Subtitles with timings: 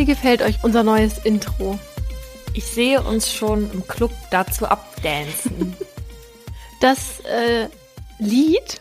[0.00, 1.78] wie gefällt euch unser neues Intro?
[2.54, 5.76] Ich sehe uns schon im Club dazu abdancen.
[6.80, 7.68] Das äh,
[8.18, 8.80] Lied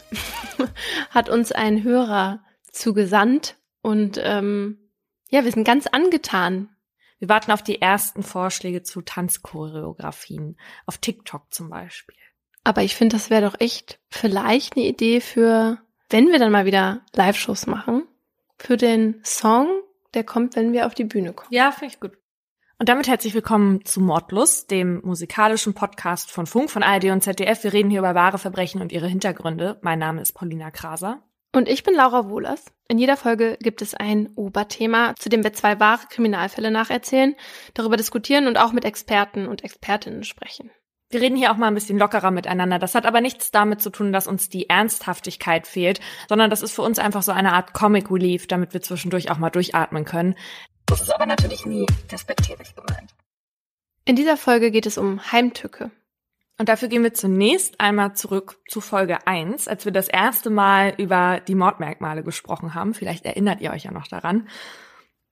[1.10, 2.42] hat uns ein Hörer
[2.72, 4.78] zugesandt und ähm,
[5.30, 6.70] ja, wir sind ganz angetan.
[7.18, 10.56] Wir warten auf die ersten Vorschläge zu Tanzchoreografien,
[10.86, 12.16] auf TikTok zum Beispiel.
[12.64, 15.80] Aber ich finde, das wäre doch echt vielleicht eine Idee für,
[16.10, 18.08] wenn wir dann mal wieder Live-Shows machen,
[18.58, 19.68] für den Song,
[20.14, 21.54] der kommt, wenn wir auf die Bühne kommen.
[21.54, 22.18] Ja, finde ich gut.
[22.80, 27.64] Und damit herzlich willkommen zu Mordlust, dem musikalischen Podcast von Funk, von ARD und ZDF.
[27.66, 29.78] Wir reden hier über wahre Verbrechen und ihre Hintergründe.
[29.82, 31.22] Mein Name ist Paulina Kraser.
[31.54, 32.64] Und ich bin Laura Wohlers.
[32.88, 37.36] In jeder Folge gibt es ein Oberthema, zu dem wir zwei wahre Kriminalfälle nacherzählen,
[37.74, 40.72] darüber diskutieren und auch mit Experten und Expertinnen sprechen.
[41.12, 42.78] Wir reden hier auch mal ein bisschen lockerer miteinander.
[42.78, 46.74] Das hat aber nichts damit zu tun, dass uns die Ernsthaftigkeit fehlt, sondern das ist
[46.74, 50.36] für uns einfach so eine Art Comic Relief, damit wir zwischendurch auch mal durchatmen können.
[50.86, 53.16] Das ist aber natürlich nie respektierlich gemeint.
[54.06, 55.90] In dieser Folge geht es um Heimtücke.
[56.60, 60.94] Und dafür gehen wir zunächst einmal zurück zu Folge 1, als wir das erste Mal
[60.98, 62.94] über die Mordmerkmale gesprochen haben.
[62.94, 64.50] Vielleicht erinnert ihr euch ja noch daran.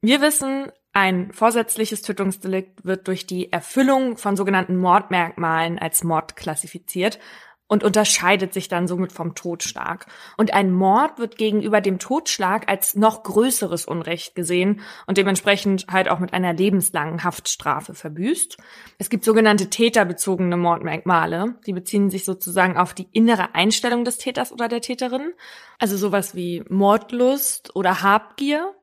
[0.02, 7.20] Wir wissen, ein vorsätzliches Tötungsdelikt wird durch die Erfüllung von sogenannten Mordmerkmalen als Mord klassifiziert
[7.68, 10.08] und unterscheidet sich dann somit vom Totschlag.
[10.38, 16.10] Und ein Mord wird gegenüber dem Totschlag als noch größeres Unrecht gesehen und dementsprechend halt
[16.10, 18.58] auch mit einer lebenslangen Haftstrafe verbüßt.
[18.98, 24.52] Es gibt sogenannte täterbezogene Mordmerkmale, die beziehen sich sozusagen auf die innere Einstellung des Täters
[24.52, 25.34] oder der Täterin,
[25.78, 28.74] also sowas wie Mordlust oder Habgier.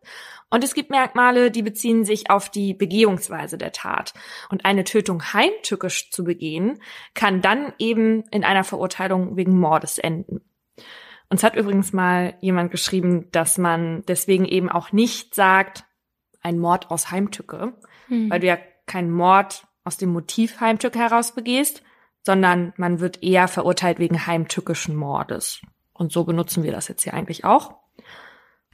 [0.55, 4.15] Und es gibt Merkmale, die beziehen sich auf die Begehungsweise der Tat.
[4.51, 6.79] Und eine Tötung heimtückisch zu begehen,
[7.13, 10.43] kann dann eben in einer Verurteilung wegen Mordes enden.
[11.29, 15.87] Uns hat übrigens mal jemand geschrieben, dass man deswegen eben auch nicht sagt,
[16.41, 17.73] ein Mord aus Heimtücke,
[18.07, 18.31] hm.
[18.31, 21.83] weil du ja keinen Mord aus dem Motiv Heimtücke heraus begehst,
[22.23, 25.63] sondern man wird eher verurteilt wegen heimtückischen Mordes.
[25.93, 27.75] Und so benutzen wir das jetzt hier eigentlich auch.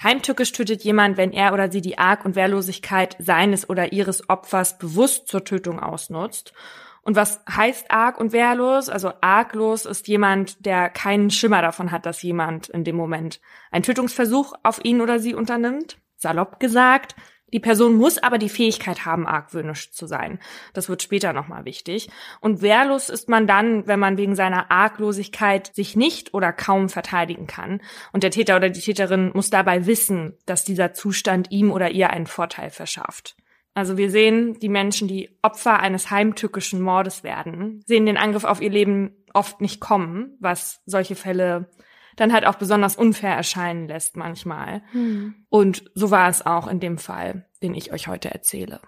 [0.03, 4.79] Heimtückisch tötet jemand, wenn er oder sie die Arg- und Wehrlosigkeit seines oder ihres Opfers
[4.79, 6.55] bewusst zur Tötung ausnutzt.
[7.03, 8.89] Und was heißt arg und wehrlos?
[8.89, 13.41] Also arglos ist jemand, der keinen Schimmer davon hat, dass jemand in dem Moment
[13.71, 15.99] einen Tötungsversuch auf ihn oder sie unternimmt.
[16.17, 17.17] Salopp gesagt,
[17.53, 20.39] die Person muss aber die Fähigkeit haben, argwöhnisch zu sein.
[20.73, 22.09] Das wird später nochmal wichtig.
[22.41, 27.47] Und wehrlos ist man dann, wenn man wegen seiner Arglosigkeit sich nicht oder kaum verteidigen
[27.47, 27.81] kann.
[28.13, 32.11] Und der Täter oder die Täterin muss dabei wissen, dass dieser Zustand ihm oder ihr
[32.11, 33.37] einen Vorteil verschafft.
[33.75, 38.61] Also wir sehen die Menschen, die Opfer eines heimtückischen Mordes werden, sehen den Angriff auf
[38.61, 41.71] ihr Leben oft nicht kommen, was solche Fälle
[42.21, 44.83] dann halt auch besonders unfair erscheinen lässt manchmal.
[44.93, 45.35] Hm.
[45.49, 48.81] Und so war es auch in dem Fall, den ich euch heute erzähle.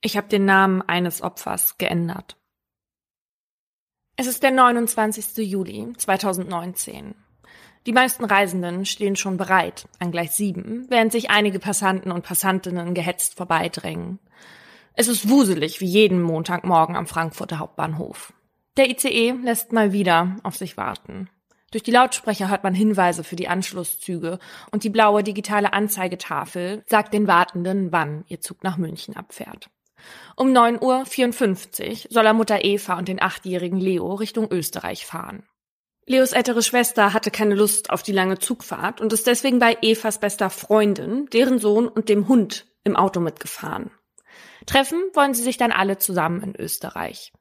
[0.00, 2.36] Ich habe den Namen eines Opfers geändert.
[4.16, 5.46] Es ist der 29.
[5.46, 7.14] Juli 2019.
[7.86, 12.94] Die meisten Reisenden stehen schon bereit an gleich sieben, während sich einige Passanten und Passantinnen
[12.94, 14.18] gehetzt vorbeidrängen.
[14.94, 18.32] Es ist wuselig wie jeden Montagmorgen am Frankfurter Hauptbahnhof.
[18.78, 21.28] Der ICE lässt mal wieder auf sich warten.
[21.70, 24.38] Durch die Lautsprecher hört man Hinweise für die Anschlusszüge
[24.70, 29.68] und die blaue digitale Anzeigetafel sagt den Wartenden, wann ihr Zug nach München abfährt.
[30.36, 35.42] Um 9.54 Uhr soll er Mutter Eva und den achtjährigen Leo Richtung Österreich fahren.
[36.06, 40.18] Leos ältere Schwester hatte keine Lust auf die lange Zugfahrt und ist deswegen bei Evas
[40.18, 43.90] bester Freundin, deren Sohn und dem Hund im Auto mitgefahren.
[44.64, 47.32] Treffen wollen sie sich dann alle zusammen in Österreich.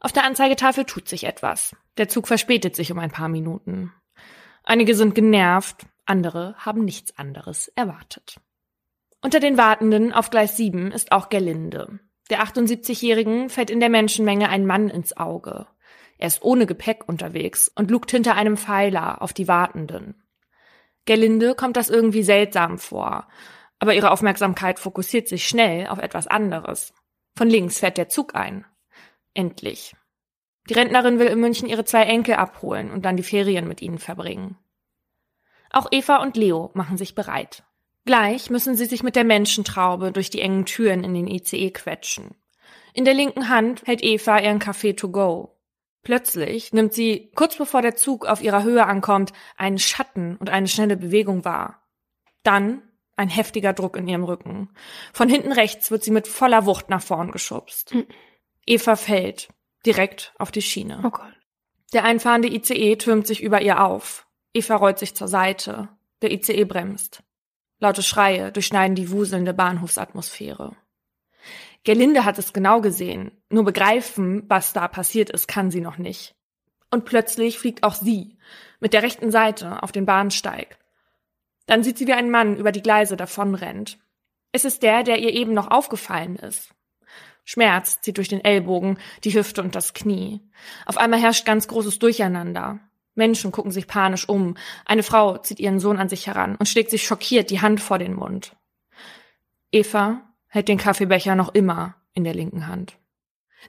[0.00, 1.76] Auf der Anzeigetafel tut sich etwas.
[1.98, 3.92] Der Zug verspätet sich um ein paar Minuten.
[4.64, 8.40] Einige sind genervt, andere haben nichts anderes erwartet.
[9.22, 12.00] Unter den Wartenden auf Gleis 7 ist auch Gerlinde.
[12.30, 15.66] Der 78-Jährigen fällt in der Menschenmenge ein Mann ins Auge.
[16.16, 20.22] Er ist ohne Gepäck unterwegs und lugt hinter einem Pfeiler auf die Wartenden.
[21.04, 23.28] Gerlinde kommt das irgendwie seltsam vor,
[23.78, 26.94] aber ihre Aufmerksamkeit fokussiert sich schnell auf etwas anderes.
[27.36, 28.64] Von links fährt der Zug ein.
[29.34, 29.94] Endlich.
[30.68, 33.98] Die Rentnerin will in München ihre zwei Enkel abholen und dann die Ferien mit ihnen
[33.98, 34.56] verbringen.
[35.70, 37.64] Auch Eva und Leo machen sich bereit.
[38.04, 42.34] Gleich müssen sie sich mit der Menschentraube durch die engen Türen in den ICE quetschen.
[42.92, 45.56] In der linken Hand hält Eva ihren Kaffee to go.
[46.02, 50.66] Plötzlich nimmt sie, kurz bevor der Zug auf ihrer Höhe ankommt, einen Schatten und eine
[50.66, 51.86] schnelle Bewegung wahr.
[52.42, 52.82] Dann
[53.16, 54.70] ein heftiger Druck in ihrem Rücken.
[55.12, 57.94] Von hinten rechts wird sie mit voller Wucht nach vorn geschubst.
[58.70, 59.48] Eva fällt
[59.84, 61.00] direkt auf die Schiene.
[61.04, 61.34] Oh Gott.
[61.92, 64.28] Der einfahrende ICE türmt sich über ihr auf.
[64.54, 65.88] Eva rollt sich zur Seite.
[66.22, 67.24] Der ICE bremst.
[67.80, 70.76] Laute Schreie durchschneiden die wuselnde Bahnhofsatmosphäre.
[71.82, 73.32] Gerlinde hat es genau gesehen.
[73.48, 76.36] Nur begreifen, was da passiert ist, kann sie noch nicht.
[76.92, 78.38] Und plötzlich fliegt auch sie
[78.78, 80.78] mit der rechten Seite auf den Bahnsteig.
[81.66, 83.98] Dann sieht sie, wie ein Mann über die Gleise davonrennt.
[84.52, 86.72] Es ist der, der ihr eben noch aufgefallen ist.
[87.50, 90.40] Schmerz zieht durch den Ellbogen, die Hüfte und das Knie.
[90.86, 92.78] Auf einmal herrscht ganz großes Durcheinander.
[93.16, 94.56] Menschen gucken sich panisch um.
[94.84, 97.98] Eine Frau zieht ihren Sohn an sich heran und schlägt sich schockiert die Hand vor
[97.98, 98.54] den Mund.
[99.72, 102.96] Eva hält den Kaffeebecher noch immer in der linken Hand.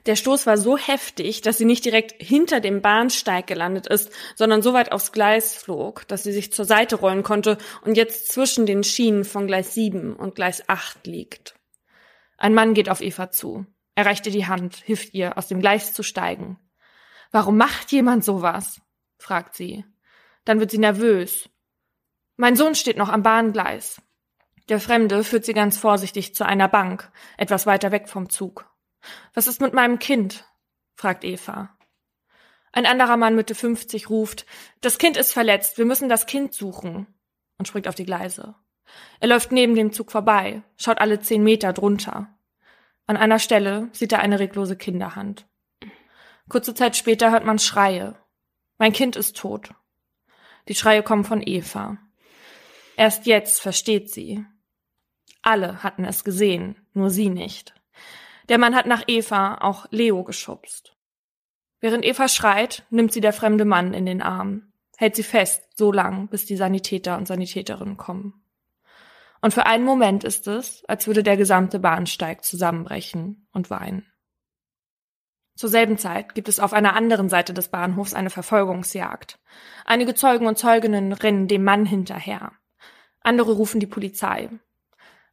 [0.06, 4.62] Der Stoß war so heftig, dass sie nicht direkt hinter dem Bahnsteig gelandet ist, sondern
[4.62, 8.64] so weit aufs Gleis flog, dass sie sich zur Seite rollen konnte und jetzt zwischen
[8.64, 11.56] den Schienen von Gleis 7 und Gleis 8 liegt.
[12.42, 13.66] Ein Mann geht auf Eva zu.
[13.94, 16.58] Er reicht ihr die Hand, hilft ihr, aus dem Gleis zu steigen.
[17.30, 18.80] Warum macht jemand sowas?
[19.18, 19.84] fragt sie.
[20.44, 21.48] Dann wird sie nervös.
[22.36, 24.02] Mein Sohn steht noch am Bahngleis.
[24.68, 28.68] Der Fremde führt sie ganz vorsichtig zu einer Bank, etwas weiter weg vom Zug.
[29.34, 30.44] Was ist mit meinem Kind?
[30.94, 31.76] fragt Eva.
[32.72, 34.46] Ein anderer Mann Mitte 50 ruft,
[34.80, 37.06] das Kind ist verletzt, wir müssen das Kind suchen
[37.58, 38.54] und springt auf die Gleise.
[39.20, 42.28] Er läuft neben dem Zug vorbei, schaut alle zehn Meter drunter.
[43.06, 45.46] An einer Stelle sieht er eine reglose Kinderhand.
[46.48, 48.16] Kurze Zeit später hört man Schreie.
[48.78, 49.74] Mein Kind ist tot.
[50.68, 51.98] Die Schreie kommen von Eva.
[52.96, 54.44] Erst jetzt versteht sie.
[55.42, 57.74] Alle hatten es gesehen, nur sie nicht.
[58.48, 60.96] Der Mann hat nach Eva auch Leo geschubst.
[61.80, 65.90] Während Eva schreit, nimmt sie der fremde Mann in den Arm, hält sie fest, so
[65.90, 68.41] lang, bis die Sanitäter und Sanitäterinnen kommen.
[69.42, 74.06] Und für einen Moment ist es, als würde der gesamte Bahnsteig zusammenbrechen und weinen.
[75.56, 79.38] Zur selben Zeit gibt es auf einer anderen Seite des Bahnhofs eine Verfolgungsjagd.
[79.84, 82.52] Einige Zeugen und Zeuginnen rennen dem Mann hinterher.
[83.20, 84.48] Andere rufen die Polizei.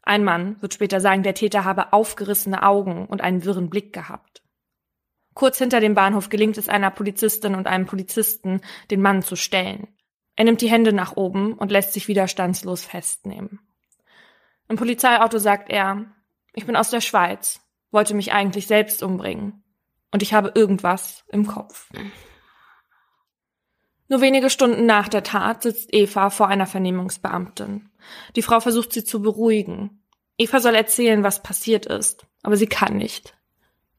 [0.02, 4.44] Ein Mann wird später sagen, der Täter habe aufgerissene Augen und einen wirren Blick gehabt.
[5.36, 9.88] Kurz hinter dem Bahnhof gelingt es einer Polizistin und einem Polizisten, den Mann zu stellen.
[10.36, 13.60] Er nimmt die Hände nach oben und lässt sich widerstandslos festnehmen.
[14.70, 16.06] Im Polizeiauto sagt er,
[16.54, 17.60] ich bin aus der Schweiz,
[17.92, 19.64] wollte mich eigentlich selbst umbringen
[20.12, 21.90] und ich habe irgendwas im Kopf.
[24.08, 27.90] Nur wenige Stunden nach der Tat sitzt Eva vor einer Vernehmungsbeamtin.
[28.36, 30.04] Die Frau versucht sie zu beruhigen.
[30.38, 33.36] Eva soll erzählen, was passiert ist, aber sie kann nicht.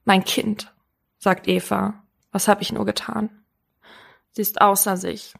[0.05, 0.73] Mein Kind,
[1.19, 2.03] sagt Eva.
[2.33, 3.45] Was habe ich nur getan?
[4.31, 5.35] Sie ist außer sich.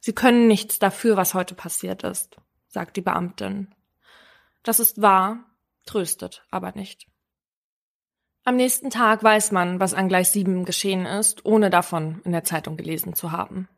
[0.00, 2.36] Sie können nichts dafür, was heute passiert ist,
[2.66, 3.72] sagt die Beamtin.
[4.62, 5.38] Das ist wahr,
[5.86, 7.06] tröstet aber nicht.
[8.44, 12.42] Am nächsten Tag weiß man, was an Gleis 7 geschehen ist, ohne davon in der
[12.42, 13.68] Zeitung gelesen zu haben.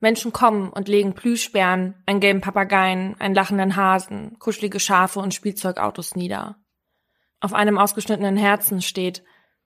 [0.00, 6.14] Menschen kommen und legen Plüschbären, einen gelben Papageien, einen lachenden Hasen, kuschelige Schafe und Spielzeugautos
[6.14, 6.56] nieder.
[7.40, 9.24] Auf einem ausgeschnittenen Herzen steht,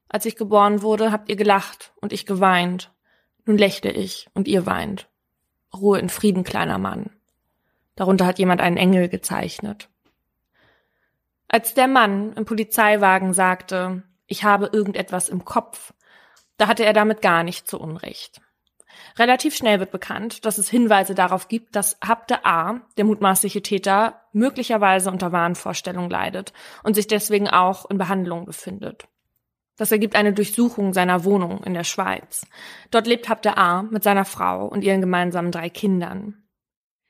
[0.08, 2.92] als ich geboren wurde, habt ihr gelacht und ich geweint.
[3.44, 5.08] Nun lächle ich und ihr weint.
[5.72, 7.10] Ruhe in Frieden, kleiner Mann.
[7.94, 9.88] Darunter hat jemand einen Engel gezeichnet.
[11.54, 15.92] Als der Mann im Polizeiwagen sagte, ich habe irgendetwas im Kopf.
[16.56, 18.40] Da hatte er damit gar nicht zu Unrecht.
[19.18, 24.22] Relativ schnell wird bekannt, dass es Hinweise darauf gibt, dass Habde A, der mutmaßliche Täter,
[24.32, 26.54] möglicherweise unter Wahnvorstellung leidet
[26.84, 29.06] und sich deswegen auch in Behandlung befindet.
[29.76, 32.46] Das ergibt eine Durchsuchung seiner Wohnung in der Schweiz.
[32.90, 36.44] Dort lebt Habde A mit seiner Frau und ihren gemeinsamen drei Kindern.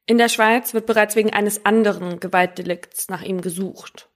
[0.06, 4.08] In der Schweiz wird bereits wegen eines anderen Gewaltdelikts nach ihm gesucht.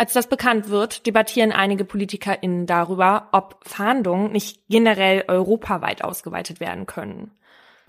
[0.00, 6.86] Als das bekannt wird, debattieren einige PolitikerInnen darüber, ob Fahndungen nicht generell europaweit ausgeweitet werden
[6.86, 7.32] können.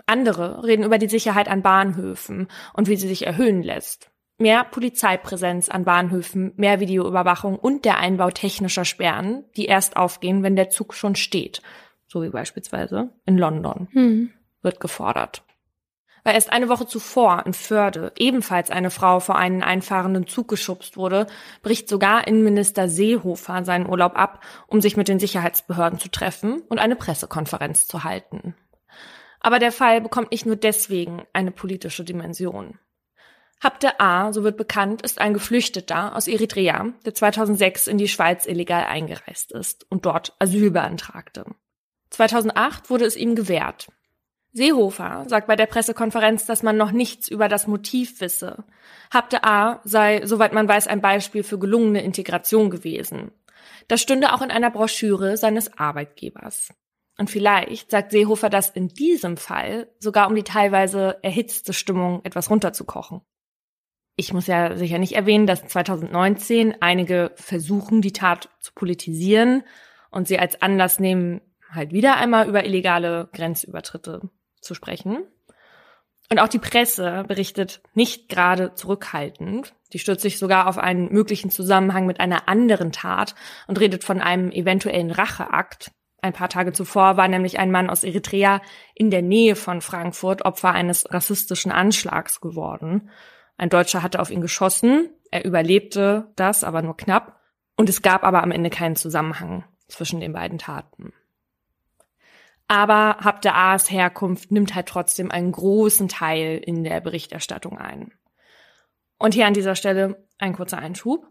[0.04, 4.10] Andere reden über die Sicherheit an Bahnhöfen und wie sie sich erhöhen lässt.
[4.36, 10.54] Mehr Polizeipräsenz an Bahnhöfen, mehr Videoüberwachung und der Einbau technischer Sperren, die erst aufgehen, wenn
[10.54, 11.62] der Zug schon steht.
[12.08, 13.88] So wie beispielsweise in London.
[13.92, 14.32] Hm.
[14.60, 15.44] Wird gefordert
[16.24, 20.96] weil erst eine Woche zuvor in Förde ebenfalls eine Frau vor einen einfahrenden Zug geschubst
[20.96, 21.26] wurde,
[21.62, 26.78] bricht sogar Innenminister Seehofer seinen Urlaub ab, um sich mit den Sicherheitsbehörden zu treffen und
[26.78, 28.54] eine Pressekonferenz zu halten.
[29.40, 32.78] Aber der Fall bekommt nicht nur deswegen eine politische Dimension.
[33.62, 38.46] Habde A, so wird bekannt, ist ein Geflüchteter aus Eritrea, der 2006 in die Schweiz
[38.46, 41.46] illegal eingereist ist und dort Asyl beantragte.
[42.10, 43.86] 2008 wurde es ihm gewährt.
[44.54, 48.64] Seehofer sagt bei der Pressekonferenz, dass man noch nichts über das Motiv wisse.
[49.10, 53.32] Habte A sei, soweit man weiß, ein Beispiel für gelungene Integration gewesen.
[53.88, 56.74] Das stünde auch in einer Broschüre seines Arbeitgebers.
[57.18, 62.50] Und vielleicht sagt Seehofer das in diesem Fall sogar, um die teilweise erhitzte Stimmung etwas
[62.50, 63.22] runterzukochen.
[64.16, 69.62] Ich muss ja sicher nicht erwähnen, dass 2019 einige versuchen, die Tat zu politisieren
[70.10, 71.40] und sie als Anlass nehmen,
[71.70, 74.28] halt wieder einmal über illegale Grenzübertritte
[74.62, 75.24] zu sprechen.
[76.30, 79.74] Und auch die Presse berichtet nicht gerade zurückhaltend.
[79.92, 83.34] Die stürzt sich sogar auf einen möglichen Zusammenhang mit einer anderen Tat
[83.66, 85.90] und redet von einem eventuellen Racheakt.
[86.22, 88.62] Ein paar Tage zuvor war nämlich ein Mann aus Eritrea
[88.94, 93.10] in der Nähe von Frankfurt Opfer eines rassistischen Anschlags geworden.
[93.58, 95.10] Ein Deutscher hatte auf ihn geschossen.
[95.30, 97.40] Er überlebte das, aber nur knapp.
[97.76, 101.12] Und es gab aber am Ende keinen Zusammenhang zwischen den beiden Taten.
[102.72, 108.12] Aber Habte A's Herkunft nimmt halt trotzdem einen großen Teil in der Berichterstattung ein.
[109.18, 111.26] Und hier an dieser Stelle ein kurzer Einschub.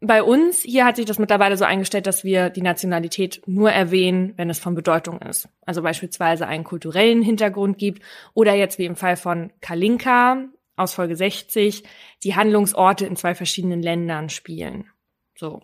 [0.00, 4.32] Bei uns hier hat sich das mittlerweile so eingestellt, dass wir die Nationalität nur erwähnen,
[4.38, 5.46] wenn es von Bedeutung ist.
[5.66, 8.02] Also beispielsweise einen kulturellen Hintergrund gibt
[8.32, 11.84] oder jetzt wie im Fall von Kalinka aus Folge 60
[12.22, 14.86] die Handlungsorte in zwei verschiedenen Ländern spielen.
[15.36, 15.60] So.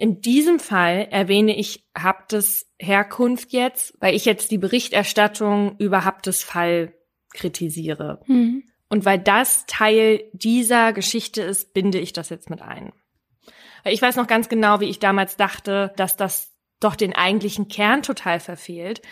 [0.00, 6.42] In diesem Fall erwähne ich Haptes Herkunft jetzt, weil ich jetzt die Berichterstattung über Haptes
[6.42, 6.94] Fall
[7.34, 8.22] kritisiere.
[8.26, 8.64] Mhm.
[8.88, 12.94] Und weil das Teil dieser Geschichte ist, binde ich das jetzt mit ein.
[13.84, 18.02] Ich weiß noch ganz genau, wie ich damals dachte, dass das doch den eigentlichen Kern
[18.02, 19.02] total verfehlt.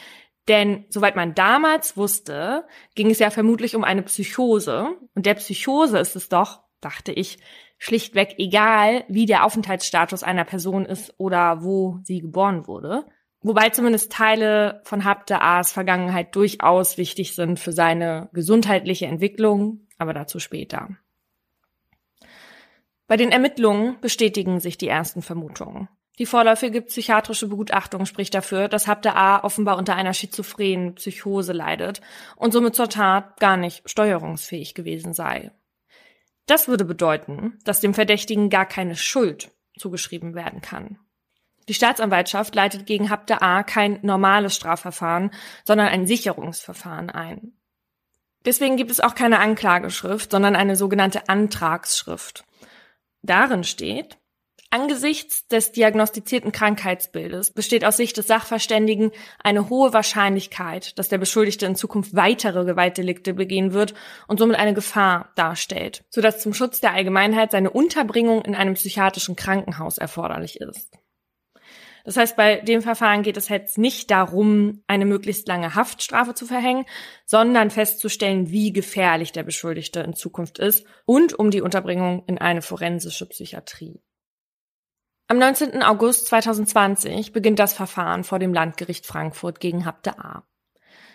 [0.48, 4.96] Denn soweit man damals wusste, ging es ja vermutlich um eine Psychose.
[5.14, 7.38] Und der Psychose ist es doch, dachte ich,
[7.78, 13.06] schlichtweg egal, wie der Aufenthaltsstatus einer Person ist oder wo sie geboren wurde.
[13.40, 20.12] Wobei zumindest Teile von Habte A's Vergangenheit durchaus wichtig sind für seine gesundheitliche Entwicklung, aber
[20.12, 20.88] dazu später.
[23.06, 25.88] Bei den Ermittlungen bestätigen sich die ersten Vermutungen.
[26.18, 32.00] Die vorläufige psychiatrische Begutachtung spricht dafür, dass Habte A offenbar unter einer schizophrenen Psychose leidet
[32.34, 35.52] und somit zur Tat gar nicht steuerungsfähig gewesen sei.
[36.48, 40.98] Das würde bedeuten, dass dem Verdächtigen gar keine Schuld zugeschrieben werden kann.
[41.68, 45.30] Die Staatsanwaltschaft leitet gegen Habte A kein normales Strafverfahren,
[45.64, 47.52] sondern ein Sicherungsverfahren ein.
[48.46, 52.44] Deswegen gibt es auch keine Anklageschrift, sondern eine sogenannte Antragsschrift.
[53.20, 54.16] Darin steht,
[54.70, 61.64] Angesichts des diagnostizierten Krankheitsbildes besteht aus Sicht des Sachverständigen eine hohe Wahrscheinlichkeit, dass der Beschuldigte
[61.64, 63.94] in Zukunft weitere Gewaltdelikte begehen wird
[64.26, 69.36] und somit eine Gefahr darstellt, sodass zum Schutz der Allgemeinheit seine Unterbringung in einem psychiatrischen
[69.36, 70.90] Krankenhaus erforderlich ist.
[72.04, 76.44] Das heißt, bei dem Verfahren geht es jetzt nicht darum, eine möglichst lange Haftstrafe zu
[76.44, 76.84] verhängen,
[77.24, 82.60] sondern festzustellen, wie gefährlich der Beschuldigte in Zukunft ist und um die Unterbringung in eine
[82.60, 84.00] forensische Psychiatrie.
[85.30, 85.82] Am 19.
[85.82, 90.42] August 2020 beginnt das Verfahren vor dem Landgericht Frankfurt gegen Habde A.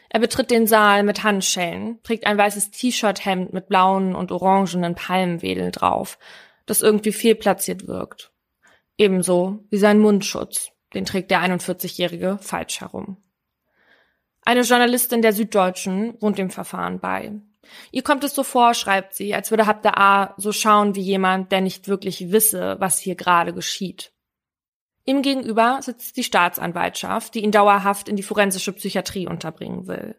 [0.08, 5.72] Er betritt den Saal mit Handschellen, trägt ein weißes T-Shirt-Hemd mit blauen und orangenen Palmwedel
[5.72, 6.20] drauf,
[6.68, 8.32] das irgendwie fehlplatziert wirkt.
[9.00, 13.18] Ebenso wie sein Mundschutz, den trägt der 41-Jährige falsch herum.
[14.44, 17.32] Eine Journalistin der Süddeutschen wohnt dem Verfahren bei.
[17.92, 21.52] Ihr kommt es so vor, schreibt sie, als würde Habda A so schauen wie jemand,
[21.52, 24.12] der nicht wirklich wisse, was hier gerade geschieht.
[25.06, 30.16] Ihm gegenüber sitzt die Staatsanwaltschaft, die ihn dauerhaft in die forensische Psychiatrie unterbringen will.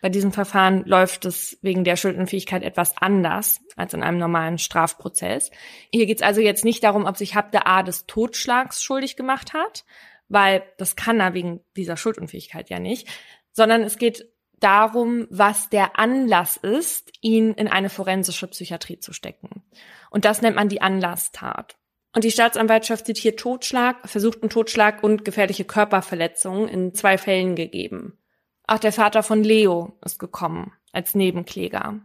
[0.00, 5.50] Bei diesem Verfahren läuft es wegen der Schuldenfähigkeit etwas anders als in einem normalen Strafprozess.
[5.90, 9.52] Hier geht es also jetzt nicht darum, ob sich Habda A des Totschlags schuldig gemacht
[9.52, 9.84] hat,
[10.28, 13.08] weil das kann er wegen dieser Schuldunfähigkeit ja nicht,
[13.52, 19.62] sondern es geht darum, was der Anlass ist, ihn in eine forensische Psychiatrie zu stecken.
[20.10, 21.76] Und das nennt man die Anlasstat.
[22.14, 28.18] Und die Staatsanwaltschaft zitiert Totschlag, versuchten Totschlag und gefährliche Körperverletzungen in zwei Fällen gegeben.
[28.66, 32.00] Auch der Vater von Leo ist gekommen als Nebenkläger.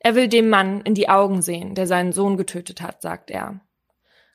[0.00, 3.60] Er will dem Mann in die Augen sehen, der seinen Sohn getötet hat, sagt er.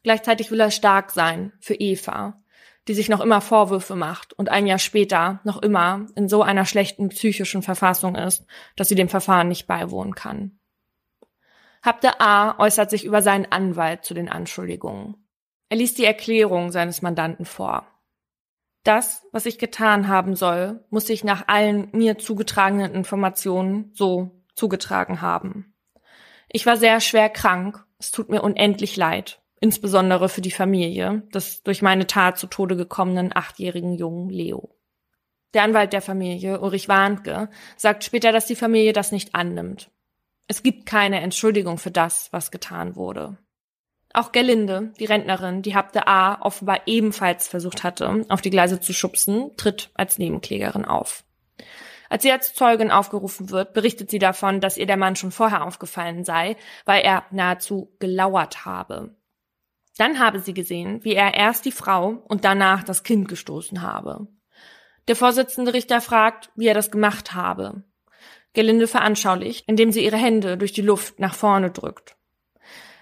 [0.04, 2.42] Gleichzeitig will er stark sein für Eva,
[2.88, 6.66] die sich noch immer Vorwürfe macht und ein Jahr später noch immer in so einer
[6.66, 10.60] schlechten psychischen Verfassung ist, dass sie dem Verfahren nicht beiwohnen kann.
[11.84, 12.58] Habde A.
[12.60, 15.16] äußert sich über seinen Anwalt zu den Anschuldigungen.
[15.70, 17.86] Er liest die Erklärung seines Mandanten vor.
[18.84, 25.22] Das, was ich getan haben soll, muss sich nach allen mir zugetragenen Informationen so zugetragen
[25.22, 25.76] haben.
[26.50, 31.64] Ich war sehr schwer krank, es tut mir unendlich leid insbesondere für die Familie des
[31.64, 34.76] durch meine Tat zu Tode gekommenen achtjährigen Jungen Leo.
[35.54, 39.90] Der Anwalt der Familie, Ulrich Warnke, sagt später, dass die Familie das nicht annimmt.
[40.48, 43.38] Es gibt keine Entschuldigung für das, was getan wurde.
[44.14, 48.94] Auch Gerlinde, die Rentnerin, die Habte A offenbar ebenfalls versucht hatte, auf die Gleise zu
[48.94, 51.24] schubsen, tritt als Nebenklägerin auf.
[52.10, 55.66] Als sie als Zeugin aufgerufen wird, berichtet sie davon, dass ihr der Mann schon vorher
[55.66, 59.17] aufgefallen sei, weil er nahezu gelauert habe.
[59.98, 64.28] Dann habe sie gesehen, wie er erst die Frau und danach das Kind gestoßen habe.
[65.08, 67.84] Der Vorsitzende Richter fragt, wie er das gemacht habe.
[68.54, 72.16] Gelinde veranschaulicht, indem sie ihre Hände durch die Luft nach vorne drückt.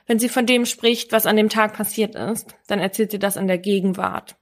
[0.05, 3.37] Wenn sie von dem spricht, was an dem Tag passiert ist, dann erzählt sie das
[3.37, 4.35] in der Gegenwart.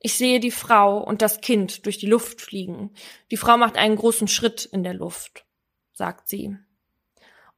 [0.00, 2.90] Ich sehe die Frau und das Kind durch die Luft fliegen.
[3.30, 5.46] Die Frau macht einen großen Schritt in der Luft,
[5.92, 6.56] sagt sie.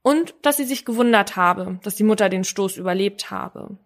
[0.02, 3.78] Und dass sie sich gewundert habe, dass die Mutter den Stoß überlebt habe.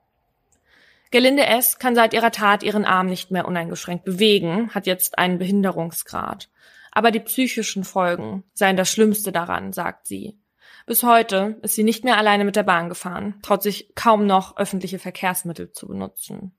[1.12, 1.78] Gelinde S.
[1.78, 6.49] kann seit ihrer Tat ihren Arm nicht mehr uneingeschränkt bewegen, hat jetzt einen Behinderungsgrad.
[6.90, 10.38] Aber die psychischen Folgen seien das Schlimmste daran, sagt sie.
[10.87, 14.57] Bis heute ist sie nicht mehr alleine mit der Bahn gefahren, traut sich kaum noch
[14.57, 16.57] öffentliche Verkehrsmittel zu benutzen.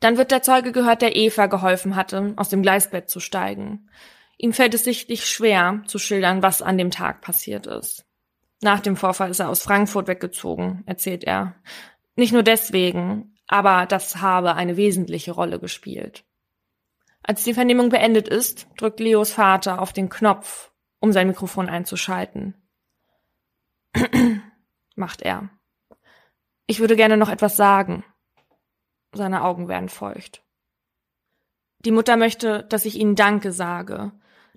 [0.00, 3.88] Dann wird der Zeuge gehört, der Eva geholfen hatte, aus dem Gleisbett zu steigen.
[4.38, 8.04] Ihm fällt es sichtlich schwer, zu schildern, was an dem Tag passiert ist.
[8.60, 11.54] Nach dem Vorfall ist er aus Frankfurt weggezogen, erzählt er.
[12.16, 16.24] Nicht nur deswegen, aber das habe eine wesentliche Rolle gespielt.
[17.22, 22.54] Als die Vernehmung beendet ist, drückt Leos Vater auf den Knopf, um sein Mikrofon einzuschalten.
[24.96, 25.50] macht er.
[26.66, 28.04] Ich würde gerne noch etwas sagen.
[29.12, 30.42] Seine Augen werden feucht.
[31.80, 34.12] Die Mutter möchte, dass ich ihnen Danke sage,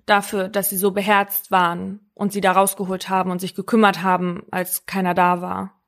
[0.06, 4.44] dafür, dass sie so beherzt waren und sie da rausgeholt haben und sich gekümmert haben,
[4.50, 5.80] als keiner da war.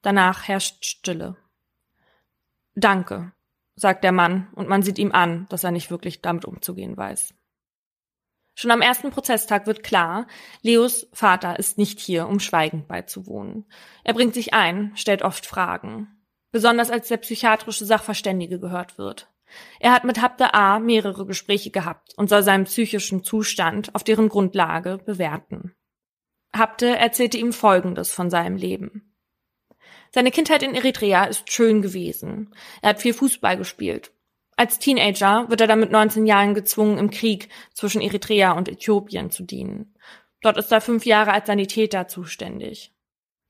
[0.00, 1.36] Danach herrscht Stille.
[2.74, 3.32] Danke,
[3.76, 7.34] sagt der Mann, und man sieht ihm an, dass er nicht wirklich damit umzugehen weiß.
[8.56, 10.26] Schon am ersten Prozesstag wird klar,
[10.62, 13.66] Leos Vater ist nicht hier, um schweigend beizuwohnen.
[14.04, 16.08] Er bringt sich ein, stellt oft Fragen.
[16.52, 19.28] Besonders als der psychiatrische Sachverständige gehört wird.
[19.80, 24.28] Er hat mit Habde A mehrere Gespräche gehabt und soll seinen psychischen Zustand auf deren
[24.28, 25.74] Grundlage bewerten.
[26.54, 29.13] Habde erzählte ihm Folgendes von seinem Leben.
[30.14, 32.54] Seine Kindheit in Eritrea ist schön gewesen.
[32.82, 34.12] Er hat viel Fußball gespielt.
[34.56, 39.32] Als Teenager wird er dann mit 19 Jahren gezwungen, im Krieg zwischen Eritrea und Äthiopien
[39.32, 39.96] zu dienen.
[40.40, 42.92] Dort ist er fünf Jahre als Sanitäter zuständig.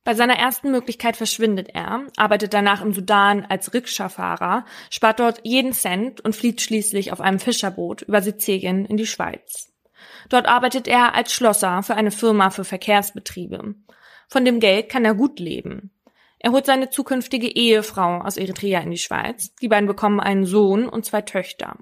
[0.04, 5.74] Bei seiner ersten Möglichkeit verschwindet er, arbeitet danach im Sudan als Rikscha-Fahrer, spart dort jeden
[5.74, 9.70] Cent und flieht schließlich auf einem Fischerboot über Sizilien in die Schweiz.
[10.30, 13.74] Dort arbeitet er als Schlosser für eine Firma für Verkehrsbetriebe.
[14.28, 15.90] Von dem Geld kann er gut leben.
[16.38, 19.54] Er holt seine zukünftige Ehefrau aus Eritrea in die Schweiz.
[19.56, 21.78] Die beiden bekommen einen Sohn und zwei Töchter.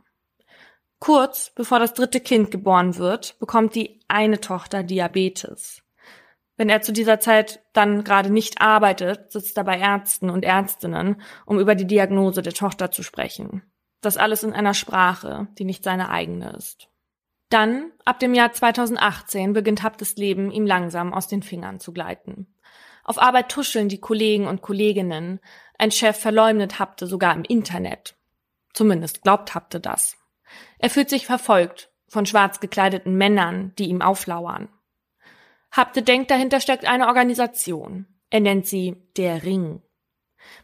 [0.98, 5.82] Kurz bevor das dritte Kind geboren wird, bekommt die eine Tochter Diabetes.
[6.56, 11.20] Wenn er zu dieser Zeit dann gerade nicht arbeitet, sitzt er bei Ärzten und Ärztinnen,
[11.44, 13.62] um über die Diagnose der Tochter zu sprechen.
[14.00, 16.88] Das alles in einer Sprache, die nicht seine eigene ist.
[17.48, 22.51] Dann, ab dem Jahr 2018, beginnt Haptes Leben ihm langsam aus den Fingern zu gleiten.
[23.04, 25.40] Auf Arbeit tuscheln die Kollegen und Kolleginnen.
[25.78, 28.16] Ein Chef verleumdet Hapte sogar im Internet.
[28.72, 30.16] Zumindest glaubt Hapte das.
[30.78, 34.68] Er fühlt sich verfolgt von schwarz gekleideten Männern, die ihm auflauern.
[35.70, 38.06] Hapte denkt, dahinter steckt eine Organisation.
[38.30, 39.82] Er nennt sie der Ring.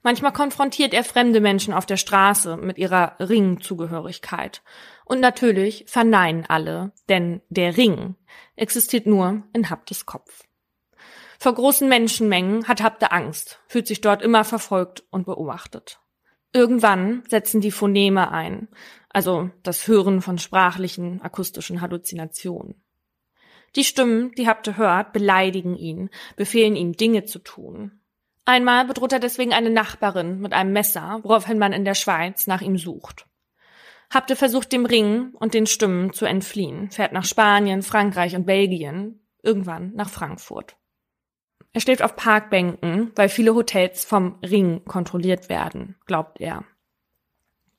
[0.03, 4.63] Manchmal konfrontiert er fremde Menschen auf der Straße mit ihrer Ringzugehörigkeit.
[5.05, 8.17] Und natürlich verneinen alle, denn der Ring
[8.57, 10.48] existiert nur in Haptes Kopf.
[11.41, 16.01] Vor großen Menschenmengen hat Habte Angst, fühlt sich dort immer verfolgt und beobachtet.
[16.53, 18.67] Irgendwann setzen die Phoneme ein,
[19.11, 22.83] also das Hören von sprachlichen, akustischen Halluzinationen.
[23.77, 28.01] Die Stimmen, die Habte hört, beleidigen ihn, befehlen ihm Dinge zu tun.
[28.45, 32.63] Einmal bedroht er deswegen eine Nachbarin mit einem Messer, woraufhin man in der Schweiz nach
[32.63, 33.27] ihm sucht.
[34.11, 39.21] Habte versucht dem Ring und den Stimmen zu entfliehen, fährt nach Spanien, Frankreich und Belgien,
[39.43, 40.77] irgendwann nach Frankfurt.
[41.79, 46.65] Er schläft auf Parkbänken, weil viele Hotels vom Ring kontrolliert werden, glaubt er.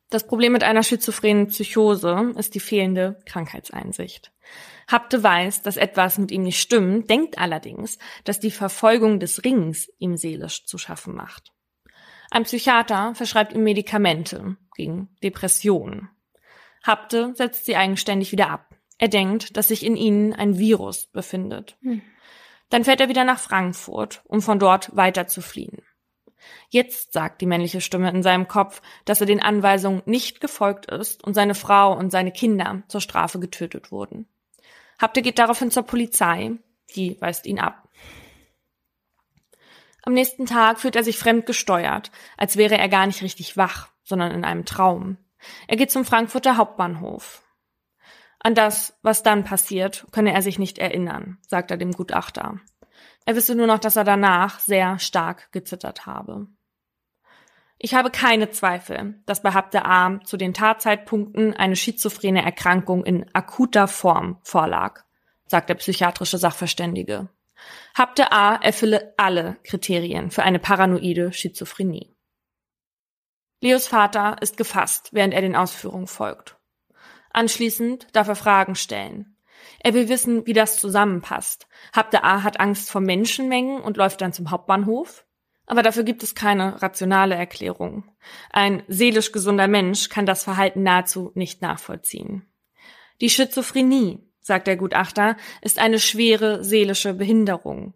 [0.09, 4.31] Das Problem mit einer schizophrenen Psychose ist die fehlende Krankheitseinsicht.
[4.89, 9.91] Hapte weiß, dass etwas mit ihm nicht stimmt, denkt allerdings, dass die Verfolgung des Rings
[9.97, 11.51] ihm seelisch zu schaffen macht.
[12.31, 16.07] Ein Psychiater verschreibt ihm Medikamente gegen Depressionen.
[16.83, 18.77] Hapte setzt sie eigenständig wieder ab.
[18.97, 21.77] Er denkt, dass sich in ihnen ein Virus befindet.
[21.81, 22.01] Hm.
[22.69, 25.81] Dann fährt er wieder nach Frankfurt, um von dort weiter zu fliehen.
[26.69, 31.23] Jetzt sagt die männliche Stimme in seinem Kopf, dass er den Anweisungen nicht gefolgt ist
[31.23, 34.27] und seine Frau und seine Kinder zur Strafe getötet wurden.
[34.99, 36.51] Hapte geht daraufhin zur Polizei,
[36.95, 37.87] die weist ihn ab.
[40.03, 44.31] Am nächsten Tag fühlt er sich fremdgesteuert, als wäre er gar nicht richtig wach, sondern
[44.31, 45.17] in einem Traum.
[45.67, 47.43] Er geht zum Frankfurter Hauptbahnhof.
[48.39, 52.59] An das, was dann passiert, könne er sich nicht erinnern, sagt er dem Gutachter.
[53.25, 56.47] Er wisse nur noch, dass er danach sehr stark gezittert habe.
[57.77, 63.25] Ich habe keine Zweifel, dass bei Habde A zu den Tatzeitpunkten eine schizophrene Erkrankung in
[63.33, 65.03] akuter Form vorlag,
[65.45, 67.29] sagt der psychiatrische Sachverständige.
[67.97, 72.13] Habde A erfülle alle Kriterien für eine paranoide Schizophrenie.
[73.61, 76.58] Leos Vater ist gefasst, während er den Ausführungen folgt.
[77.31, 79.35] Anschließend darf er Fragen stellen.
[79.81, 81.67] Er will wissen, wie das zusammenpasst.
[81.93, 85.25] Habde A hat Angst vor Menschenmengen und läuft dann zum Hauptbahnhof.
[85.65, 88.03] Aber dafür gibt es keine rationale Erklärung.
[88.51, 92.47] Ein seelisch gesunder Mensch kann das Verhalten nahezu nicht nachvollziehen.
[93.21, 97.93] Die Schizophrenie, sagt der Gutachter, ist eine schwere seelische Behinderung.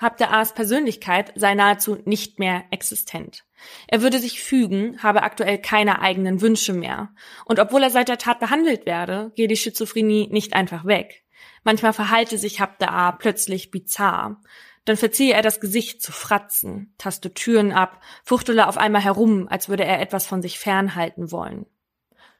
[0.00, 3.44] Habde A's Persönlichkeit sei nahezu nicht mehr existent.
[3.86, 7.10] Er würde sich fügen, habe aktuell keine eigenen Wünsche mehr.
[7.44, 11.24] Und obwohl er seit der Tat behandelt werde, gehe die Schizophrenie nicht einfach weg.
[11.64, 14.40] Manchmal verhalte sich Habde A plötzlich bizarr.
[14.86, 19.68] Dann verziehe er das Gesicht zu Fratzen, taste Türen ab, fuchtele auf einmal herum, als
[19.68, 21.66] würde er etwas von sich fernhalten wollen.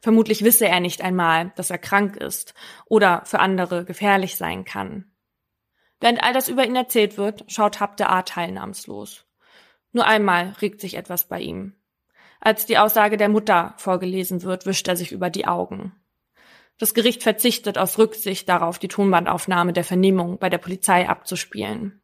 [0.00, 2.54] Vermutlich wisse er nicht einmal, dass er krank ist
[2.86, 5.09] oder für andere gefährlich sein kann.
[6.00, 9.24] Während all das über ihn erzählt wird, schaut Habde A teilnahmslos.
[9.92, 11.74] Nur einmal regt sich etwas bei ihm.
[12.40, 15.92] Als die Aussage der Mutter vorgelesen wird, wischt er sich über die Augen.
[16.78, 22.00] Das Gericht verzichtet aus Rücksicht darauf, die Tonbandaufnahme der Vernehmung bei der Polizei abzuspielen.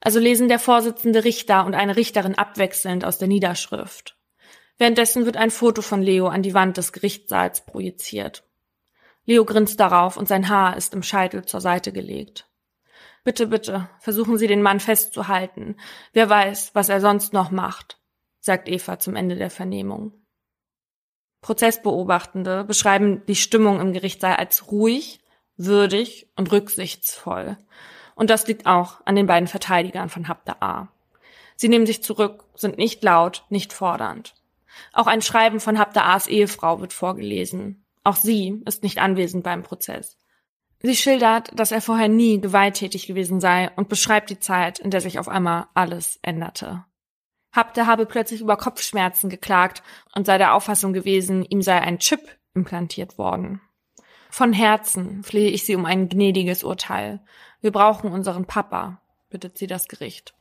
[0.00, 4.16] Also lesen der Vorsitzende Richter und eine Richterin abwechselnd aus der Niederschrift.
[4.78, 8.44] Währenddessen wird ein Foto von Leo an die Wand des Gerichtssaals projiziert.
[9.26, 12.48] Leo grinst darauf und sein Haar ist im Scheitel zur Seite gelegt.
[13.26, 15.74] Bitte, bitte, versuchen Sie den Mann festzuhalten.
[16.12, 17.98] Wer weiß, was er sonst noch macht,
[18.38, 20.12] sagt Eva zum Ende der Vernehmung.
[21.40, 25.18] Prozessbeobachtende beschreiben die Stimmung im Gerichtssaal als ruhig,
[25.56, 27.58] würdig und rücksichtsvoll.
[28.14, 30.88] Und das liegt auch an den beiden Verteidigern von Habda A.
[31.56, 34.34] Sie nehmen sich zurück, sind nicht laut, nicht fordernd.
[34.92, 37.84] Auch ein Schreiben von Habda A's Ehefrau wird vorgelesen.
[38.04, 40.16] Auch sie ist nicht anwesend beim Prozess.
[40.86, 45.00] Sie schildert, dass er vorher nie gewalttätig gewesen sei und beschreibt die Zeit, in der
[45.00, 46.84] sich auf einmal alles änderte.
[47.52, 49.82] Habte habe plötzlich über Kopfschmerzen geklagt
[50.14, 52.20] und sei der Auffassung gewesen, ihm sei ein Chip
[52.54, 53.60] implantiert worden.
[54.30, 57.18] Von Herzen flehe ich Sie um ein gnädiges Urteil.
[57.60, 60.34] Wir brauchen unseren Papa, bittet sie das Gericht.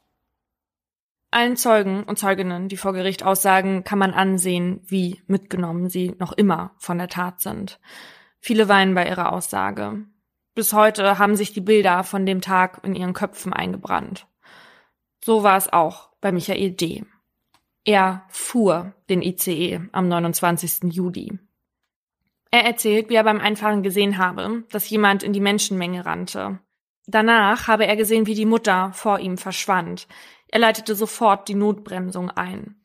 [1.32, 6.34] Allen Zeugen und Zeuginnen, die vor Gericht aussagen, kann man ansehen, wie mitgenommen sie noch
[6.34, 7.80] immer von der Tat sind.
[8.40, 10.06] Viele weinen bei ihrer Aussage.
[10.56, 14.26] Bis heute haben sich die Bilder von dem Tag in ihren Köpfen eingebrannt.
[15.24, 17.04] So war es auch bei Michael D.
[17.84, 20.94] Er fuhr den ICE am 29.
[20.94, 21.38] Juli.
[22.52, 26.60] Er erzählt, wie er beim Einfahren gesehen habe, dass jemand in die Menschenmenge rannte.
[27.06, 30.08] Danach habe er gesehen, wie die Mutter vor ihm verschwand.
[30.48, 32.82] Er leitete sofort die Notbremsung ein.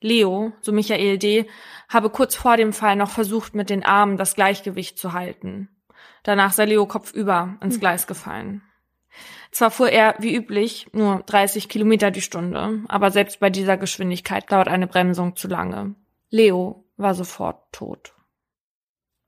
[0.00, 1.48] Leo, so Michael D.,
[1.88, 5.68] habe kurz vor dem Fall noch versucht, mit den Armen das Gleichgewicht zu halten.
[6.22, 7.80] Danach sei Leo kopfüber ins hm.
[7.80, 8.62] Gleis gefallen.
[9.50, 14.50] Zwar fuhr er, wie üblich, nur 30 Kilometer die Stunde, aber selbst bei dieser Geschwindigkeit
[14.50, 15.94] dauert eine Bremsung zu lange.
[16.30, 18.14] Leo war sofort tot.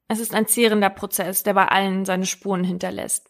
[0.08, 3.28] Es ist ein zehrender Prozess, der bei allen seine Spuren hinterlässt.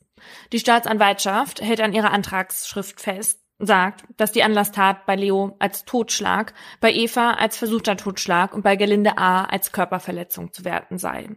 [0.52, 6.54] Die Staatsanwaltschaft hält an ihrer Antragsschrift fest, sagt, dass die Anlasstat bei Leo als Totschlag,
[6.80, 11.36] bei Eva als versuchter Totschlag und bei Gelinde A als Körperverletzung zu werten sei.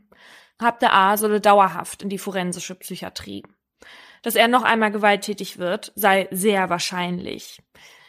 [0.62, 1.18] Habde A.
[1.18, 3.44] solle dauerhaft in die forensische Psychiatrie.
[4.24, 7.62] Dass er noch einmal gewalttätig wird, sei sehr wahrscheinlich.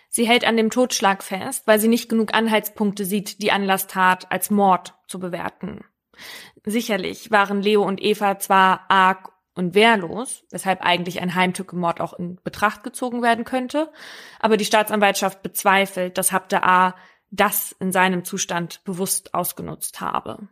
[0.09, 4.51] Sie hält an dem Totschlag fest, weil sie nicht genug Anhaltspunkte sieht, die Anlasstat als
[4.51, 5.85] Mord zu bewerten.
[6.65, 12.41] Sicherlich waren Leo und Eva zwar arg und wehrlos, weshalb eigentlich ein Heimtückemord auch in
[12.43, 13.93] Betracht gezogen werden könnte,
[14.41, 16.95] aber die Staatsanwaltschaft bezweifelt, dass Habde A.
[17.31, 20.49] das in seinem Zustand bewusst ausgenutzt habe.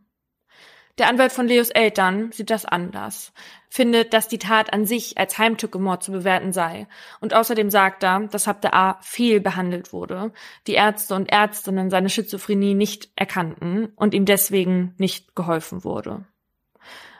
[0.98, 3.34] Der Anwalt von Leos Eltern sieht das anders,
[3.68, 6.86] findet, dass die Tat an sich als Heimtückemord zu bewerten sei
[7.20, 8.98] und außerdem sagt er, dass Habde A.
[9.02, 10.32] viel behandelt wurde,
[10.66, 16.24] die Ärzte und Ärztinnen seine Schizophrenie nicht erkannten und ihm deswegen nicht geholfen wurde.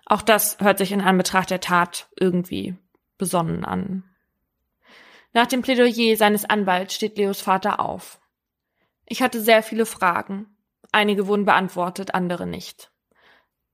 [0.07, 2.77] Auch das hört sich in Anbetracht der Tat irgendwie
[3.19, 4.05] besonnen an.
[5.35, 8.19] Nach dem Plädoyer seines Anwalts steht Leos Vater auf.
[9.05, 10.57] Ich hatte sehr viele Fragen.
[10.93, 12.91] Einige wurden beantwortet, andere nicht.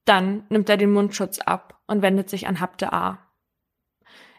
[0.04, 3.18] Dann nimmt er den Mundschutz ab und wendet sich an Habte A.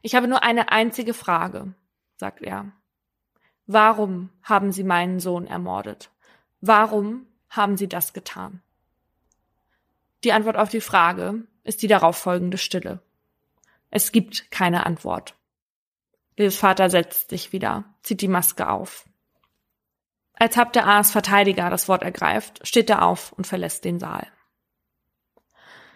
[0.01, 1.73] Ich habe nur eine einzige Frage,
[2.17, 2.71] sagt er.
[3.65, 6.11] warum haben Sie meinen Sohn ermordet?
[6.59, 8.61] Warum haben Sie das getan?
[10.23, 13.01] Die Antwort auf die Frage ist die darauffolgende Stille.
[13.89, 15.35] Es gibt keine Antwort.
[16.35, 19.05] Leos Vater setzt sich wieder, zieht die Maske auf.
[20.33, 24.27] Als Habte A's Verteidiger das Wort ergreift, steht er auf und verlässt den Saal.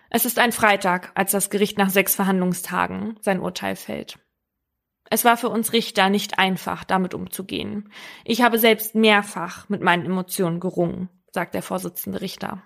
[0.10, 4.20] Es ist ein Freitag, als das Gericht nach sechs Verhandlungstagen sein Urteil fällt.
[5.10, 7.91] Es war für uns Richter nicht einfach, damit umzugehen.
[8.26, 12.63] Ich habe selbst mehrfach mit meinen Emotionen gerungen, sagt der Vorsitzende Richter.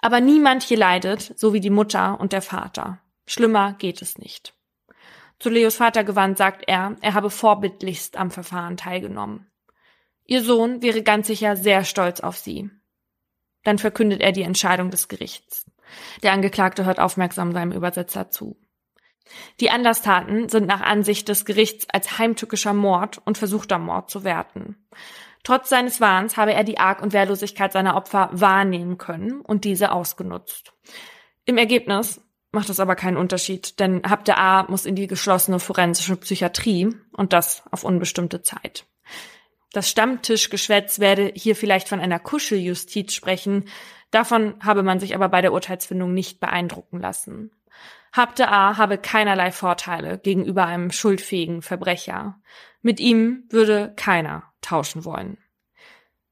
[0.00, 3.00] Aber niemand hier leidet, so wie die Mutter und der Vater.
[3.26, 4.54] Schlimmer geht es nicht.
[5.38, 9.50] Zu Leos Vater gewandt sagt er, er habe vorbildlichst am Verfahren teilgenommen.
[10.26, 12.70] Ihr Sohn wäre ganz sicher sehr stolz auf sie.
[13.62, 15.66] Dann verkündet er die Entscheidung des Gerichts.
[16.22, 18.56] Der Angeklagte hört aufmerksam seinem Übersetzer zu.
[19.60, 24.76] Die Anderstaten sind nach Ansicht des Gerichts als heimtückischer Mord und versuchter Mord zu werten.
[25.42, 29.92] Trotz seines Wahns habe er die Arg- und Wehrlosigkeit seiner Opfer wahrnehmen können und diese
[29.92, 30.72] ausgenutzt.
[31.44, 32.20] Im Ergebnis
[32.50, 37.32] macht es aber keinen Unterschied, denn Habte A muss in die geschlossene forensische Psychiatrie und
[37.32, 38.86] das auf unbestimmte Zeit.
[39.72, 43.68] Das Stammtischgeschwätz werde hier vielleicht von einer Kuscheljustiz sprechen,
[44.14, 47.50] davon habe man sich aber bei der Urteilsfindung nicht beeindrucken lassen.
[48.12, 52.40] Habte A habe keinerlei Vorteile gegenüber einem schuldfähigen Verbrecher.
[52.80, 55.38] Mit ihm würde keiner tauschen wollen.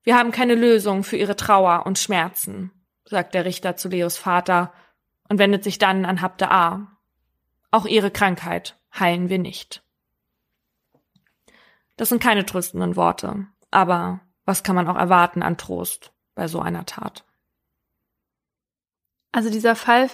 [0.05, 2.71] Wir haben keine Lösung für ihre Trauer und Schmerzen,
[3.05, 4.73] sagt der Richter zu Leos Vater
[5.29, 6.87] und wendet sich dann an Habte A.
[7.71, 9.83] Auch ihre Krankheit heilen wir nicht.
[11.97, 16.61] Das sind keine tröstenden Worte, aber was kann man auch erwarten an Trost bei so
[16.61, 17.25] einer Tat?
[19.33, 20.11] Also dieser Fall,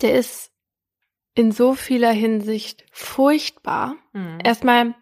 [0.00, 0.52] der ist
[1.34, 3.96] in so vieler Hinsicht furchtbar.
[4.12, 4.38] Mhm.
[4.42, 4.94] Erstmal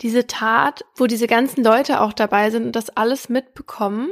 [0.00, 4.10] diese Tat, wo diese ganzen Leute auch dabei sind und das alles mitbekommen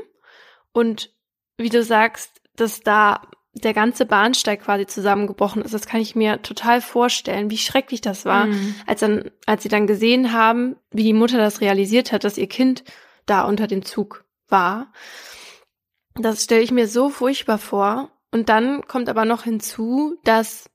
[0.72, 1.12] und
[1.57, 3.22] wie du sagst, dass da
[3.53, 5.74] der ganze Bahnsteig quasi zusammengebrochen ist.
[5.74, 8.76] Das kann ich mir total vorstellen, wie schrecklich das war, mhm.
[8.87, 12.48] als dann, als sie dann gesehen haben, wie die Mutter das realisiert hat, dass ihr
[12.48, 12.85] Kind
[13.26, 14.92] da unter dem Zug war.
[16.14, 18.11] Das stelle ich mir so furchtbar vor.
[18.33, 20.70] Und dann kommt aber noch hinzu, dass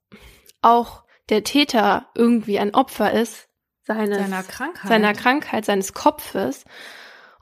[0.62, 3.48] auch der Täter irgendwie ein Opfer ist
[3.84, 6.66] seines, seiner Krankheit, seiner Krankheit, seines Kopfes.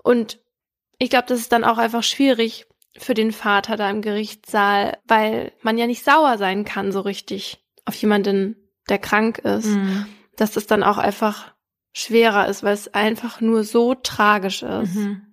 [0.03, 0.39] Und
[0.97, 5.53] ich glaube, das ist dann auch einfach schwierig für den Vater da im Gerichtssaal, weil
[5.61, 8.55] man ja nicht sauer sein kann so richtig auf jemanden,
[8.89, 10.05] der krank ist, mhm.
[10.35, 11.53] dass das dann auch einfach
[11.93, 14.95] schwerer ist, weil es einfach nur so tragisch ist.
[14.95, 15.32] Mhm.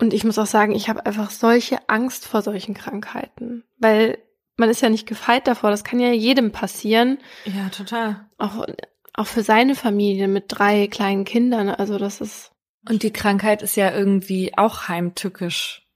[0.00, 4.18] Und ich muss auch sagen, ich habe einfach solche Angst vor solchen Krankheiten, weil
[4.56, 5.70] man ist ja nicht gefeit davor.
[5.70, 7.18] Das kann ja jedem passieren.
[7.44, 8.26] Ja, total.
[8.38, 8.66] Auch,
[9.12, 11.68] auch für seine Familie mit drei kleinen Kindern.
[11.68, 12.50] Also das ist.
[12.88, 15.86] Und die Krankheit ist ja irgendwie auch heimtückisch,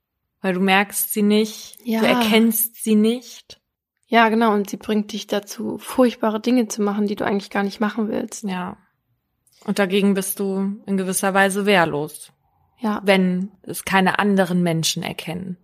[0.43, 2.01] weil du merkst sie nicht, ja.
[2.01, 3.61] du erkennst sie nicht.
[4.07, 4.53] Ja, genau.
[4.53, 8.09] Und sie bringt dich dazu, furchtbare Dinge zu machen, die du eigentlich gar nicht machen
[8.09, 8.45] willst.
[8.45, 8.77] Ja.
[9.65, 12.34] Und dagegen bist du in gewisser Weise wehrlos.
[12.79, 13.01] Ja.
[13.05, 15.57] Wenn es keine anderen Menschen erkennen.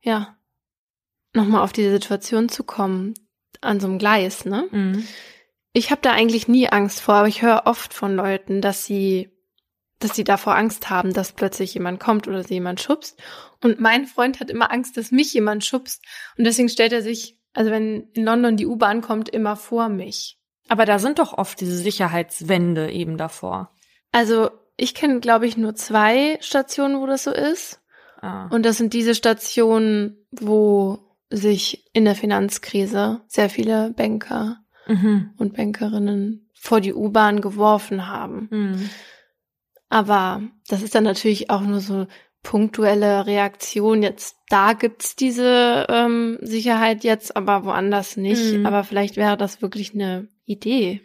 [0.00, 0.36] Ja.
[1.32, 3.14] Nochmal auf diese Situation zu kommen,
[3.60, 4.68] an so einem Gleis, ne?
[4.70, 5.06] Mhm.
[5.72, 9.30] Ich habe da eigentlich nie Angst vor, aber ich höre oft von Leuten, dass sie,
[9.98, 13.20] dass sie davor Angst haben, dass plötzlich jemand kommt oder sie jemand schubst.
[13.62, 16.02] Und mein Freund hat immer Angst, dass mich jemand schubst.
[16.38, 20.38] Und deswegen stellt er sich, also wenn in London die U-Bahn kommt, immer vor mich.
[20.68, 23.70] Aber da sind doch oft diese Sicherheitswände eben davor.
[24.12, 27.80] Also ich kenne, glaube ich, nur zwei Stationen, wo das so ist.
[28.20, 28.48] Ah.
[28.48, 30.98] Und das sind diese Stationen, wo
[31.30, 35.30] sich in der Finanzkrise sehr viele Banker mhm.
[35.38, 38.48] und Bankerinnen vor die U-Bahn geworfen haben.
[38.50, 38.90] Mhm.
[39.88, 42.06] Aber das ist dann natürlich auch nur so
[42.42, 44.02] punktuelle Reaktion.
[44.02, 48.54] Jetzt da gibt's diese ähm, Sicherheit jetzt, aber woanders nicht.
[48.54, 48.66] Mhm.
[48.66, 51.02] Aber vielleicht wäre das wirklich eine Idee.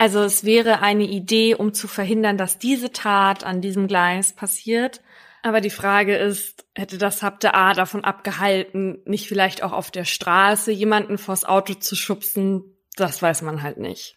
[0.00, 5.02] Also es wäre eine Idee, um zu verhindern, dass diese Tat an diesem Gleis passiert.
[5.42, 10.06] Aber die Frage ist, hätte das Habte A davon abgehalten, nicht vielleicht auch auf der
[10.06, 12.78] Straße jemanden vors Auto zu schubsen?
[12.96, 14.16] Das weiß man halt nicht.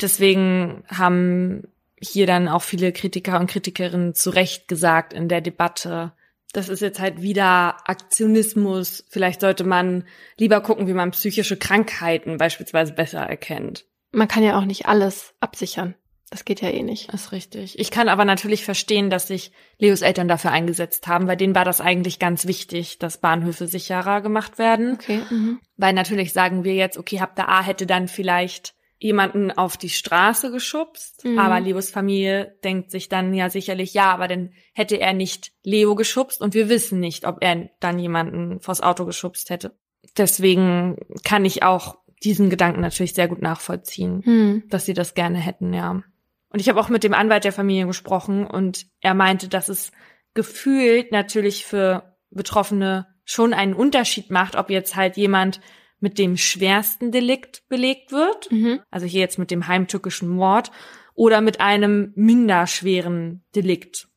[0.00, 1.68] Deswegen haben
[2.00, 6.14] hier dann auch viele Kritiker und Kritikerinnen zu Recht gesagt in der Debatte,
[6.52, 9.04] das ist jetzt halt wieder Aktionismus.
[9.08, 10.02] Vielleicht sollte man
[10.36, 15.34] lieber gucken, wie man psychische Krankheiten beispielsweise besser erkennt man kann ja auch nicht alles
[15.40, 15.94] absichern.
[16.32, 17.12] Das geht ja eh nicht.
[17.12, 17.78] Das ist richtig.
[17.78, 21.66] Ich kann aber natürlich verstehen, dass sich Leos Eltern dafür eingesetzt haben, weil denen war
[21.66, 24.94] das eigentlich ganz wichtig, dass Bahnhöfe sicherer gemacht werden.
[24.94, 25.20] Okay.
[25.28, 25.60] Mhm.
[25.76, 29.90] Weil natürlich sagen wir jetzt, okay, habt da A hätte dann vielleicht jemanden auf die
[29.90, 31.38] Straße geschubst, mhm.
[31.38, 35.96] aber Leos Familie denkt sich dann ja sicherlich, ja, aber dann hätte er nicht Leo
[35.96, 39.76] geschubst und wir wissen nicht, ob er dann jemanden vors Auto geschubst hätte.
[40.16, 44.62] Deswegen kann ich auch diesen Gedanken natürlich sehr gut nachvollziehen, mhm.
[44.68, 46.02] dass sie das gerne hätten, ja.
[46.48, 49.90] Und ich habe auch mit dem Anwalt der Familie gesprochen und er meinte, dass es
[50.34, 55.60] gefühlt natürlich für Betroffene schon einen Unterschied macht, ob jetzt halt jemand
[56.00, 58.80] mit dem schwersten Delikt belegt wird, mhm.
[58.90, 60.72] also hier jetzt mit dem heimtückischen Mord,
[61.14, 64.08] oder mit einem minder schweren Delikt,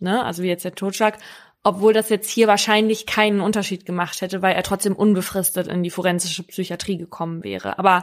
[0.00, 1.18] ne, also wie jetzt der Totschlag,
[1.62, 5.90] obwohl das jetzt hier wahrscheinlich keinen Unterschied gemacht hätte, weil er trotzdem unbefristet in die
[5.90, 7.78] forensische Psychiatrie gekommen wäre.
[7.78, 8.02] Aber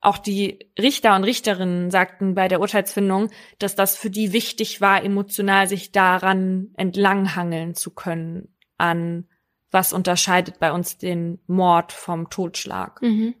[0.00, 5.02] auch die Richter und Richterinnen sagten bei der Urteilsfindung, dass das für die wichtig war,
[5.02, 9.26] emotional sich daran entlanghangeln zu können an
[9.70, 13.02] was unterscheidet bei uns den Mord vom Totschlag.
[13.02, 13.34] Mhm.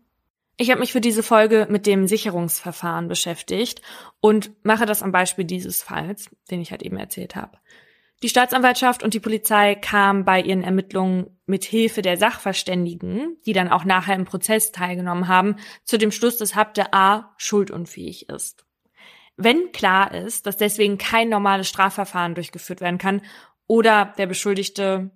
[0.58, 3.82] Ich habe mich für diese Folge mit dem Sicherungsverfahren beschäftigt
[4.20, 7.58] und mache das am Beispiel dieses Falls, den ich halt eben erzählt habe.
[8.22, 13.68] Die Staatsanwaltschaft und die Polizei kamen bei ihren Ermittlungen mit Hilfe der Sachverständigen, die dann
[13.68, 18.64] auch nachher im Prozess teilgenommen haben, zu dem Schluss, dass Habde A schuldunfähig ist.
[19.36, 23.20] Wenn klar ist, dass deswegen kein normales Strafverfahren durchgeführt werden kann
[23.66, 25.10] oder der Beschuldigte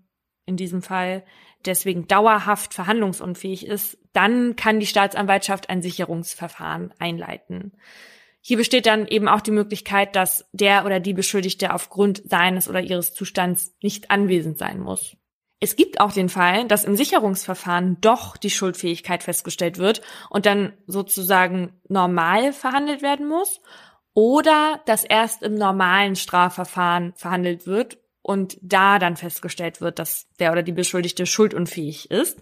[0.44, 1.24] in diesem Fall
[1.64, 7.72] deswegen dauerhaft verhandlungsunfähig ist, dann kann die Staatsanwaltschaft ein Sicherungsverfahren einleiten.
[8.42, 12.80] Hier besteht dann eben auch die Möglichkeit, dass der oder die Beschuldigte aufgrund seines oder
[12.80, 15.16] ihres Zustands nicht anwesend sein muss.
[15.62, 20.00] Es gibt auch den Fall, dass im Sicherungsverfahren doch die Schuldfähigkeit festgestellt wird
[20.30, 23.60] und dann sozusagen normal verhandelt werden muss
[24.14, 30.52] oder dass erst im normalen Strafverfahren verhandelt wird und da dann festgestellt wird, dass der
[30.52, 32.40] oder die Beschuldigte schuldunfähig ist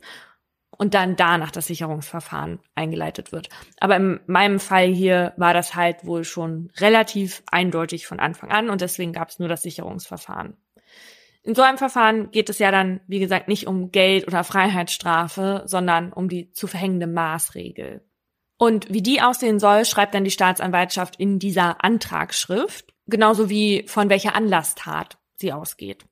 [0.78, 3.48] und dann danach das Sicherungsverfahren eingeleitet wird.
[3.80, 8.70] Aber in meinem Fall hier war das halt wohl schon relativ eindeutig von Anfang an
[8.70, 10.56] und deswegen gab es nur das Sicherungsverfahren.
[11.42, 15.62] In so einem Verfahren geht es ja dann, wie gesagt, nicht um Geld oder Freiheitsstrafe,
[15.66, 18.02] sondern um die zu verhängende Maßregel.
[18.58, 24.10] Und wie die aussehen soll, schreibt dann die Staatsanwaltschaft in dieser Antragsschrift, genauso wie von
[24.10, 26.04] welcher Anlasstat sie ausgeht.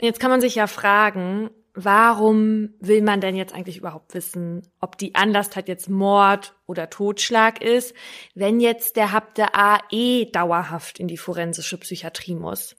[0.00, 4.98] Jetzt kann man sich ja fragen, warum will man denn jetzt eigentlich überhaupt wissen, ob
[4.98, 7.94] die Anlasstat jetzt Mord oder Totschlag ist,
[8.34, 12.76] wenn jetzt der Habte A eh dauerhaft in die forensische Psychiatrie muss?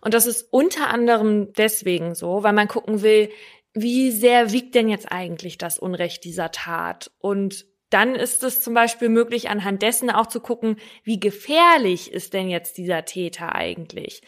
[0.00, 3.30] Und das ist unter anderem deswegen so, weil man gucken will,
[3.72, 7.10] wie sehr wiegt denn jetzt eigentlich das Unrecht dieser Tat?
[7.18, 12.34] Und dann ist es zum Beispiel möglich, anhand dessen auch zu gucken, wie gefährlich ist
[12.34, 14.22] denn jetzt dieser Täter eigentlich?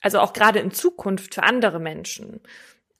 [0.00, 2.40] Also auch gerade in Zukunft für andere Menschen.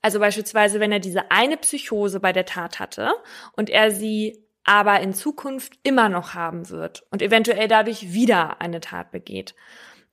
[0.05, 3.11] Also beispielsweise, wenn er diese eine Psychose bei der Tat hatte
[3.53, 8.81] und er sie aber in Zukunft immer noch haben wird und eventuell dadurch wieder eine
[8.81, 9.55] Tat begeht.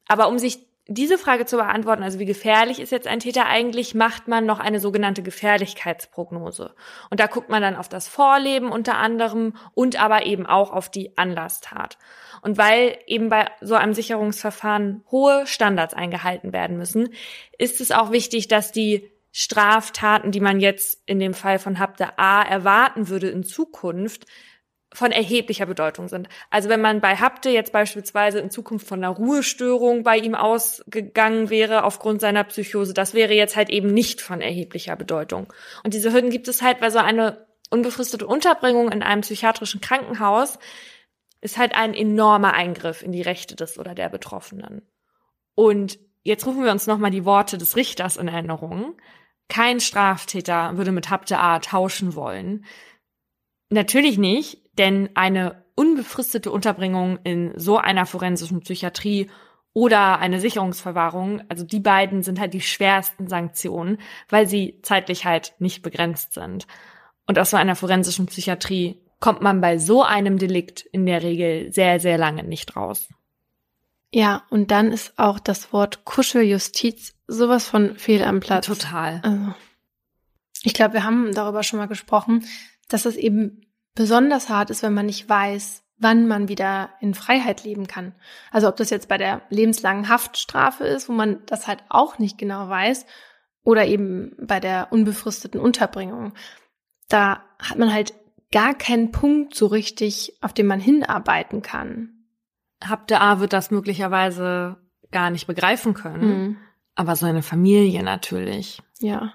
[0.08, 3.94] Aber um sich diese Frage zu beantworten, also wie gefährlich ist jetzt ein Täter eigentlich,
[3.94, 6.74] macht man noch eine sogenannte Gefährlichkeitsprognose.
[7.10, 10.88] Und da guckt man dann auf das Vorleben unter anderem und aber eben auch auf
[10.88, 11.98] die Anlasstat.
[12.40, 17.10] Und weil eben bei so einem Sicherungsverfahren hohe Standards eingehalten werden müssen,
[17.58, 22.18] ist es auch wichtig, dass die Straftaten, die man jetzt in dem Fall von Habde
[22.18, 24.26] A erwarten würde in Zukunft,
[24.94, 26.28] von erheblicher Bedeutung sind.
[26.50, 31.50] Also wenn man bei Habte jetzt beispielsweise in Zukunft von einer Ruhestörung bei ihm ausgegangen
[31.50, 35.52] wäre aufgrund seiner Psychose, das wäre jetzt halt eben nicht von erheblicher Bedeutung.
[35.82, 40.58] Und diese Hürden gibt es halt, weil so eine unbefristete Unterbringung in einem psychiatrischen Krankenhaus
[41.40, 44.86] ist halt ein enormer Eingriff in die Rechte des oder der Betroffenen.
[45.54, 48.94] Und jetzt rufen wir uns nochmal die Worte des Richters in Erinnerung.
[49.52, 52.64] Kein Straftäter würde mit Habte A tauschen wollen.
[53.68, 59.30] Natürlich nicht, denn eine unbefristete Unterbringung in so einer forensischen Psychiatrie
[59.74, 63.98] oder eine Sicherungsverwahrung, also die beiden sind halt die schwersten Sanktionen,
[64.30, 66.66] weil sie zeitlich halt nicht begrenzt sind.
[67.26, 71.70] Und aus so einer forensischen Psychiatrie kommt man bei so einem Delikt in der Regel
[71.74, 73.06] sehr, sehr lange nicht raus.
[74.12, 78.66] Ja, und dann ist auch das Wort Kuscheljustiz sowas von fehl am Platz.
[78.66, 79.20] Total.
[79.22, 79.54] Also,
[80.64, 82.44] ich glaube, wir haben darüber schon mal gesprochen,
[82.88, 83.62] dass es eben
[83.94, 88.14] besonders hart ist, wenn man nicht weiß, wann man wieder in Freiheit leben kann.
[88.50, 92.38] Also ob das jetzt bei der lebenslangen Haftstrafe ist, wo man das halt auch nicht
[92.38, 93.06] genau weiß,
[93.64, 96.34] oder eben bei der unbefristeten Unterbringung.
[97.08, 98.12] Da hat man halt
[98.50, 102.11] gar keinen Punkt so richtig, auf den man hinarbeiten kann.
[102.88, 104.76] Habte A wird das möglicherweise
[105.10, 106.56] gar nicht begreifen können, mhm.
[106.94, 108.82] aber seine Familie natürlich.
[109.00, 109.34] Ja.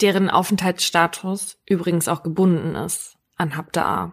[0.00, 4.12] Deren Aufenthaltsstatus übrigens auch gebunden ist an Habda.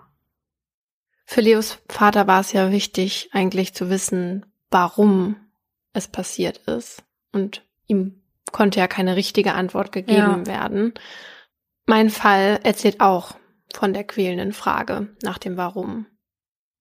[1.25, 5.35] Für Leos Vater war es ja wichtig, eigentlich zu wissen, warum
[5.93, 7.03] es passiert ist.
[7.31, 8.21] Und ihm
[8.51, 10.45] konnte ja keine richtige Antwort gegeben ja.
[10.45, 10.93] werden.
[11.85, 13.35] Mein Fall erzählt auch
[13.73, 16.05] von der quälenden Frage nach dem Warum.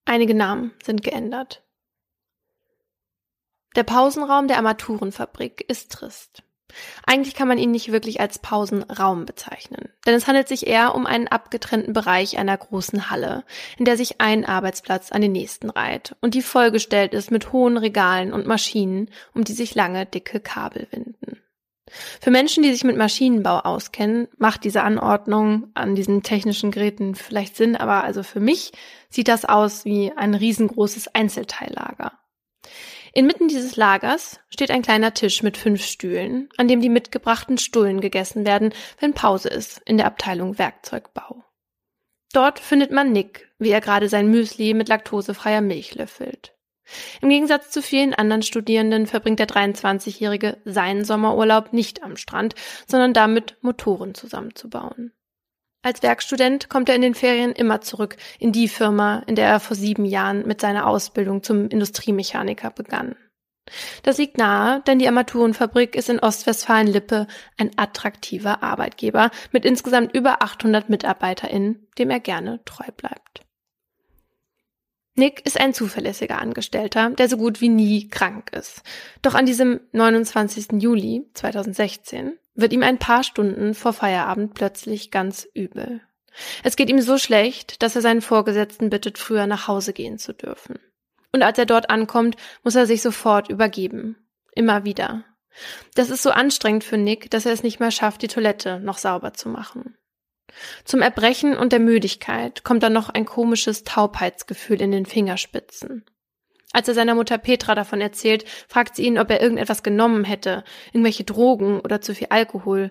[0.05, 1.63] Einige Namen sind geändert.
[3.75, 6.45] Der Pausenraum der Armaturenfabrik ist trist.
[7.07, 11.07] Eigentlich kann man ihn nicht wirklich als Pausenraum bezeichnen, denn es handelt sich eher um
[11.07, 13.45] einen abgetrennten Bereich einer großen Halle,
[13.79, 17.77] in der sich ein Arbeitsplatz an den nächsten reiht und die vollgestellt ist mit hohen
[17.77, 21.41] Regalen und Maschinen, um die sich lange, dicke Kabel winden.
[22.21, 27.57] Für Menschen, die sich mit Maschinenbau auskennen, macht diese Anordnung an diesen technischen Geräten vielleicht
[27.57, 28.73] Sinn, aber also für mich
[29.11, 32.13] sieht das aus wie ein riesengroßes Einzelteillager.
[33.17, 38.01] Inmitten dieses Lagers steht ein kleiner Tisch mit fünf Stühlen, an dem die mitgebrachten Stullen
[38.01, 41.45] gegessen werden, wenn Pause ist in der Abteilung Werkzeugbau.
[42.33, 46.57] Dort findet man Nick, wie er gerade sein Müsli mit laktosefreier Milch löffelt.
[47.21, 52.57] Im Gegensatz zu vielen anderen Studierenden verbringt der 23-Jährige seinen Sommerurlaub nicht am Strand,
[52.89, 55.13] sondern damit, Motoren zusammenzubauen.
[55.85, 59.61] Als Werkstudent kommt er in den Ferien immer zurück in die Firma, in der er
[59.61, 63.17] vor sieben Jahren mit seiner Ausbildung zum Industriemechaniker begann.
[64.03, 67.27] Das liegt nahe, denn die Armaturenfabrik ist in Ostwestfalen-Lippe
[67.59, 73.43] ein attraktiver Arbeitgeber mit insgesamt über 800 MitarbeiterInnen, dem er gerne treu bleibt.
[75.17, 78.83] Nick ist ein zuverlässiger Angestellter, der so gut wie nie krank ist.
[79.21, 80.81] Doch an diesem 29.
[80.83, 86.01] Juli 2016 wird ihm ein paar Stunden vor Feierabend plötzlich ganz übel.
[86.63, 90.33] Es geht ihm so schlecht, dass er seinen Vorgesetzten bittet, früher nach Hause gehen zu
[90.33, 90.79] dürfen.
[91.33, 94.17] Und als er dort ankommt, muss er sich sofort übergeben.
[94.55, 95.25] Immer wieder.
[95.95, 98.99] Das ist so anstrengend für Nick, dass er es nicht mehr schafft, die Toilette noch
[98.99, 99.97] sauber zu machen.
[100.85, 106.05] Zum Erbrechen und der Müdigkeit kommt dann noch ein komisches Taubheitsgefühl in den Fingerspitzen.
[106.75, 110.65] Als er seiner Mutter Petra davon erzählt, fragt sie ihn, ob er irgendetwas genommen hätte,
[110.93, 112.91] irgendwelche Drogen oder zu viel Alkohol.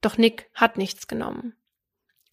[0.00, 1.54] Doch Nick hat nichts genommen.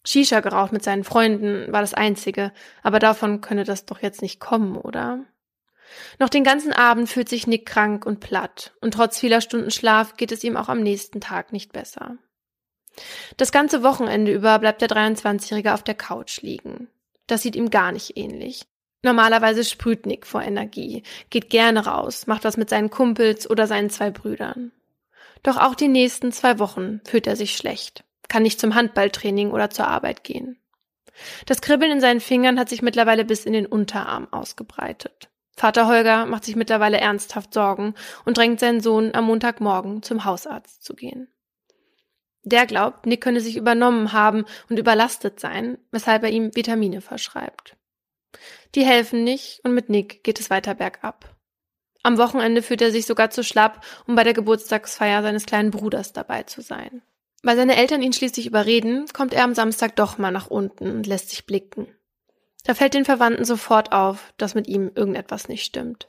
[0.06, 2.50] Shisha geraucht mit seinen Freunden war das einzige,
[2.82, 5.26] aber davon könne das doch jetzt nicht kommen, oder?
[6.18, 10.16] Noch den ganzen Abend fühlt sich Nick krank und platt, und trotz vieler Stunden Schlaf
[10.16, 12.16] geht es ihm auch am nächsten Tag nicht besser.
[13.36, 16.88] Das ganze Wochenende über bleibt der 23-Jährige auf der Couch liegen.
[17.26, 18.66] Das sieht ihm gar nicht ähnlich.
[19.02, 23.90] Normalerweise sprüht Nick vor Energie, geht gerne raus, macht was mit seinen Kumpels oder seinen
[23.90, 24.72] zwei Brüdern.
[25.42, 29.70] Doch auch die nächsten zwei Wochen fühlt er sich schlecht, kann nicht zum Handballtraining oder
[29.70, 30.58] zur Arbeit gehen.
[31.46, 35.30] Das Kribbeln in seinen Fingern hat sich mittlerweile bis in den Unterarm ausgebreitet.
[35.56, 37.94] Vater Holger macht sich mittlerweile ernsthaft Sorgen
[38.24, 41.28] und drängt seinen Sohn am Montagmorgen zum Hausarzt zu gehen.
[42.42, 47.76] Der glaubt, Nick könne sich übernommen haben und überlastet sein, weshalb er ihm Vitamine verschreibt.
[48.74, 51.36] Die helfen nicht und mit Nick geht es weiter bergab.
[52.02, 56.12] Am Wochenende fühlt er sich sogar zu schlapp, um bei der Geburtstagsfeier seines kleinen Bruders
[56.12, 57.02] dabei zu sein.
[57.42, 61.06] Weil seine Eltern ihn schließlich überreden, kommt er am Samstag doch mal nach unten und
[61.06, 61.88] lässt sich blicken.
[62.64, 66.08] Da fällt den Verwandten sofort auf, dass mit ihm irgendetwas nicht stimmt.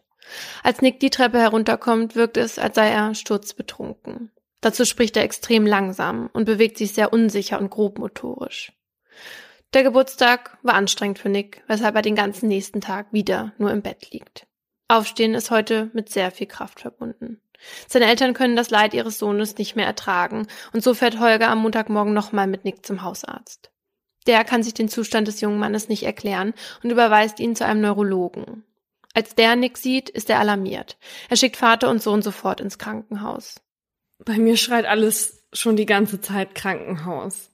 [0.63, 4.31] Als Nick die Treppe herunterkommt, wirkt es, als sei er sturzbetrunken.
[4.61, 8.73] Dazu spricht er extrem langsam und bewegt sich sehr unsicher und grobmotorisch.
[9.73, 13.81] Der Geburtstag war anstrengend für Nick, weshalb er den ganzen nächsten Tag wieder nur im
[13.81, 14.47] Bett liegt.
[14.87, 17.41] Aufstehen ist heute mit sehr viel Kraft verbunden.
[17.87, 21.59] Seine Eltern können das Leid ihres Sohnes nicht mehr ertragen und so fährt Holger am
[21.59, 23.71] Montagmorgen nochmal mit Nick zum Hausarzt.
[24.27, 26.53] Der kann sich den Zustand des jungen Mannes nicht erklären
[26.83, 28.63] und überweist ihn zu einem Neurologen.
[29.13, 30.97] Als der Nick sieht, ist er alarmiert.
[31.29, 33.61] Er schickt Vater und Sohn sofort ins Krankenhaus.
[34.23, 37.51] Bei mir schreit alles schon die ganze Zeit Krankenhaus.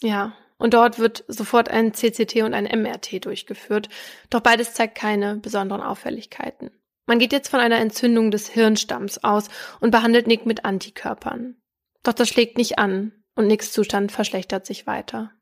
[0.00, 3.88] Ja, und dort wird sofort ein CCT und ein MRT durchgeführt,
[4.30, 6.70] doch beides zeigt keine besonderen Auffälligkeiten.
[7.06, 9.48] Man geht jetzt von einer Entzündung des Hirnstamms aus
[9.80, 11.56] und behandelt Nick mit Antikörpern.
[12.02, 15.32] Doch das schlägt nicht an und Nicks Zustand verschlechtert sich weiter.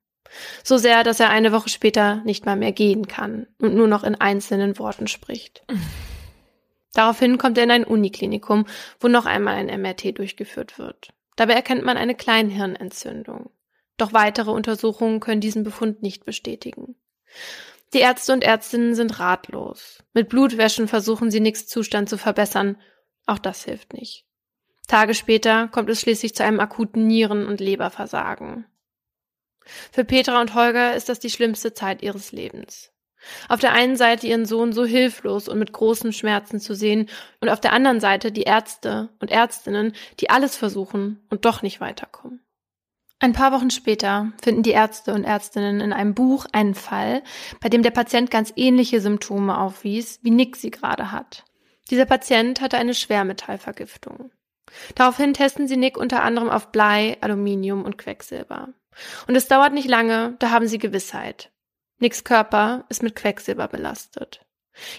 [0.64, 4.02] So sehr, dass er eine Woche später nicht mal mehr gehen kann und nur noch
[4.02, 5.64] in einzelnen Worten spricht.
[6.94, 8.66] Daraufhin kommt er in ein Uniklinikum,
[9.00, 11.10] wo noch einmal ein MRT durchgeführt wird.
[11.36, 13.50] Dabei erkennt man eine Kleinhirnentzündung.
[14.02, 16.96] Doch weitere Untersuchungen können diesen Befund nicht bestätigen.
[17.92, 20.02] Die Ärzte und Ärztinnen sind ratlos.
[20.12, 22.80] Mit Blutwäschen versuchen sie Nicks Zustand zu verbessern.
[23.26, 24.26] Auch das hilft nicht.
[24.88, 28.66] Tage später kommt es schließlich zu einem akuten Nieren- und Leberversagen.
[29.92, 32.90] Für Petra und Holger ist das die schlimmste Zeit ihres Lebens.
[33.48, 37.08] Auf der einen Seite ihren Sohn so hilflos und mit großen Schmerzen zu sehen
[37.40, 41.80] und auf der anderen Seite die Ärzte und Ärztinnen, die alles versuchen und doch nicht
[41.80, 42.41] weiterkommen.
[43.22, 47.22] Ein paar Wochen später finden die Ärzte und Ärztinnen in einem Buch einen Fall,
[47.60, 51.44] bei dem der Patient ganz ähnliche Symptome aufwies, wie Nick sie gerade hat.
[51.88, 54.32] Dieser Patient hatte eine Schwermetallvergiftung.
[54.96, 58.70] Daraufhin testen sie Nick unter anderem auf Blei, Aluminium und Quecksilber.
[59.28, 61.52] Und es dauert nicht lange, da haben sie Gewissheit.
[62.00, 64.44] Nicks Körper ist mit Quecksilber belastet.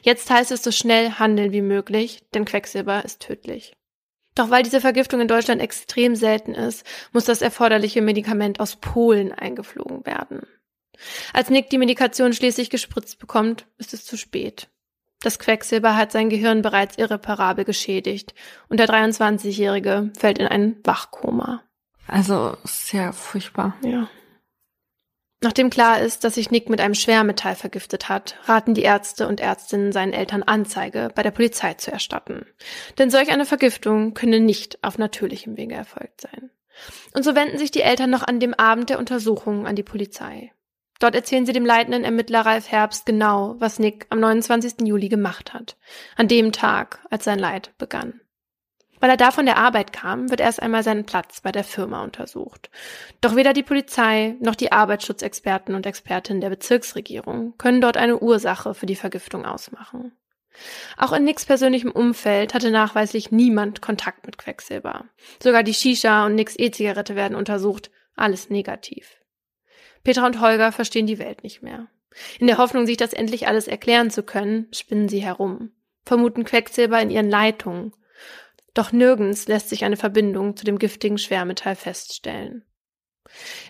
[0.01, 3.75] Jetzt heißt es so schnell handeln wie möglich, denn Quecksilber ist tödlich.
[4.35, 9.31] Doch weil diese Vergiftung in Deutschland extrem selten ist, muss das erforderliche Medikament aus Polen
[9.31, 10.47] eingeflogen werden.
[11.33, 14.69] Als Nick die Medikation schließlich gespritzt bekommt, ist es zu spät.
[15.21, 18.33] Das Quecksilber hat sein Gehirn bereits irreparabel geschädigt
[18.67, 21.63] und der 23-Jährige fällt in ein Wachkoma.
[22.07, 23.75] Also sehr furchtbar.
[23.83, 24.09] Ja.
[25.43, 29.41] Nachdem klar ist, dass sich Nick mit einem Schwermetall vergiftet hat, raten die Ärzte und
[29.41, 32.45] Ärztinnen seinen Eltern Anzeige bei der Polizei zu erstatten.
[32.97, 36.49] Denn solch eine Vergiftung könne nicht auf natürlichem Wege erfolgt sein.
[37.13, 40.53] Und so wenden sich die Eltern noch an dem Abend der Untersuchung an die Polizei.
[40.99, 44.87] Dort erzählen sie dem leitenden Ermittler Ralf Herbst genau, was Nick am 29.
[44.87, 45.75] Juli gemacht hat.
[46.15, 48.21] An dem Tag, als sein Leid begann.
[49.03, 52.05] Weil er da von der Arbeit kam, wird erst einmal seinen Platz bei der Firma
[52.05, 52.69] untersucht.
[53.19, 58.73] Doch weder die Polizei noch die Arbeitsschutzexperten und Expertinnen der Bezirksregierung können dort eine Ursache
[58.73, 60.13] für die Vergiftung ausmachen.
[60.95, 65.03] Auch in Nicks persönlichem Umfeld hatte nachweislich niemand Kontakt mit Quecksilber.
[65.41, 69.17] Sogar die Shisha und Nicks E-Zigarette werden untersucht, alles negativ.
[70.05, 71.87] Petra und Holger verstehen die Welt nicht mehr.
[72.39, 75.73] In der Hoffnung, sich das endlich alles erklären zu können, spinnen sie herum,
[76.05, 77.91] vermuten Quecksilber in ihren Leitungen,
[78.73, 82.65] doch nirgends lässt sich eine Verbindung zu dem giftigen Schwermetall feststellen.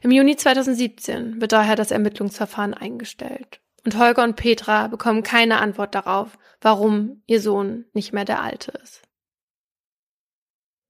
[0.02, 3.62] Im Juni 2017 wird daher das Ermittlungsverfahren eingestellt.
[3.86, 8.72] Und Holger und Petra bekommen keine Antwort darauf, warum ihr Sohn nicht mehr der Alte
[8.82, 9.02] ist.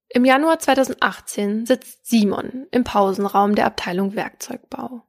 [0.09, 5.01] Im Januar 2018 sitzt Simon im Pausenraum der Abteilung Werkzeugbau.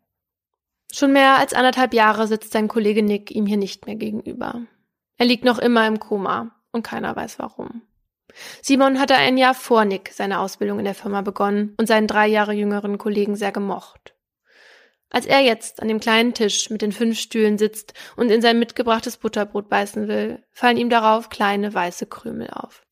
[0.90, 4.62] Schon mehr als anderthalb Jahre sitzt sein Kollege Nick ihm hier nicht mehr gegenüber.
[5.18, 7.82] Er liegt noch immer im Koma und keiner weiß warum.
[8.62, 12.26] Simon hatte ein Jahr vor Nick seine Ausbildung in der Firma begonnen und seinen drei
[12.26, 14.14] Jahre jüngeren Kollegen sehr gemocht.
[15.10, 18.58] Als er jetzt an dem kleinen Tisch mit den fünf Stühlen sitzt und in sein
[18.58, 22.84] mitgebrachtes Butterbrot beißen will, fallen ihm darauf kleine weiße Krümel auf.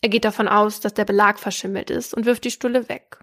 [0.00, 3.18] Er geht davon aus, dass der Belag verschimmelt ist und wirft die Stulle weg.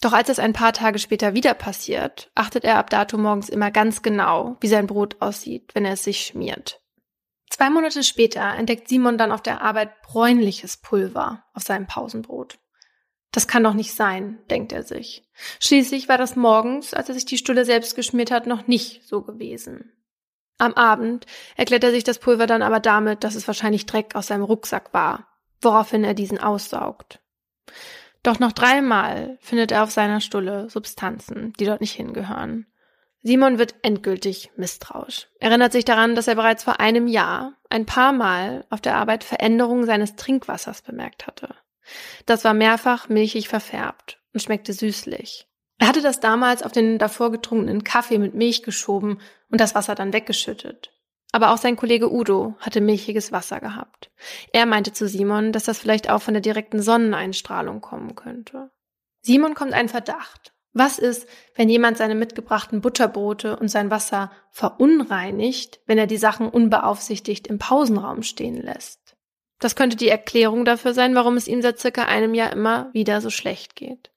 [0.00, 3.70] Doch als es ein paar Tage später wieder passiert, achtet er ab dato morgens immer
[3.70, 6.80] ganz genau, wie sein Brot aussieht, wenn er es sich schmiert.
[7.50, 12.58] Zwei Monate später entdeckt Simon dann auf der Arbeit bräunliches Pulver auf seinem Pausenbrot.
[13.30, 15.28] Das kann doch nicht sein, denkt er sich.
[15.60, 19.22] Schließlich war das morgens, als er sich die Stulle selbst geschmiert hat, noch nicht so
[19.22, 19.92] gewesen.
[20.58, 21.26] Am Abend
[21.56, 24.94] erklärt er sich das Pulver dann aber damit, dass es wahrscheinlich Dreck aus seinem Rucksack
[24.94, 25.26] war,
[25.60, 27.20] woraufhin er diesen aussaugt.
[28.22, 32.66] Doch noch dreimal findet er auf seiner Stulle Substanzen, die dort nicht hingehören.
[33.26, 35.28] Simon wird endgültig misstrauisch.
[35.40, 39.24] Erinnert sich daran, dass er bereits vor einem Jahr ein paar Mal auf der Arbeit
[39.24, 41.54] Veränderungen seines Trinkwassers bemerkt hatte.
[42.26, 45.48] Das war mehrfach milchig verfärbt und schmeckte süßlich.
[45.78, 49.18] Er hatte das damals auf den davor getrunkenen Kaffee mit Milch geschoben
[49.50, 50.92] und das Wasser dann weggeschüttet.
[51.32, 54.10] Aber auch sein Kollege Udo hatte milchiges Wasser gehabt.
[54.52, 58.70] Er meinte zu Simon, dass das vielleicht auch von der direkten Sonneneinstrahlung kommen könnte.
[59.22, 65.80] Simon kommt ein Verdacht was ist, wenn jemand seine mitgebrachten Butterbrote und sein Wasser verunreinigt,
[65.86, 69.16] wenn er die Sachen unbeaufsichtigt im Pausenraum stehen lässt?
[69.60, 73.20] Das könnte die Erklärung dafür sein, warum es ihm seit circa einem Jahr immer wieder
[73.20, 74.10] so schlecht geht.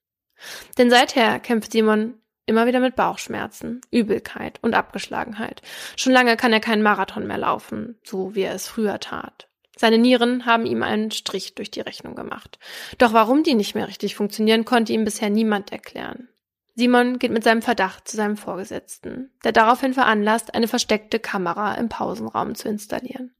[0.78, 2.16] Denn seither kämpft Simon
[2.48, 5.62] immer wieder mit Bauchschmerzen, Übelkeit und Abgeschlagenheit.
[5.96, 9.48] Schon lange kann er keinen Marathon mehr laufen, so wie er es früher tat.
[9.78, 12.58] Seine Nieren haben ihm einen Strich durch die Rechnung gemacht.
[12.98, 16.30] Doch warum die nicht mehr richtig funktionieren, konnte ihm bisher niemand erklären.
[16.78, 21.90] Simon geht mit seinem Verdacht zu seinem Vorgesetzten, der daraufhin veranlasst, eine versteckte Kamera im
[21.90, 23.34] Pausenraum zu installieren.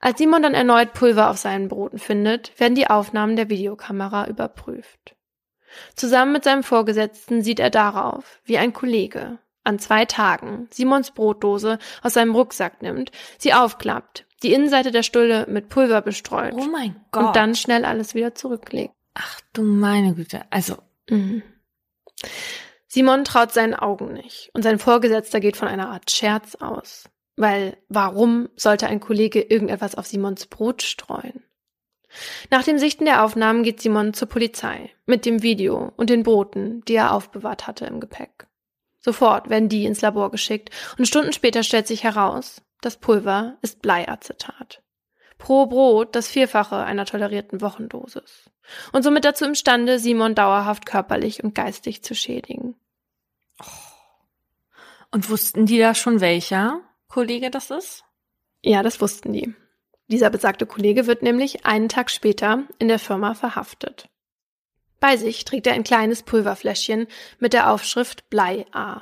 [0.00, 5.16] Als Simon dann erneut Pulver auf seinen Broten findet, werden die Aufnahmen der Videokamera überprüft.
[5.94, 11.78] Zusammen mit seinem Vorgesetzten sieht er darauf, wie ein Kollege an zwei Tagen Simons Brotdose
[12.02, 16.52] aus seinem Rucksack nimmt, sie aufklappt, die Innenseite der Stulle mit Pulver bestreut.
[16.54, 17.28] Oh mein Gott.
[17.28, 18.92] Und dann schnell alles wieder zurücklegt.
[19.14, 20.42] Ach du meine Güte.
[20.50, 20.76] Also.
[21.08, 21.42] Mhm.
[22.86, 27.08] Simon traut seinen Augen nicht und sein Vorgesetzter geht von einer Art Scherz aus.
[27.36, 31.44] Weil warum sollte ein Kollege irgendetwas auf Simons Brot streuen?
[32.50, 36.84] Nach dem Sichten der Aufnahmen geht Simon zur Polizei mit dem Video und den Broten,
[36.86, 38.48] die er aufbewahrt hatte im Gepäck.
[38.98, 43.80] Sofort werden die ins Labor geschickt und Stunden später stellt sich heraus, das Pulver ist
[43.82, 44.82] Bleiacetat.
[45.40, 48.48] Pro Brot das Vierfache einer tolerierten Wochendosis.
[48.92, 52.76] Und somit dazu imstande, Simon dauerhaft körperlich und geistig zu schädigen.
[55.10, 58.04] Und wussten die da schon welcher Kollege das ist?
[58.62, 59.52] Ja, das wussten die.
[60.06, 64.08] Dieser besagte Kollege wird nämlich einen Tag später in der Firma verhaftet.
[65.00, 67.06] Bei sich trägt er ein kleines Pulverfläschchen
[67.38, 69.00] mit der Aufschrift Blei A.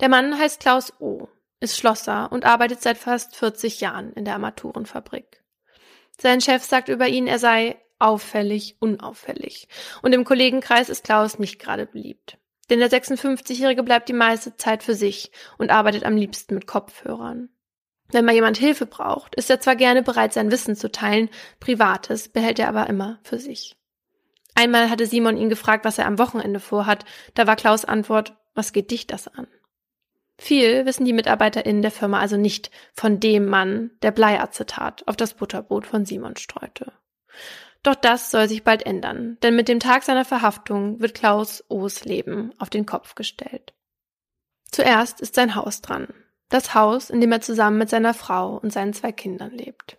[0.00, 1.28] Der Mann heißt Klaus O.,
[1.60, 5.42] ist Schlosser und arbeitet seit fast 40 Jahren in der Armaturenfabrik.
[6.18, 9.68] Sein Chef sagt über ihn, er sei auffällig, unauffällig.
[10.02, 12.38] Und im Kollegenkreis ist Klaus nicht gerade beliebt.
[12.68, 17.48] Denn der 56-Jährige bleibt die meiste Zeit für sich und arbeitet am liebsten mit Kopfhörern.
[18.10, 21.28] Wenn mal jemand Hilfe braucht, ist er zwar gerne bereit, sein Wissen zu teilen,
[21.58, 23.76] Privates behält er aber immer für sich.
[24.54, 27.04] Einmal hatte Simon ihn gefragt, was er am Wochenende vorhat,
[27.34, 29.48] da war Klaus Antwort, was geht dich das an?
[30.38, 35.34] Viel wissen die MitarbeiterInnen der Firma also nicht von dem Mann, der Bleiacetat auf das
[35.34, 36.92] Butterbrot von Simon streute.
[37.82, 42.04] Doch das soll sich bald ändern, denn mit dem Tag seiner Verhaftung wird Klaus O's
[42.04, 43.74] Leben auf den Kopf gestellt.
[44.70, 46.08] Zuerst ist sein Haus dran.
[46.48, 49.98] Das Haus, in dem er zusammen mit seiner Frau und seinen zwei Kindern lebt.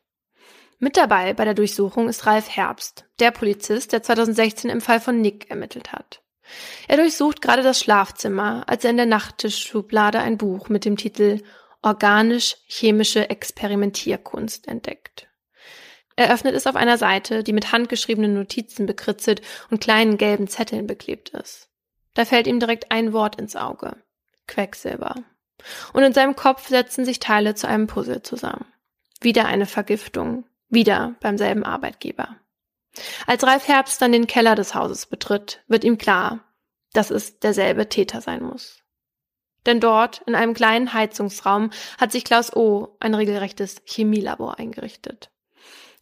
[0.79, 5.19] Mit dabei bei der Durchsuchung ist Ralf Herbst, der Polizist, der 2016 im Fall von
[5.19, 6.21] Nick ermittelt hat.
[6.87, 11.41] Er durchsucht gerade das Schlafzimmer, als er in der Nachttischschublade ein Buch mit dem Titel
[11.81, 15.27] Organisch-chemische Experimentierkunst entdeckt.
[16.15, 20.87] Er öffnet es auf einer Seite, die mit handgeschriebenen Notizen bekritzelt und kleinen gelben Zetteln
[20.87, 21.69] beklebt ist.
[22.15, 23.95] Da fällt ihm direkt ein Wort ins Auge.
[24.47, 25.15] Quecksilber.
[25.93, 28.65] Und in seinem Kopf setzen sich Teile zu einem Puzzle zusammen.
[29.21, 30.45] Wieder eine Vergiftung.
[30.69, 32.37] Wieder beim selben Arbeitgeber.
[33.25, 36.43] Als Ralf Herbst dann den Keller des Hauses betritt, wird ihm klar,
[36.93, 38.83] dass es derselbe Täter sein muss.
[39.65, 42.95] Denn dort, in einem kleinen Heizungsraum, hat sich Klaus O.
[42.99, 45.29] ein regelrechtes Chemielabor eingerichtet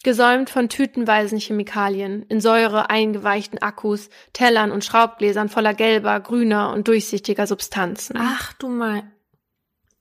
[0.05, 6.87] gesäumt von tütenweisen Chemikalien, in Säure eingeweichten Akkus, Tellern und Schraubgläsern voller gelber, grüner und
[6.87, 8.15] durchsichtiger Substanzen.
[8.17, 9.11] Ach du mein.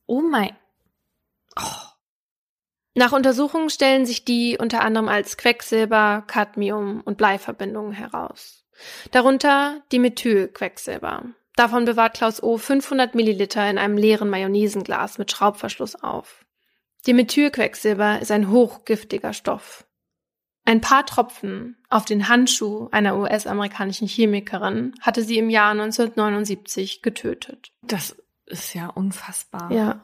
[0.05, 0.55] Oh mein.
[1.59, 1.94] Oh.
[2.95, 8.65] Nach Untersuchungen stellen sich die unter anderem als Quecksilber, Cadmium und Bleiverbindungen heraus.
[9.11, 11.25] Darunter die Methylquecksilber.
[11.57, 12.57] Davon bewahrt Klaus O.
[12.57, 16.45] 500 Milliliter in einem leeren Mayonnaisenglas mit Schraubverschluss auf.
[17.07, 19.87] Dimethylquecksilber ist ein hochgiftiger Stoff.
[20.65, 27.73] Ein paar Tropfen auf den Handschuh einer US-amerikanischen Chemikerin hatte sie im Jahr 1979 getötet.
[27.83, 28.17] Das
[28.47, 29.71] ist ja unfassbar.
[29.71, 30.03] Ja.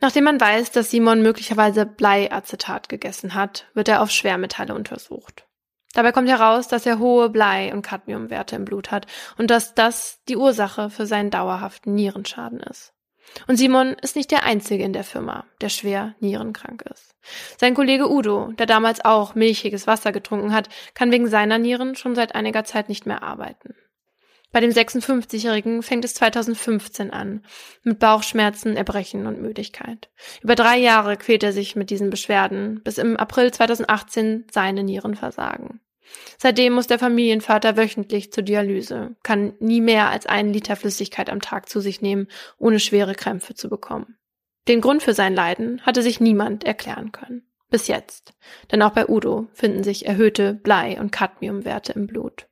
[0.00, 5.46] Nachdem man weiß, dass Simon möglicherweise Bleiacetat gegessen hat, wird er auf Schwermetalle untersucht.
[5.94, 9.06] Dabei kommt heraus, dass er hohe Blei- und Cadmiumwerte im Blut hat
[9.38, 12.92] und dass das die Ursache für seinen dauerhaften Nierenschaden ist.
[13.46, 17.14] Und Simon ist nicht der Einzige in der Firma, der schwer nierenkrank ist.
[17.58, 22.14] Sein Kollege Udo, der damals auch milchiges Wasser getrunken hat, kann wegen seiner Nieren schon
[22.14, 23.74] seit einiger Zeit nicht mehr arbeiten.
[24.56, 27.42] Bei dem 56-Jährigen fängt es 2015 an,
[27.82, 30.08] mit Bauchschmerzen, Erbrechen und Müdigkeit.
[30.40, 35.14] Über drei Jahre quält er sich mit diesen Beschwerden, bis im April 2018 seine Nieren
[35.14, 35.80] versagen.
[36.38, 41.42] Seitdem muss der Familienvater wöchentlich zur Dialyse, kann nie mehr als einen Liter Flüssigkeit am
[41.42, 42.26] Tag zu sich nehmen,
[42.56, 44.16] ohne schwere Krämpfe zu bekommen.
[44.68, 47.46] Den Grund für sein Leiden hatte sich niemand erklären können.
[47.68, 48.32] Bis jetzt.
[48.72, 52.46] Denn auch bei Udo finden sich erhöhte Blei- und Cadmiumwerte im Blut.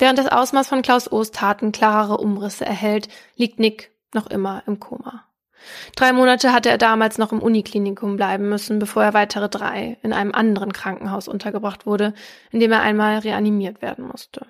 [0.00, 4.80] Während das Ausmaß von Klaus O's Taten klarere Umrisse erhält, liegt Nick noch immer im
[4.80, 5.26] Koma.
[5.94, 10.14] Drei Monate hatte er damals noch im Uniklinikum bleiben müssen, bevor er weitere drei in
[10.14, 12.14] einem anderen Krankenhaus untergebracht wurde,
[12.50, 14.46] in dem er einmal reanimiert werden musste.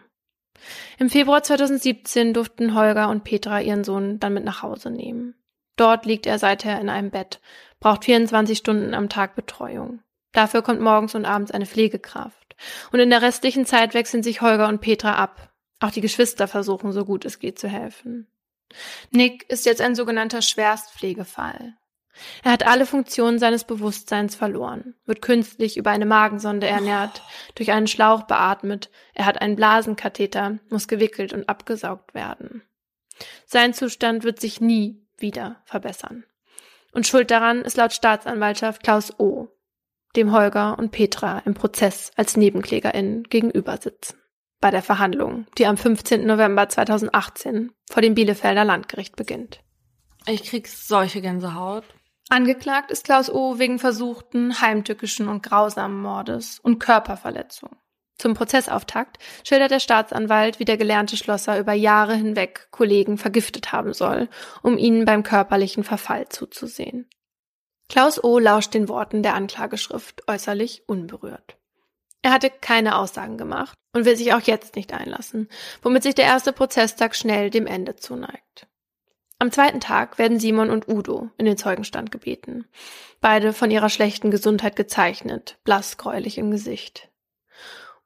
[0.98, 5.34] Im Februar 2017 durften Holger und Petra ihren Sohn dann mit nach Hause nehmen.
[5.74, 7.40] Dort liegt er seither in einem Bett,
[7.80, 10.01] braucht 24 Stunden am Tag Betreuung.
[10.30, 12.39] Dafür kommt morgens und abends eine Pflegekraft.
[12.92, 15.52] Und in der restlichen Zeit wechseln sich Holger und Petra ab.
[15.80, 18.26] Auch die Geschwister versuchen, so gut es geht, zu helfen.
[19.11, 21.74] Nick ist jetzt ein sogenannter Schwerstpflegefall.
[22.42, 27.22] Er hat alle Funktionen seines Bewusstseins verloren, wird künstlich über eine Magensonde ernährt,
[27.54, 32.62] durch einen Schlauch beatmet, er hat einen Blasenkatheter, muss gewickelt und abgesaugt werden.
[33.46, 36.24] Sein Zustand wird sich nie wieder verbessern.
[36.92, 39.48] Und schuld daran ist laut Staatsanwaltschaft Klaus O.,
[40.16, 44.20] dem Holger und Petra im Prozess als NebenklägerInnen gegenüber sitzen
[44.61, 46.26] bei der Verhandlung, die am 15.
[46.26, 49.61] November 2018 vor dem Bielefelder Landgericht beginnt.
[50.26, 51.84] Ich krieg solche Gänsehaut.
[52.28, 53.58] Angeklagt ist Klaus O.
[53.58, 57.70] wegen versuchten, heimtückischen und grausamen Mordes und Körperverletzung.
[58.18, 63.94] Zum Prozessauftakt schildert der Staatsanwalt, wie der gelernte Schlosser über Jahre hinweg Kollegen vergiftet haben
[63.94, 64.28] soll,
[64.62, 67.08] um ihnen beim körperlichen Verfall zuzusehen.
[67.91, 68.38] Klaus O.
[68.38, 71.57] lauscht den Worten der Anklageschrift äußerlich unberührt.
[72.22, 75.49] Er hatte keine Aussagen gemacht und will sich auch jetzt nicht einlassen,
[75.82, 78.68] womit sich der erste Prozesstag schnell dem Ende zuneigt.
[79.41, 82.64] Am zweiten Tag werden Simon und Udo in den Zeugenstand gebeten.
[83.20, 87.09] Beide von ihrer schlechten Gesundheit gezeichnet, blass gräulich im Gesicht.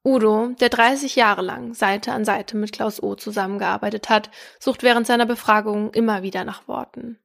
[0.02, 5.06] Udo, der 30 Jahre lang Seite an Seite mit Klaus O zusammengearbeitet hat, sucht während
[5.06, 7.18] seiner Befragung immer wieder nach Worten.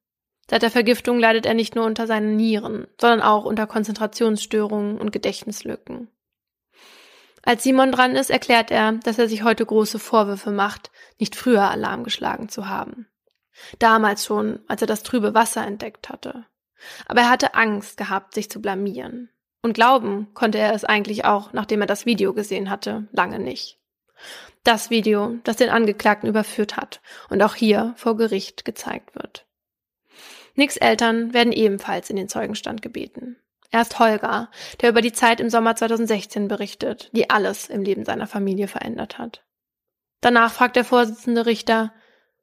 [0.49, 5.11] Seit der Vergiftung leidet er nicht nur unter seinen Nieren, sondern auch unter Konzentrationsstörungen und
[5.11, 6.09] Gedächtnislücken.
[7.43, 11.69] Als Simon dran ist, erklärt er, dass er sich heute große Vorwürfe macht, nicht früher
[11.69, 13.07] Alarm geschlagen zu haben.
[13.77, 16.45] Damals schon, als er das trübe Wasser entdeckt hatte.
[17.07, 19.29] Aber er hatte Angst gehabt, sich zu blamieren.
[19.61, 23.77] Und glauben konnte er es eigentlich auch, nachdem er das Video gesehen hatte, lange nicht.
[24.63, 29.45] Das Video, das den Angeklagten überführt hat und auch hier vor Gericht gezeigt wird.
[30.59, 33.37] Nicks Eltern werden ebenfalls in den Zeugenstand gebeten.
[33.71, 34.51] Erst Holger,
[34.81, 39.17] der über die Zeit im Sommer 2016 berichtet, die alles im Leben seiner Familie verändert
[39.17, 39.45] hat.
[40.19, 41.93] Danach fragt der Vorsitzende Richter,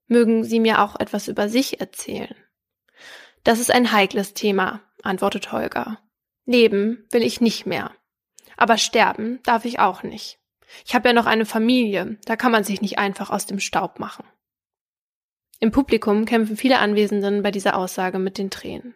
[0.07, 2.35] mögen Sie mir auch etwas über sich erzählen?
[3.45, 5.99] Das ist ein heikles Thema, antwortet Holger.
[6.47, 7.91] Leben will ich nicht mehr.
[8.57, 10.39] Aber sterben darf ich auch nicht.
[10.87, 13.99] Ich habe ja noch eine Familie, da kann man sich nicht einfach aus dem Staub
[13.99, 14.25] machen.
[15.59, 18.95] Im Publikum kämpfen viele Anwesenden bei dieser Aussage mit den Tränen.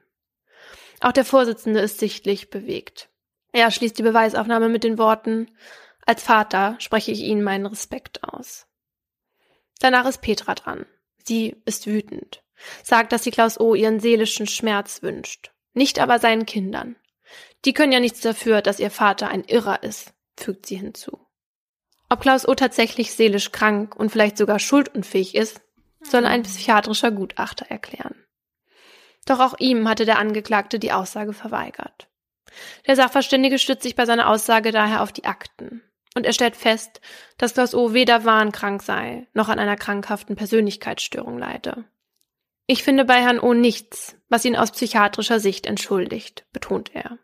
[1.01, 3.09] Auch der Vorsitzende ist sichtlich bewegt.
[3.53, 5.51] Er schließt die Beweisaufnahme mit den Worten
[6.07, 8.67] Als Vater spreche ich Ihnen meinen Respekt aus.
[9.81, 10.87] Danach ist Petra dran.
[11.25, 12.43] Sie ist wütend,
[12.83, 13.75] sagt, dass sie Klaus O.
[13.75, 16.97] ihren seelischen Schmerz wünscht, nicht aber seinen Kindern.
[17.65, 21.27] Die können ja nichts dafür, dass ihr Vater ein Irrer ist, fügt sie hinzu.
[22.09, 22.55] Ob Klaus O.
[22.55, 25.61] tatsächlich seelisch krank und vielleicht sogar schuldunfähig ist,
[26.03, 28.15] soll ein psychiatrischer Gutachter erklären.
[29.27, 32.09] Doch auch ihm hatte der Angeklagte die Aussage verweigert.
[32.87, 35.83] Der Sachverständige stützt sich bei seiner Aussage daher auf die Akten.
[36.17, 37.01] Und er stellt fest,
[37.39, 37.93] dass Klaus O.
[37.93, 41.85] weder wahnkrank sei, noch an einer krankhaften Persönlichkeitsstörung leide.
[42.67, 43.55] Ich finde bei Herrn O.
[43.55, 47.19] nichts, was ihn aus psychiatrischer Sicht entschuldigt, betont er.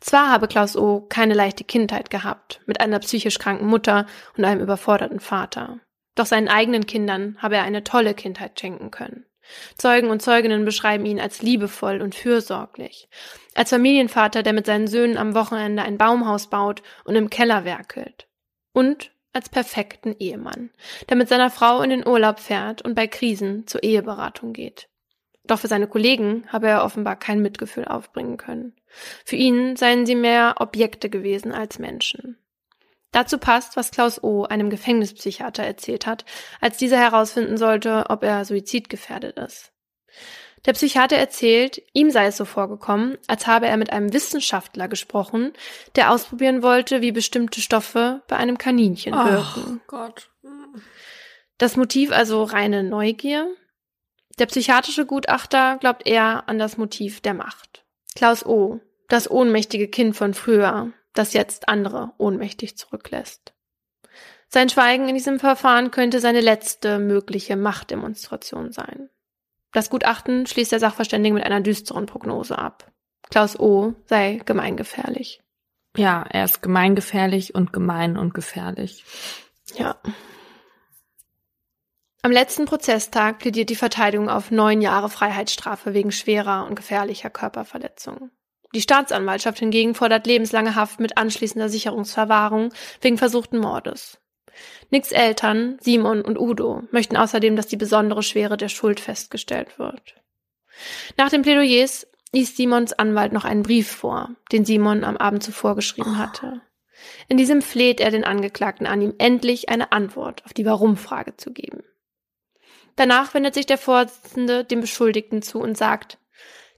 [0.00, 1.02] Zwar habe Klaus O.
[1.02, 5.80] keine leichte Kindheit gehabt, mit einer psychisch kranken Mutter und einem überforderten Vater.
[6.20, 9.24] Doch seinen eigenen Kindern habe er eine tolle Kindheit schenken können.
[9.78, 13.08] Zeugen und Zeuginnen beschreiben ihn als liebevoll und fürsorglich,
[13.54, 18.28] als Familienvater, der mit seinen Söhnen am Wochenende ein Baumhaus baut und im Keller werkelt.
[18.74, 20.68] Und als perfekten Ehemann,
[21.08, 24.90] der mit seiner Frau in den Urlaub fährt und bei Krisen zur Eheberatung geht.
[25.44, 28.74] Doch für seine Kollegen habe er offenbar kein Mitgefühl aufbringen können.
[29.24, 32.36] Für ihn seien sie mehr Objekte gewesen als Menschen.
[33.12, 34.44] Dazu passt, was Klaus O.
[34.44, 36.24] einem Gefängnispsychiater erzählt hat,
[36.60, 39.72] als dieser herausfinden sollte, ob er suizidgefährdet ist.
[40.66, 45.54] Der Psychiater erzählt, ihm sei es so vorgekommen, als habe er mit einem Wissenschaftler gesprochen,
[45.96, 49.80] der ausprobieren wollte, wie bestimmte Stoffe bei einem Kaninchen wirken.
[49.86, 50.30] Gott.
[51.56, 53.48] Das Motiv also reine Neugier.
[54.38, 57.84] Der psychiatrische Gutachter glaubt eher an das Motiv der Macht.
[58.14, 63.52] Klaus O., das ohnmächtige Kind von früher, das jetzt andere ohnmächtig zurücklässt.
[64.48, 69.08] Sein Schweigen in diesem Verfahren könnte seine letzte mögliche Machtdemonstration sein.
[69.72, 72.90] Das Gutachten schließt der Sachverständige mit einer düsteren Prognose ab.
[73.30, 73.94] Klaus O.
[74.06, 75.40] sei gemeingefährlich.
[75.96, 79.04] Ja, er ist gemeingefährlich und gemein und gefährlich.
[79.74, 79.96] Ja.
[82.22, 88.30] Am letzten Prozesstag plädiert die Verteidigung auf neun Jahre Freiheitsstrafe wegen schwerer und gefährlicher Körperverletzung.
[88.74, 94.18] Die Staatsanwaltschaft hingegen fordert lebenslange Haft mit anschließender Sicherungsverwahrung wegen versuchten Mordes.
[94.90, 100.16] Nicks Eltern, Simon und Udo, möchten außerdem, dass die besondere Schwere der Schuld festgestellt wird.
[101.16, 105.74] Nach den Plädoyers liest Simons Anwalt noch einen Brief vor, den Simon am Abend zuvor
[105.74, 106.62] geschrieben hatte.
[107.28, 111.52] In diesem fleht er den Angeklagten an, ihm endlich eine Antwort auf die Warum-Frage zu
[111.52, 111.82] geben.
[112.96, 116.18] Danach wendet sich der Vorsitzende dem Beschuldigten zu und sagt,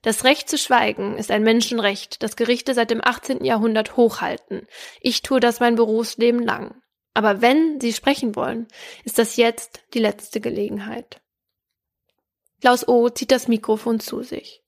[0.03, 3.45] das Recht zu schweigen ist ein Menschenrecht, das Gerichte seit dem 18.
[3.45, 4.67] Jahrhundert hochhalten.
[5.01, 6.75] Ich tue das mein Berufsleben lang.
[7.15, 8.67] Aber wenn Sie sprechen wollen,
[9.05, 11.21] ist das jetzt die letzte Gelegenheit.
[12.61, 13.09] Klaus O.
[13.09, 14.63] zieht das Mikrofon zu sich,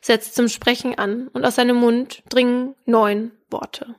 [0.00, 3.94] setzt zum Sprechen an und aus seinem Mund dringen neun Worte.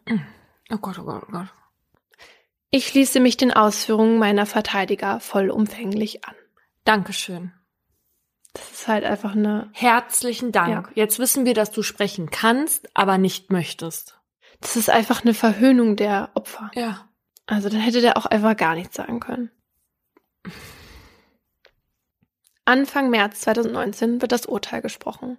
[0.71, 1.47] Oh Gott, oh Gott, oh Gott.
[2.71, 6.35] Ich schließe mich den Ausführungen meiner Verteidiger vollumfänglich an.
[6.83, 7.53] Dankeschön.
[8.55, 9.69] Das ist halt einfach eine.
[9.73, 10.87] Herzlichen Dank.
[10.87, 10.91] Ja.
[10.95, 14.17] Jetzt wissen wir, dass du sprechen kannst, aber nicht möchtest.
[14.61, 16.71] Das ist einfach eine Verhöhnung der Opfer.
[16.73, 17.09] Ja.
[17.47, 19.51] Also dann hätte der auch einfach gar nichts sagen können.
[22.63, 25.37] Anfang März 2019 wird das Urteil gesprochen.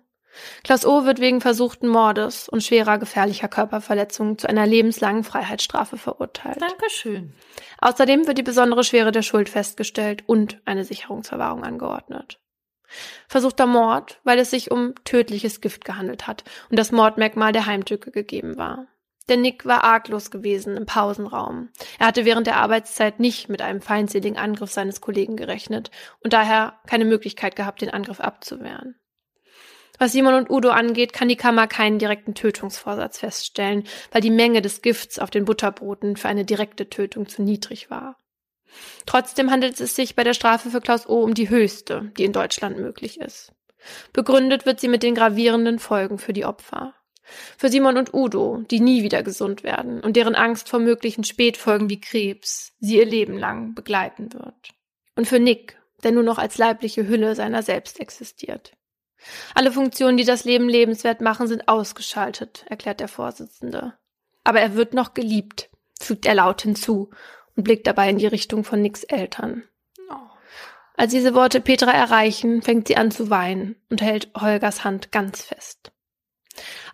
[0.63, 1.07] Klaus O.
[1.07, 6.61] wird wegen versuchten Mordes und schwerer gefährlicher Körperverletzung zu einer lebenslangen Freiheitsstrafe verurteilt.
[6.61, 7.33] Dankeschön.
[7.79, 12.39] Außerdem wird die besondere Schwere der Schuld festgestellt und eine Sicherungsverwahrung angeordnet.
[13.29, 18.11] Versuchter Mord, weil es sich um tödliches Gift gehandelt hat und das Mordmerkmal der Heimtücke
[18.11, 18.87] gegeben war.
[19.29, 21.71] Der Nick war arglos gewesen im Pausenraum.
[21.99, 26.79] Er hatte während der Arbeitszeit nicht mit einem feindseligen Angriff seines Kollegen gerechnet und daher
[26.87, 28.95] keine Möglichkeit gehabt, den Angriff abzuwehren.
[29.99, 34.63] Was Simon und Udo angeht, kann die Kammer keinen direkten Tötungsvorsatz feststellen, weil die Menge
[34.63, 38.17] des Gifts auf den Butterbroten für eine direkte Tötung zu niedrig war.
[39.07, 42.33] Trotzdem handelt es sich bei der Strafe für Klaus O um die höchste, die in
[42.33, 43.53] Deutschland möglich ist.
[44.13, 46.95] Begründet wird sie mit den gravierenden Folgen für die Opfer.
[47.59, 51.91] Für Simon und Udo, die nie wieder gesund werden und deren Angst vor möglichen Spätfolgen
[51.91, 54.75] wie Krebs sie ihr Leben lang begleiten wird.
[55.17, 58.73] Und für Nick, der nur noch als leibliche Hülle seiner selbst existiert.
[59.55, 63.95] Alle Funktionen, die das Leben lebenswert machen, sind ausgeschaltet, erklärt der Vorsitzende.
[64.45, 67.11] Aber er wird noch geliebt, fügt er laut hinzu
[67.57, 69.65] und blickt dabei in die Richtung von Nicks Eltern.
[70.11, 70.15] Oh.
[70.97, 75.43] Als diese Worte Petra erreichen, fängt sie an zu weinen und hält Holgers Hand ganz
[75.43, 75.93] fest.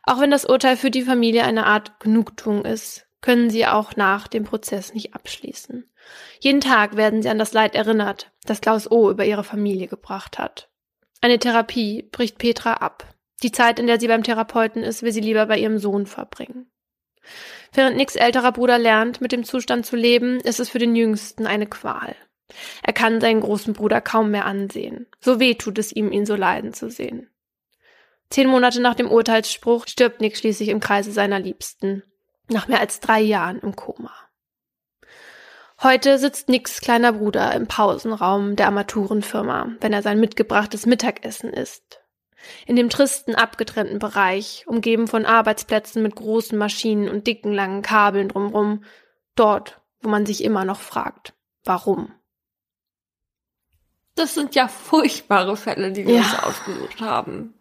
[0.03, 4.27] Auch wenn das Urteil für die Familie eine Art Genugtuung ist, können sie auch nach
[4.27, 5.89] dem Prozess nicht abschließen.
[6.41, 9.11] Jeden Tag werden sie an das Leid erinnert, das Klaus O.
[9.11, 10.69] über ihre Familie gebracht hat.
[11.21, 13.07] Eine Therapie bricht Petra ab.
[13.45, 16.71] Die Zeit, in der sie beim Therapeuten ist, will sie lieber bei ihrem Sohn verbringen.
[17.73, 21.47] Während Nicks älterer Bruder lernt, mit dem Zustand zu leben, ist es für den Jüngsten
[21.47, 22.15] eine Qual.
[22.83, 25.07] Er kann seinen großen Bruder kaum mehr ansehen.
[25.21, 27.31] So weh tut es ihm, ihn so leiden zu sehen.
[28.29, 32.03] Zehn Monate nach dem Urteilsspruch stirbt Nick schließlich im Kreise seiner Liebsten.
[32.49, 34.13] Nach mehr als drei Jahren im Koma.
[35.83, 42.02] Heute sitzt Nicks kleiner Bruder im Pausenraum der Armaturenfirma, wenn er sein mitgebrachtes Mittagessen isst.
[42.67, 48.29] In dem tristen, abgetrennten Bereich, umgeben von Arbeitsplätzen mit großen Maschinen und dicken, langen Kabeln
[48.29, 48.85] drumrum,
[49.35, 51.35] dort, wo man sich immer noch fragt,
[51.65, 52.13] warum.
[54.15, 56.23] Das sind ja furchtbare Fälle, die wir ja.
[56.23, 57.55] uns ausgesucht haben.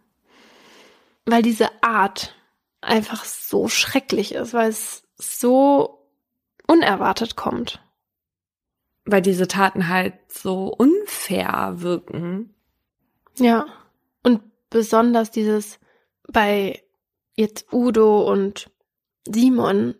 [1.24, 2.34] Weil diese Art
[2.80, 6.08] einfach so schrecklich ist, weil es so
[6.66, 7.80] unerwartet kommt
[9.04, 12.54] weil diese Taten halt so unfair wirken.
[13.36, 13.66] Ja.
[14.22, 14.40] Und
[14.72, 15.78] besonders dieses
[16.32, 16.82] bei
[17.36, 18.70] jetzt Udo und
[19.26, 19.94] Simon,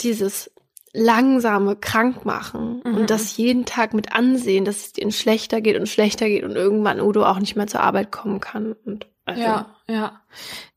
[0.00, 0.50] dieses
[0.92, 2.96] langsame Krankmachen mhm.
[2.96, 6.56] und das jeden Tag mit ansehen, dass es ihnen schlechter geht und schlechter geht und
[6.56, 8.74] irgendwann Udo auch nicht mehr zur Arbeit kommen kann.
[8.84, 9.40] Und also.
[9.40, 10.22] Ja, ja.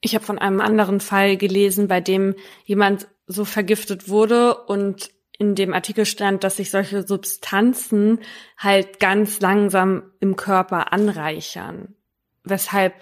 [0.02, 2.36] Ich habe von einem anderen Fall gelesen, bei dem
[2.66, 8.20] jemand so vergiftet wurde und in dem Artikel stand, dass sich solche Substanzen
[8.58, 11.96] halt ganz langsam im Körper anreichern,
[12.44, 12.94] weshalb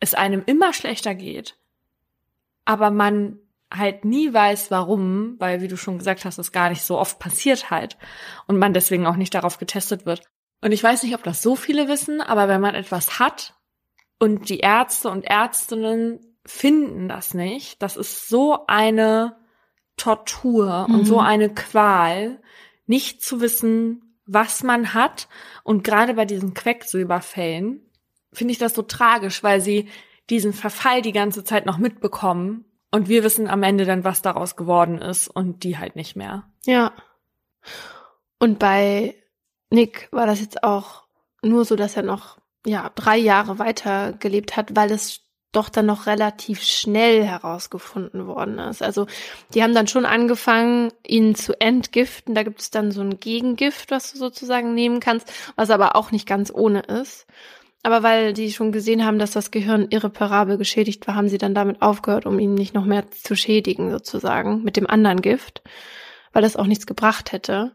[0.00, 1.58] es einem immer schlechter geht,
[2.64, 3.38] aber man
[3.72, 7.18] halt nie weiß, warum, weil, wie du schon gesagt hast, es gar nicht so oft
[7.18, 7.96] passiert halt
[8.48, 10.22] und man deswegen auch nicht darauf getestet wird.
[10.60, 13.54] Und ich weiß nicht, ob das so viele wissen, aber wenn man etwas hat
[14.18, 19.36] und die Ärzte und Ärztinnen finden das nicht, das ist so eine
[19.96, 20.94] Tortur mhm.
[20.94, 21.26] und so mhm.
[21.26, 22.42] eine Qual,
[22.86, 25.28] nicht zu wissen, was man hat.
[25.62, 27.89] Und gerade bei diesen Quecksilberfällen
[28.32, 29.88] finde ich das so tragisch, weil sie
[30.28, 34.56] diesen Verfall die ganze Zeit noch mitbekommen und wir wissen am Ende dann, was daraus
[34.56, 36.44] geworden ist und die halt nicht mehr.
[36.64, 36.92] Ja.
[38.38, 39.14] Und bei
[39.70, 41.04] Nick war das jetzt auch
[41.42, 45.20] nur so, dass er noch ja drei Jahre weiter gelebt hat, weil es
[45.52, 48.82] doch dann noch relativ schnell herausgefunden worden ist.
[48.82, 49.06] Also
[49.52, 52.34] die haben dann schon angefangen, ihn zu entgiften.
[52.34, 56.12] Da gibt es dann so ein Gegengift, was du sozusagen nehmen kannst, was aber auch
[56.12, 57.26] nicht ganz ohne ist.
[57.82, 61.54] Aber weil die schon gesehen haben, dass das Gehirn irreparabel geschädigt war, haben sie dann
[61.54, 65.62] damit aufgehört, um ihn nicht noch mehr zu schädigen, sozusagen, mit dem anderen Gift,
[66.32, 67.72] weil das auch nichts gebracht hätte.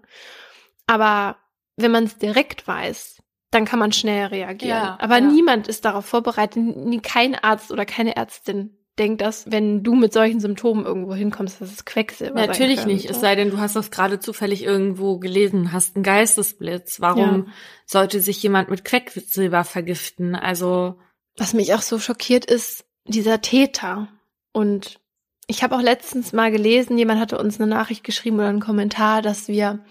[0.86, 1.38] Aber
[1.76, 4.78] wenn man es direkt weiß, dann kann man schnell reagieren.
[4.78, 5.22] Ja, Aber ja.
[5.22, 6.64] niemand ist darauf vorbereitet.
[7.04, 11.72] Kein Arzt oder keine Ärztin denkt das, wenn du mit solchen Symptomen irgendwo hinkommst, dass
[11.72, 15.96] es Quecksilber Natürlich nicht, es sei denn, du hast das gerade zufällig irgendwo gelesen, hast
[15.96, 17.02] einen Geistesblitz.
[17.02, 17.54] Warum ja.
[17.86, 20.36] sollte sich jemand mit Quecksilber vergiften?
[20.36, 20.98] Also
[21.38, 24.08] was mich auch so schockiert ist, dieser Täter.
[24.54, 25.00] Und
[25.48, 29.22] ich habe auch letztens mal gelesen, jemand hatte uns eine Nachricht geschrieben oder einen Kommentar,
[29.22, 29.84] dass wir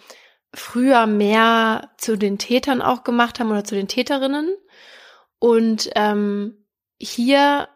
[0.54, 4.56] früher mehr zu den Tätern auch gemacht haben oder zu den Täterinnen.
[5.38, 6.64] Und ähm,
[6.98, 7.68] hier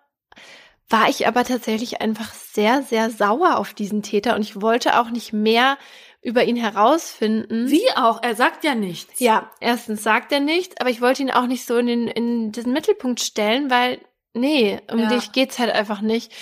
[0.91, 5.11] war ich aber tatsächlich einfach sehr, sehr sauer auf diesen Täter und ich wollte auch
[5.11, 5.77] nicht mehr
[6.23, 7.69] über ihn herausfinden.
[7.71, 8.23] Wie auch?
[8.23, 9.21] Er sagt ja nichts.
[9.21, 12.53] Ja, erstens sagt er nichts, aber ich wollte ihn auch nicht so in den, in
[12.53, 14.01] den Mittelpunkt stellen, weil
[14.35, 15.09] nee, um Ja.
[15.09, 16.33] dich geht's halt einfach nicht.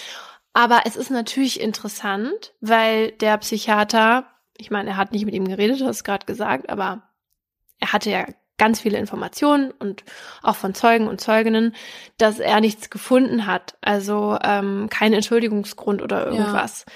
[0.53, 4.27] Aber es ist natürlich interessant, weil der Psychiater,
[4.57, 7.03] ich meine, er hat nicht mit ihm geredet, du hast gerade gesagt, aber
[7.79, 8.27] er hatte ja
[8.59, 10.05] ganz viele Informationen und
[10.43, 11.75] auch von Zeugen und Zeuginnen,
[12.19, 13.77] dass er nichts gefunden hat.
[13.81, 16.87] Also ähm, kein Entschuldigungsgrund oder irgendwas.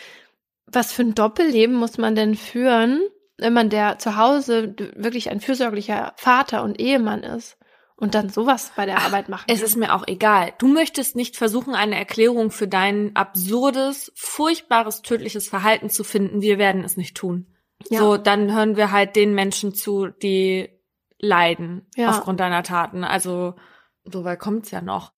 [0.66, 3.00] Was für ein Doppelleben muss man denn führen,
[3.36, 7.56] wenn man der zu Hause wirklich ein fürsorglicher Vater und Ehemann ist
[7.96, 10.52] und dann sowas bei der Ach, Arbeit machen Es ist mir auch egal.
[10.58, 16.40] Du möchtest nicht versuchen, eine Erklärung für dein absurdes, furchtbares, tödliches Verhalten zu finden.
[16.40, 17.46] Wir werden es nicht tun.
[17.88, 18.00] Ja.
[18.00, 20.68] So, dann hören wir halt den Menschen zu, die
[21.20, 22.10] leiden Ja.
[22.10, 23.04] aufgrund deiner Taten.
[23.04, 23.54] Also,
[24.04, 25.12] so weit kommt's ja noch.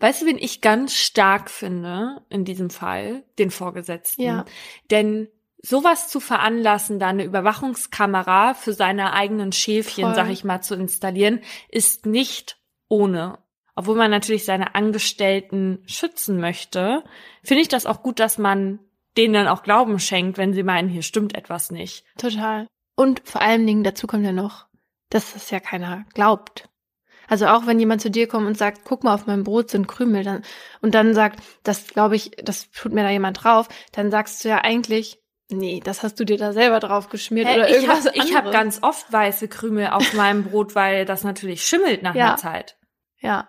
[0.00, 3.24] Weißt du, wen ich ganz stark finde in diesem Fall?
[3.38, 4.22] Den Vorgesetzten.
[4.22, 4.44] Ja.
[4.90, 5.28] Denn
[5.62, 10.14] sowas zu veranlassen, da eine Überwachungskamera für seine eigenen Schäfchen, Voll.
[10.14, 13.38] sag ich mal, zu installieren, ist nicht ohne.
[13.74, 17.04] Obwohl man natürlich seine Angestellten schützen möchte,
[17.42, 18.80] finde ich das auch gut, dass man
[19.16, 22.04] denen dann auch Glauben schenkt, wenn sie meinen, hier stimmt etwas nicht.
[22.18, 22.66] Total.
[22.94, 24.66] Und vor allen Dingen, dazu kommt ja noch,
[25.12, 26.68] dass das ja keiner glaubt.
[27.28, 29.86] Also auch wenn jemand zu dir kommt und sagt, guck mal, auf meinem Brot sind
[29.88, 30.42] Krümel, dann,
[30.80, 34.48] und dann sagt, das glaube ich, das tut mir da jemand drauf, dann sagst du
[34.48, 38.06] ja eigentlich, nee, das hast du dir da selber drauf geschmiert Hä, oder ich irgendwas
[38.06, 38.52] habe ich hab anderes.
[38.54, 42.28] ganz oft weiße Krümel auf meinem Brot, weil das natürlich schimmelt nach Ja.
[42.28, 42.76] einer Zeit.
[43.20, 43.48] Ja.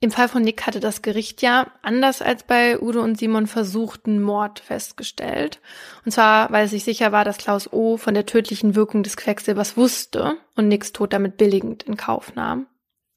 [0.00, 4.22] Im Fall von Nick hatte das Gericht ja, anders als bei Udo und Simon, versuchten
[4.22, 5.60] Mord festgestellt.
[6.04, 7.96] Und zwar, weil es sich sicher war, dass Klaus O.
[7.96, 12.68] von der tödlichen Wirkung des Quecksilbers wusste und Nicks Tod damit billigend in Kauf nahm.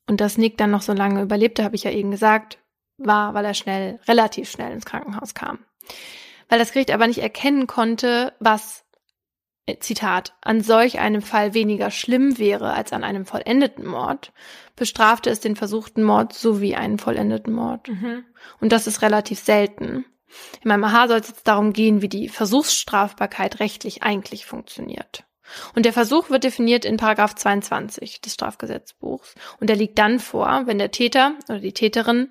[0.07, 2.57] Und dass Nick dann noch so lange überlebte, habe ich ja eben gesagt,
[2.97, 5.59] war, weil er schnell, relativ schnell ins Krankenhaus kam.
[6.49, 8.85] Weil das Gericht aber nicht erkennen konnte, was
[9.79, 14.33] Zitat, an solch einem Fall weniger schlimm wäre als an einem vollendeten Mord,
[14.75, 17.87] bestrafte es den versuchten Mord sowie einen vollendeten Mord.
[17.87, 18.25] Mhm.
[18.59, 20.05] Und das ist relativ selten.
[20.61, 25.25] In meinem AHA soll es jetzt darum gehen, wie die Versuchsstrafbarkeit rechtlich eigentlich funktioniert.
[25.75, 29.35] Und der Versuch wird definiert in Paragraph 22 des Strafgesetzbuchs.
[29.59, 32.29] Und der liegt dann vor, wenn der Täter oder die Täterin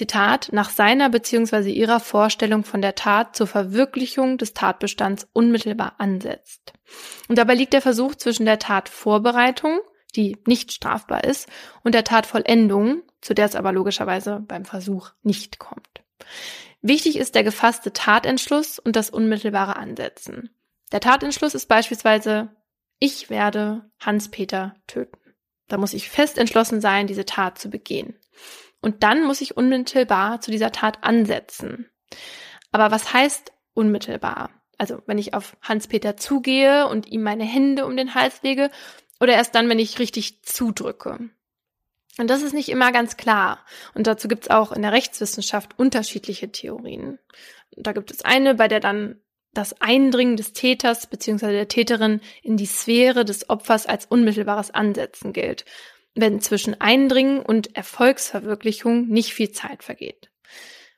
[0.00, 1.70] Zitat, nach seiner bzw.
[1.70, 6.72] ihrer Vorstellung von der Tat zur Verwirklichung des Tatbestands unmittelbar ansetzt.
[7.28, 9.78] Und dabei liegt der Versuch zwischen der Tatvorbereitung,
[10.16, 11.50] die nicht strafbar ist,
[11.84, 16.02] und der Tatvollendung, zu der es aber logischerweise beim Versuch nicht kommt.
[16.80, 20.48] Wichtig ist der gefasste Tatentschluss und das unmittelbare Ansetzen.
[20.92, 22.56] Der Tatentschluss ist beispielsweise,
[22.98, 25.18] ich werde Hans-Peter töten.
[25.68, 28.16] Da muss ich fest entschlossen sein, diese Tat zu begehen.
[28.80, 31.90] Und dann muss ich unmittelbar zu dieser Tat ansetzen.
[32.72, 34.50] Aber was heißt unmittelbar?
[34.78, 38.70] Also wenn ich auf Hans-Peter zugehe und ihm meine Hände um den Hals lege
[39.20, 41.18] oder erst dann, wenn ich richtig zudrücke.
[42.18, 43.64] Und das ist nicht immer ganz klar.
[43.94, 47.18] Und dazu gibt es auch in der Rechtswissenschaft unterschiedliche Theorien.
[47.76, 49.20] Da gibt es eine, bei der dann
[49.52, 51.52] das Eindringen des Täters bzw.
[51.52, 55.64] der Täterin in die Sphäre des Opfers als unmittelbares Ansetzen gilt
[56.14, 60.30] wenn zwischen Eindringen und Erfolgsverwirklichung nicht viel Zeit vergeht.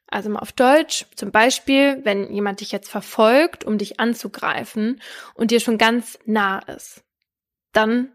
[0.06, 5.00] Also mal auf Deutsch, zum Beispiel, wenn jemand dich jetzt verfolgt, um dich anzugreifen
[5.34, 7.02] und dir schon ganz nah ist,
[7.72, 8.12] dann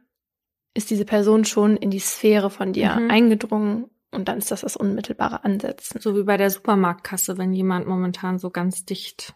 [0.76, 3.10] ist diese Person schon in die Sphäre von dir Mhm.
[3.10, 6.00] eingedrungen und dann ist das das unmittelbare Ansetzen.
[6.00, 9.34] So wie bei der Supermarktkasse, wenn jemand momentan so ganz dicht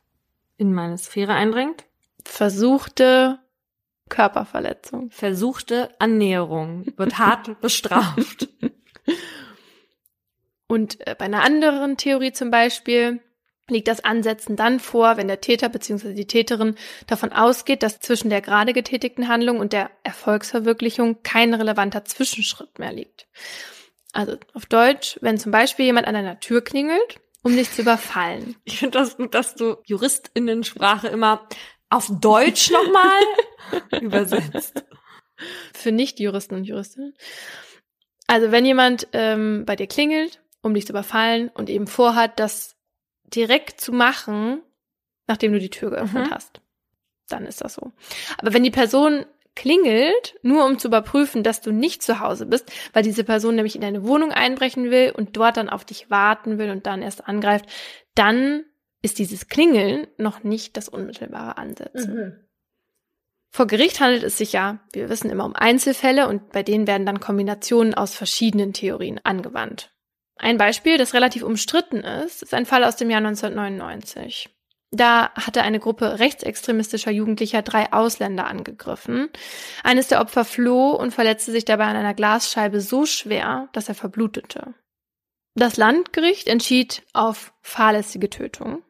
[0.57, 1.85] in meine Sphäre eindringt.
[2.23, 3.39] Versuchte
[4.11, 5.09] Körperverletzung.
[5.09, 8.47] Versuchte Annäherung wird hart bestraft.
[10.67, 13.21] Und äh, bei einer anderen Theorie zum Beispiel
[13.67, 16.13] liegt das Ansetzen dann vor, wenn der Täter bzw.
[16.13, 16.75] die Täterin
[17.07, 22.93] davon ausgeht, dass zwischen der gerade getätigten Handlung und der Erfolgsverwirklichung kein relevanter Zwischenschritt mehr
[22.93, 23.27] liegt.
[24.13, 28.55] Also auf Deutsch, wenn zum Beispiel jemand an einer Tür klingelt, um dich zu überfallen.
[28.65, 31.47] Ich finde das gut, dass du JuristInnensprache immer
[31.91, 33.21] auf Deutsch nochmal
[34.01, 34.83] übersetzt.
[35.73, 37.13] Für Nicht-Juristen und Juristinnen.
[38.27, 42.75] Also wenn jemand ähm, bei dir klingelt, um dich zu überfallen und eben vorhat, das
[43.25, 44.61] direkt zu machen,
[45.27, 46.31] nachdem du die Tür geöffnet Mhm.
[46.31, 46.61] hast,
[47.29, 47.91] dann ist das so.
[48.37, 49.25] Aber wenn die Person
[49.55, 53.75] klingelt, nur um zu überprüfen, dass du nicht zu Hause bist, weil diese Person nämlich
[53.75, 57.27] in deine Wohnung einbrechen will und dort dann auf dich warten will und dann erst
[57.27, 57.65] angreift,
[58.15, 58.63] dann
[59.01, 62.47] ist dieses Klingeln noch nicht das unmittelbare Ansetzen.
[63.53, 67.05] Vor Gericht handelt es sich ja, wir wissen immer um Einzelfälle und bei denen werden
[67.05, 69.91] dann Kombinationen aus verschiedenen Theorien angewandt.
[70.37, 74.49] Ein Beispiel, das relativ umstritten ist, ist ein Fall aus dem Jahr 1999.
[74.91, 79.29] Da hatte eine Gruppe rechtsextremistischer Jugendlicher drei Ausländer angegriffen.
[79.83, 83.95] Eines der Opfer floh und verletzte sich dabei an einer Glasscheibe so schwer, dass er
[83.95, 84.73] verblutete.
[85.55, 88.83] Das Landgericht entschied auf fahrlässige Tötung.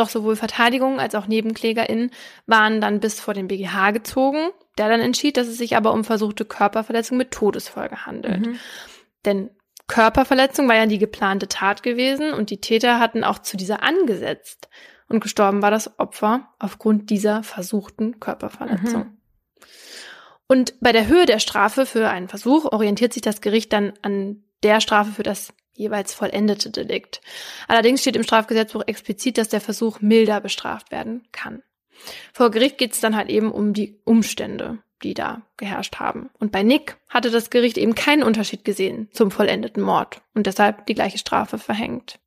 [0.00, 2.10] Doch sowohl Verteidigung als auch NebenklägerInnen
[2.46, 4.48] waren dann bis vor den BGH gezogen,
[4.78, 8.46] der dann entschied, dass es sich aber um versuchte Körperverletzung mit Todesfolge handelt.
[8.46, 8.58] Mhm.
[9.26, 9.50] Denn
[9.88, 14.70] Körperverletzung war ja die geplante Tat gewesen und die Täter hatten auch zu dieser angesetzt.
[15.10, 19.02] Und gestorben war das Opfer aufgrund dieser versuchten Körperverletzung.
[19.02, 19.18] Mhm.
[20.46, 24.44] Und bei der Höhe der Strafe für einen Versuch orientiert sich das Gericht dann an
[24.62, 27.20] der Strafe für das jeweils vollendete Delikt.
[27.66, 31.62] Allerdings steht im Strafgesetzbuch explizit, dass der Versuch milder bestraft werden kann.
[32.32, 36.30] Vor Gericht geht es dann halt eben um die Umstände, die da geherrscht haben.
[36.38, 40.86] Und bei Nick hatte das Gericht eben keinen Unterschied gesehen zum vollendeten Mord und deshalb
[40.86, 42.20] die gleiche Strafe verhängt.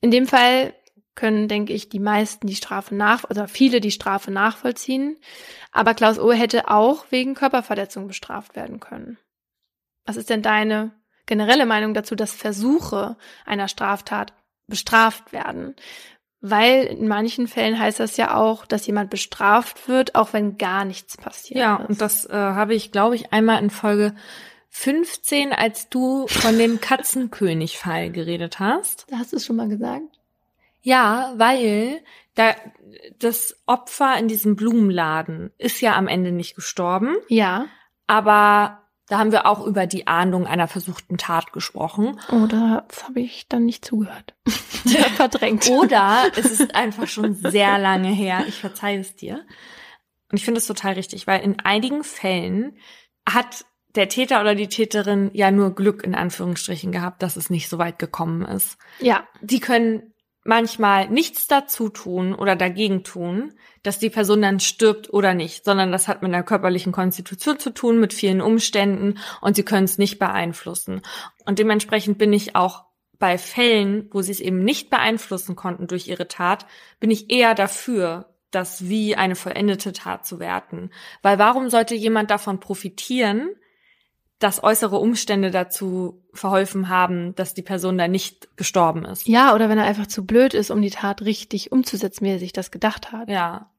[0.00, 0.74] In dem Fall
[1.14, 5.16] können, denke ich, die meisten die Strafe nach, oder viele die Strafe nachvollziehen.
[5.70, 6.32] Aber Klaus O.
[6.32, 9.18] hätte auch wegen Körperverletzung bestraft werden können.
[10.04, 10.92] Was ist denn deine
[11.26, 14.32] generelle Meinung dazu, dass Versuche einer Straftat
[14.66, 15.74] bestraft werden.
[16.40, 20.84] Weil in manchen Fällen heißt das ja auch, dass jemand bestraft wird, auch wenn gar
[20.84, 21.58] nichts passiert.
[21.58, 21.88] Ja, ist.
[21.88, 24.14] und das äh, habe ich, glaube ich, einmal in Folge
[24.68, 29.06] 15, als du von dem Katzenkönig-Fall geredet hast.
[29.08, 30.20] Da hast du es schon mal gesagt?
[30.82, 32.02] Ja, weil
[32.34, 32.54] da
[33.18, 37.16] das Opfer in diesem Blumenladen ist ja am Ende nicht gestorben.
[37.28, 37.66] Ja.
[38.06, 42.18] Aber da haben wir auch über die Ahndung einer versuchten Tat gesprochen.
[42.30, 44.34] Oder das habe ich dann nicht zugehört.
[45.16, 45.68] Verdrängt.
[45.68, 48.44] Oder es ist einfach schon sehr lange her.
[48.48, 49.44] Ich verzeihe es dir.
[50.30, 52.78] Und ich finde es total richtig, weil in einigen Fällen
[53.28, 57.68] hat der Täter oder die Täterin ja nur Glück in Anführungsstrichen gehabt, dass es nicht
[57.68, 58.78] so weit gekommen ist.
[59.00, 59.28] Ja.
[59.40, 60.13] Die können
[60.44, 65.90] manchmal nichts dazu tun oder dagegen tun, dass die Person dann stirbt oder nicht, sondern
[65.90, 69.98] das hat mit einer körperlichen Konstitution zu tun, mit vielen Umständen und sie können es
[69.98, 71.02] nicht beeinflussen.
[71.44, 72.84] Und dementsprechend bin ich auch
[73.18, 76.66] bei Fällen, wo sie es eben nicht beeinflussen konnten durch ihre Tat,
[77.00, 80.90] bin ich eher dafür, das wie eine vollendete Tat zu werten.
[81.22, 83.50] Weil warum sollte jemand davon profitieren,
[84.38, 89.26] dass äußere Umstände dazu verholfen haben, dass die Person da nicht gestorben ist.
[89.26, 92.38] Ja, oder wenn er einfach zu blöd ist, um die Tat richtig umzusetzen, wie er
[92.38, 93.28] sich das gedacht hat.
[93.28, 93.70] Ja.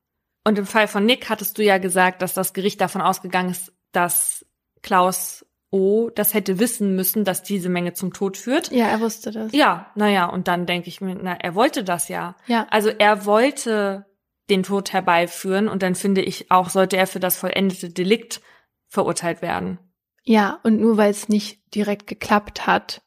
[0.44, 3.74] Und im Fall von Nick hattest du ja gesagt, dass das Gericht davon ausgegangen ist,
[3.92, 4.46] dass
[4.82, 6.10] Klaus O.
[6.10, 8.72] das hätte wissen müssen, dass diese Menge zum Tod führt.
[8.72, 9.52] Ja, er wusste das.
[9.52, 12.36] Ja, naja, und dann denke ich mir, na, er wollte das ja.
[12.48, 12.68] Ja.
[12.70, 14.06] Also er wollte
[14.50, 18.42] den Tod herbeiführen und dann finde ich auch, sollte er für das vollendete Delikt
[18.88, 19.80] verurteilt werden.
[20.26, 23.02] Ja, und nur weil es nicht direkt geklappt hat,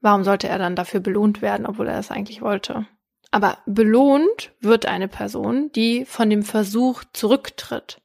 [0.00, 2.86] warum sollte er dann dafür belohnt werden, obwohl er es eigentlich wollte?
[3.30, 8.02] Aber belohnt wird eine Person, die von dem Versuch zurücktritt.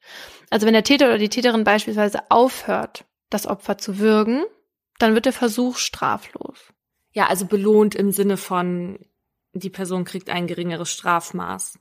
[0.50, 4.46] Also wenn der Täter oder die Täterin beispielsweise aufhört, das Opfer zu würgen,
[5.00, 6.72] dann wird der Versuch straflos.
[7.12, 9.00] Ja, also belohnt im Sinne von,
[9.54, 11.80] die Person kriegt ein geringeres Strafmaß.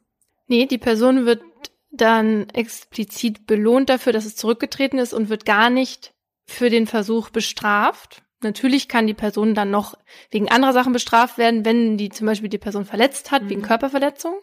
[0.48, 1.42] Nee, die Person wird
[1.90, 6.14] dann explizit belohnt dafür, dass es zurückgetreten ist und wird gar nicht
[6.46, 8.22] für den Versuch bestraft.
[8.42, 9.94] Natürlich kann die Person dann noch
[10.30, 13.48] wegen anderer Sachen bestraft werden, wenn die zum Beispiel die Person verletzt hat, mhm.
[13.50, 14.40] wegen Körperverletzung.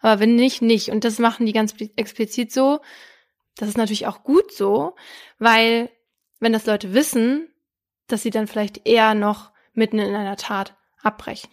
[0.00, 0.90] Aber wenn nicht, nicht.
[0.90, 2.80] Und das machen die ganz explizit so.
[3.56, 4.94] Das ist natürlich auch gut so,
[5.38, 5.90] weil
[6.40, 7.48] wenn das Leute wissen,
[8.06, 11.50] dass sie dann vielleicht eher noch mitten in einer Tat abbrechen.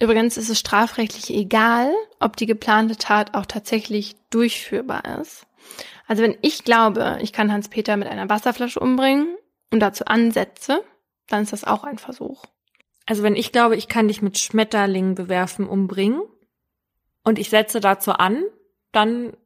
[0.00, 5.46] Übrigens ist es strafrechtlich egal, ob die geplante Tat auch tatsächlich durchführbar ist.
[6.06, 9.36] Also wenn ich glaube, ich kann Hans-Peter mit einer Wasserflasche umbringen
[9.70, 10.82] und dazu ansetze,
[11.28, 12.44] dann ist das auch ein Versuch.
[13.06, 16.22] Also wenn ich glaube, ich kann dich mit Schmetterlingen bewerfen umbringen
[17.24, 18.42] und ich setze dazu an,
[18.92, 19.36] dann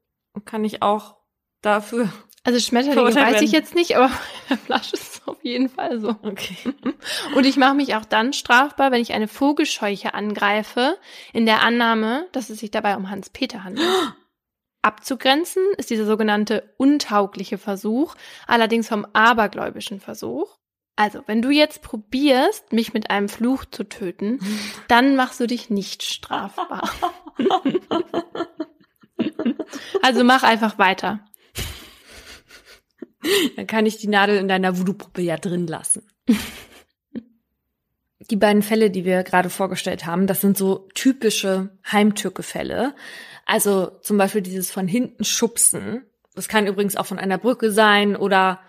[0.45, 1.17] kann ich auch
[1.63, 2.13] dafür.
[2.47, 4.07] Also Schmetterlinge weiß ich jetzt nicht, aber
[4.49, 6.11] bei der Flasche ist es auf jeden Fall so.
[6.11, 6.57] Okay.
[7.35, 10.97] Und ich mache mich auch dann strafbar, wenn ich eine Vogelscheuche angreife,
[11.33, 13.85] in der Annahme, dass es sich dabei um Hans-Peter handelt.
[14.87, 18.15] Abzugrenzen ist dieser sogenannte untaugliche Versuch,
[18.47, 20.59] allerdings vom abergläubischen Versuch.
[20.95, 24.39] Also, wenn du jetzt probierst, mich mit einem Fluch zu töten,
[24.89, 26.89] dann machst du dich nicht strafbar.
[30.03, 31.19] also mach einfach weiter.
[33.57, 36.07] Dann kann ich die Nadel in deiner Voodoo-Puppe ja drin lassen.
[38.31, 42.93] Die beiden Fälle, die wir gerade vorgestellt haben, das sind so typische Heimtücke-Fälle.
[43.47, 46.05] Also zum Beispiel dieses von hinten schubsen.
[46.35, 48.61] Das kann übrigens auch von einer Brücke sein oder,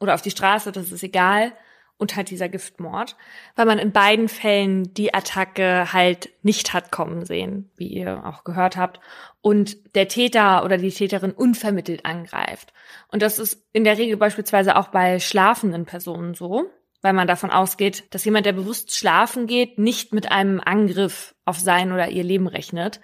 [0.00, 1.52] oder auf die Straße, das ist egal.
[1.96, 3.16] Und halt dieser Giftmord,
[3.54, 8.42] weil man in beiden Fällen die Attacke halt nicht hat kommen sehen, wie ihr auch
[8.42, 8.98] gehört habt,
[9.40, 12.72] und der Täter oder die Täterin unvermittelt angreift.
[13.12, 16.68] Und das ist in der Regel beispielsweise auch bei schlafenden Personen so,
[17.00, 21.60] weil man davon ausgeht, dass jemand, der bewusst schlafen geht, nicht mit einem Angriff auf
[21.60, 23.00] sein oder ihr Leben rechnet.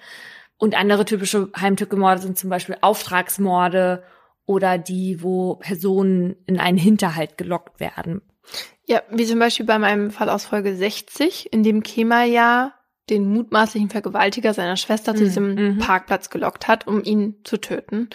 [0.60, 4.04] Und andere typische Heimtückemorde sind zum Beispiel Auftragsmorde
[4.44, 8.20] oder die, wo Personen in einen Hinterhalt gelockt werden.
[8.84, 12.74] Ja, wie zum Beispiel bei meinem Fall aus Folge 60, in dem Kemal ja
[13.08, 15.26] den mutmaßlichen Vergewaltiger seiner Schwester zu mhm.
[15.26, 15.78] diesem mhm.
[15.78, 18.10] Parkplatz gelockt hat, um ihn zu töten.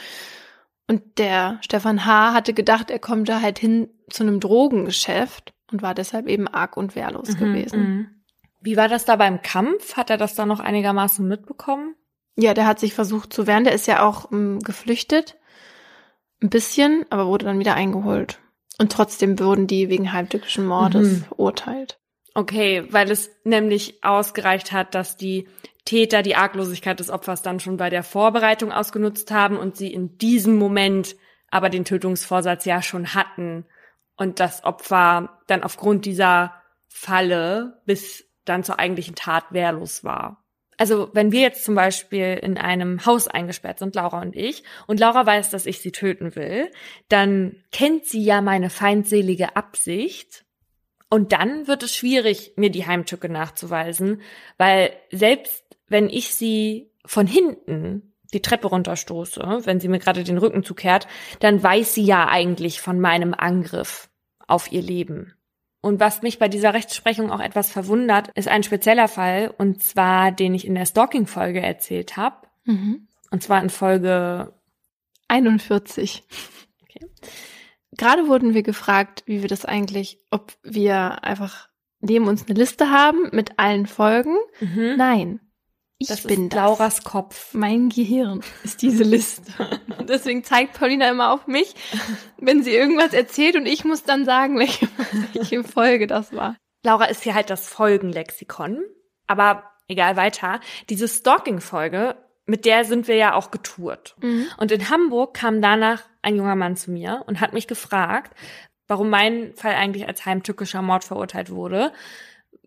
[0.87, 2.33] Und der Stefan H.
[2.33, 6.77] hatte gedacht, er kommt da halt hin zu einem Drogengeschäft und war deshalb eben arg
[6.77, 7.79] und wehrlos mhm, gewesen.
[7.79, 8.07] Mhm.
[8.61, 9.97] Wie war das da beim Kampf?
[9.97, 11.95] Hat er das da noch einigermaßen mitbekommen?
[12.37, 13.63] Ja, der hat sich versucht zu wehren.
[13.63, 15.37] Der ist ja auch um, ähm, geflüchtet.
[16.41, 18.39] Ein bisschen, aber wurde dann wieder eingeholt.
[18.77, 21.23] Und trotzdem wurden die wegen heimtückischen Mordes mhm.
[21.23, 21.99] verurteilt.
[22.33, 25.47] Okay, weil es nämlich ausgereicht hat, dass die
[25.85, 30.17] Täter die Arglosigkeit des Opfers dann schon bei der Vorbereitung ausgenutzt haben und sie in
[30.17, 31.15] diesem Moment
[31.49, 33.65] aber den Tötungsvorsatz ja schon hatten
[34.17, 36.53] und das Opfer dann aufgrund dieser
[36.87, 40.44] Falle bis dann zur eigentlichen Tat wehrlos war.
[40.77, 44.99] Also wenn wir jetzt zum Beispiel in einem Haus eingesperrt sind, Laura und ich, und
[44.99, 46.71] Laura weiß, dass ich sie töten will,
[47.09, 50.45] dann kennt sie ja meine feindselige Absicht.
[51.09, 54.21] Und dann wird es schwierig, mir die Heimtücke nachzuweisen,
[54.57, 60.37] weil selbst wenn ich sie von hinten die Treppe runterstoße, wenn sie mir gerade den
[60.37, 61.07] Rücken zukehrt,
[61.39, 64.09] dann weiß sie ja eigentlich von meinem Angriff
[64.47, 65.35] auf ihr Leben.
[65.85, 70.31] Und was mich bei dieser Rechtsprechung auch etwas verwundert, ist ein spezieller Fall, und zwar
[70.31, 72.47] den ich in der Stalking-Folge erzählt habe.
[72.63, 73.07] Mhm.
[73.29, 74.51] Und zwar in Folge
[75.27, 76.23] 41.
[76.81, 77.05] Okay.
[77.91, 82.89] Gerade wurden wir gefragt, wie wir das eigentlich, ob wir einfach neben uns eine Liste
[82.89, 84.37] haben mit allen Folgen.
[84.59, 84.95] Mhm.
[84.97, 85.39] Nein.
[85.97, 86.57] Ich das bin das.
[86.57, 87.53] Lauras Kopf.
[87.53, 89.51] Mein Gehirn ist diese Liste.
[90.07, 91.73] Deswegen zeigt Paulina immer auf mich,
[92.37, 94.87] wenn sie irgendwas erzählt und ich muss dann sagen, welche,
[95.33, 96.57] welche Folge das war.
[96.83, 98.83] Laura ist hier halt das Folgenlexikon.
[99.27, 100.59] Aber egal weiter.
[100.89, 102.15] Diese Stalking-Folge,
[102.45, 104.15] mit der sind wir ja auch getourt.
[104.21, 104.47] Mhm.
[104.57, 108.35] Und in Hamburg kam danach ein junger Mann zu mir und hat mich gefragt,
[108.87, 111.91] warum mein Fall eigentlich als heimtückischer Mord verurteilt wurde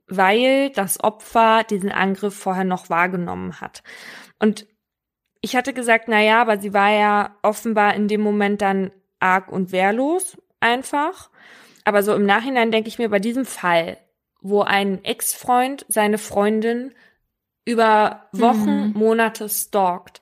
[0.09, 3.83] weil das Opfer diesen Angriff vorher noch wahrgenommen hat.
[4.39, 4.67] Und
[5.41, 8.91] ich hatte gesagt, na ja, aber sie war ja offenbar in dem Moment dann
[9.21, 11.31] arg und wehrlos einfach.
[11.85, 13.99] Aber so im Nachhinein denke ich mir bei diesem Fall,
[14.41, 16.95] wo ein Ex-Freund seine Freundin
[17.65, 18.93] über Wochen, mhm.
[18.95, 20.21] Monate stalkt.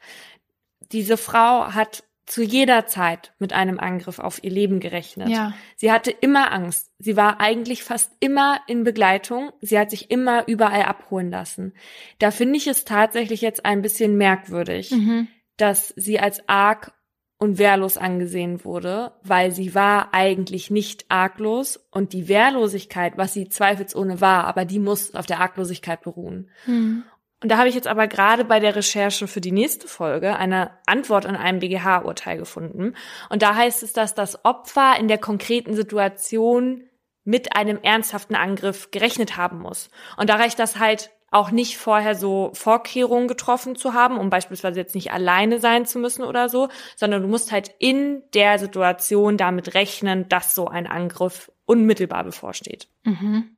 [0.92, 5.28] Diese Frau hat zu jeder Zeit mit einem Angriff auf ihr Leben gerechnet.
[5.28, 5.54] Ja.
[5.76, 6.90] Sie hatte immer Angst.
[6.98, 9.52] Sie war eigentlich fast immer in Begleitung.
[9.60, 11.72] Sie hat sich immer überall abholen lassen.
[12.18, 15.28] Da finde ich es tatsächlich jetzt ein bisschen merkwürdig, mhm.
[15.56, 16.92] dass sie als arg
[17.38, 23.48] und wehrlos angesehen wurde, weil sie war eigentlich nicht arglos und die Wehrlosigkeit, was sie
[23.48, 26.50] zweifelsohne war, aber die muss auf der Arglosigkeit beruhen.
[26.66, 27.04] Mhm.
[27.42, 30.70] Und da habe ich jetzt aber gerade bei der Recherche für die nächste Folge eine
[30.86, 32.94] Antwort in einem BGH-Urteil gefunden.
[33.28, 36.84] Und da heißt es, dass das Opfer in der konkreten Situation
[37.24, 39.90] mit einem ernsthaften Angriff gerechnet haben muss.
[40.16, 44.78] Und da reicht das halt auch nicht vorher so Vorkehrungen getroffen zu haben, um beispielsweise
[44.78, 49.36] jetzt nicht alleine sein zu müssen oder so, sondern du musst halt in der Situation
[49.36, 52.88] damit rechnen, dass so ein Angriff unmittelbar bevorsteht.
[53.02, 53.55] Mhm.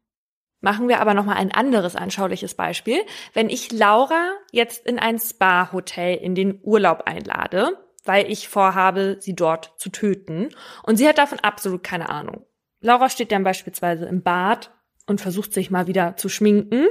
[0.61, 2.99] Machen wir aber noch mal ein anderes anschauliches Beispiel.
[3.33, 9.35] Wenn ich Laura jetzt in ein Spa-Hotel in den Urlaub einlade, weil ich vorhabe, sie
[9.35, 10.49] dort zu töten,
[10.83, 12.45] und sie hat davon absolut keine Ahnung.
[12.81, 14.73] Laura steht dann beispielsweise im Bad
[15.07, 16.89] und versucht sich mal wieder zu schminken,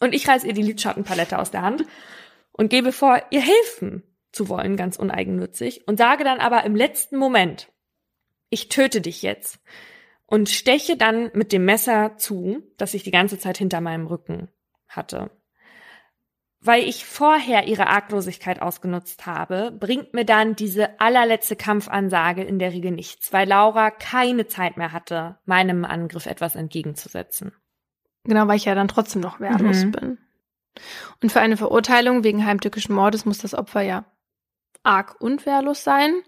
[0.00, 1.84] und ich reiß ihr die Lidschattenpalette aus der Hand
[2.52, 4.02] und gebe vor, ihr helfen
[4.32, 7.68] zu wollen, ganz uneigennützig, und sage dann aber im letzten Moment,
[8.48, 9.60] ich töte dich jetzt
[10.30, 14.48] und steche dann mit dem Messer zu, das ich die ganze Zeit hinter meinem Rücken
[14.88, 15.30] hatte.
[16.60, 22.72] Weil ich vorher ihre Arglosigkeit ausgenutzt habe, bringt mir dann diese allerletzte Kampfansage in der
[22.72, 27.52] Regel nichts, weil Laura keine Zeit mehr hatte, meinem Angriff etwas entgegenzusetzen.
[28.24, 29.92] Genau, weil ich ja dann trotzdem noch wehrlos mhm.
[29.92, 30.18] bin.
[31.22, 34.04] Und für eine Verurteilung wegen heimtückischen Mordes muss das Opfer ja
[34.84, 36.22] arg und wehrlos sein.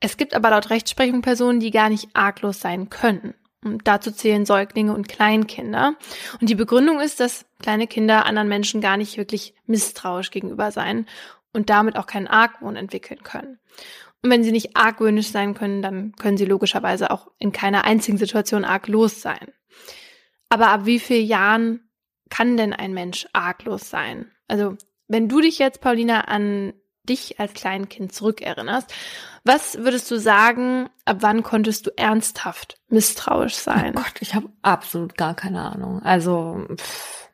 [0.00, 3.34] Es gibt aber laut Rechtsprechung Personen, die gar nicht arglos sein können.
[3.64, 5.94] Und dazu zählen Säuglinge und Kleinkinder.
[6.40, 11.06] Und die Begründung ist, dass kleine Kinder anderen Menschen gar nicht wirklich misstrauisch gegenüber sein
[11.52, 13.58] und damit auch keinen Argwohn entwickeln können.
[14.22, 18.18] Und wenn sie nicht argwöhnisch sein können, dann können sie logischerweise auch in keiner einzigen
[18.18, 19.52] Situation arglos sein.
[20.48, 21.88] Aber ab wie vielen Jahren
[22.28, 24.30] kann denn ein Mensch arglos sein?
[24.48, 24.76] Also,
[25.08, 26.72] wenn du dich jetzt, Paulina, an
[27.08, 28.92] dich als Kleinkind zurückerinnerst.
[29.44, 33.94] Was würdest du sagen, ab wann konntest du ernsthaft misstrauisch sein?
[33.96, 36.02] Oh Gott, ich habe absolut gar keine Ahnung.
[36.02, 37.28] Also, pff.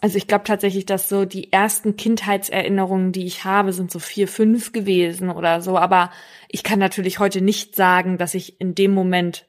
[0.00, 4.26] also ich glaube tatsächlich, dass so die ersten Kindheitserinnerungen, die ich habe, sind so vier,
[4.26, 5.76] fünf gewesen oder so.
[5.76, 6.10] Aber
[6.48, 9.46] ich kann natürlich heute nicht sagen, dass ich in dem Moment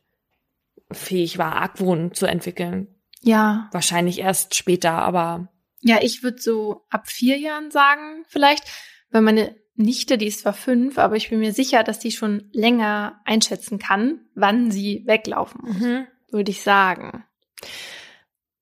[0.92, 2.88] fähig war, Argwohn zu entwickeln.
[3.22, 3.70] Ja.
[3.72, 5.48] Wahrscheinlich erst später, aber.
[5.82, 8.64] Ja, ich würde so ab vier Jahren sagen, vielleicht,
[9.12, 12.50] weil meine Nichte, die ist zwar fünf, aber ich bin mir sicher, dass die schon
[12.52, 16.08] länger einschätzen kann, wann sie weglaufen muss, mhm.
[16.32, 17.24] würde ich sagen.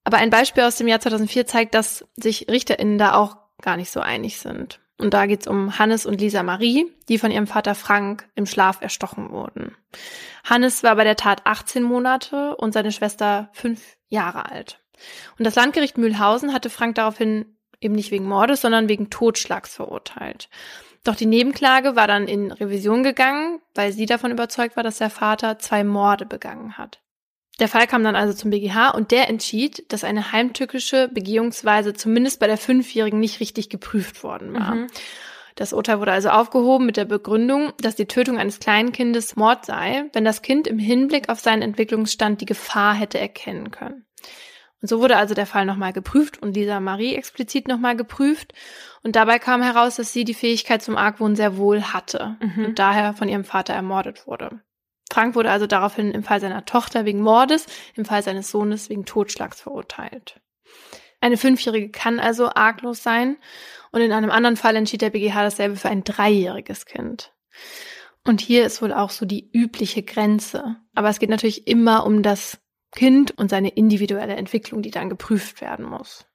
[0.04, 3.92] Aber ein Beispiel aus dem Jahr 2004 zeigt, dass sich RichterInnen da auch gar nicht
[3.92, 4.80] so einig sind.
[5.00, 8.82] Und da geht's um Hannes und Lisa Marie, die von ihrem Vater Frank im Schlaf
[8.82, 9.76] erstochen wurden.
[10.44, 14.80] Hannes war bei der Tat 18 Monate und seine Schwester fünf Jahre alt.
[15.38, 20.50] Und das Landgericht Mühlhausen hatte Frank daraufhin eben nicht wegen Mordes, sondern wegen Totschlags verurteilt.
[21.04, 25.10] Doch die Nebenklage war dann in Revision gegangen, weil sie davon überzeugt war, dass der
[25.10, 27.02] Vater zwei Morde begangen hat.
[27.60, 32.40] Der Fall kam dann also zum BGH und der entschied, dass eine heimtückische Begehungsweise zumindest
[32.40, 34.76] bei der Fünfjährigen nicht richtig geprüft worden war.
[34.76, 34.88] Mhm.
[35.56, 39.66] Das Urteil wurde also aufgehoben mit der Begründung, dass die Tötung eines kleinen Kindes Mord
[39.66, 44.06] sei, wenn das Kind im Hinblick auf seinen Entwicklungsstand die Gefahr hätte erkennen können.
[44.82, 48.54] Und so wurde also der Fall nochmal geprüft und Lisa Marie explizit nochmal geprüft.
[49.02, 52.66] Und dabei kam heraus, dass sie die Fähigkeit zum Argwohn sehr wohl hatte mhm.
[52.66, 54.62] und daher von ihrem Vater ermordet wurde.
[55.12, 59.06] Frank wurde also daraufhin im Fall seiner Tochter wegen Mordes, im Fall seines Sohnes wegen
[59.06, 60.42] Totschlags verurteilt.
[61.22, 63.38] Eine Fünfjährige kann also arglos sein
[63.92, 67.34] und in einem anderen Fall entschied der BGH dasselbe für ein dreijähriges Kind.
[68.24, 70.76] Und hier ist wohl auch so die übliche Grenze.
[70.94, 72.60] Aber es geht natürlich immer um das
[72.92, 76.26] Kind und seine individuelle Entwicklung, die dann geprüft werden muss.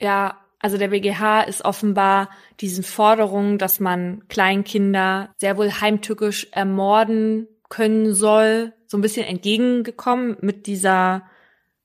[0.00, 2.30] Ja, also der BGH ist offenbar
[2.60, 10.36] diesen Forderungen, dass man Kleinkinder sehr wohl heimtückisch ermorden können soll, so ein bisschen entgegengekommen
[10.40, 11.28] mit dieser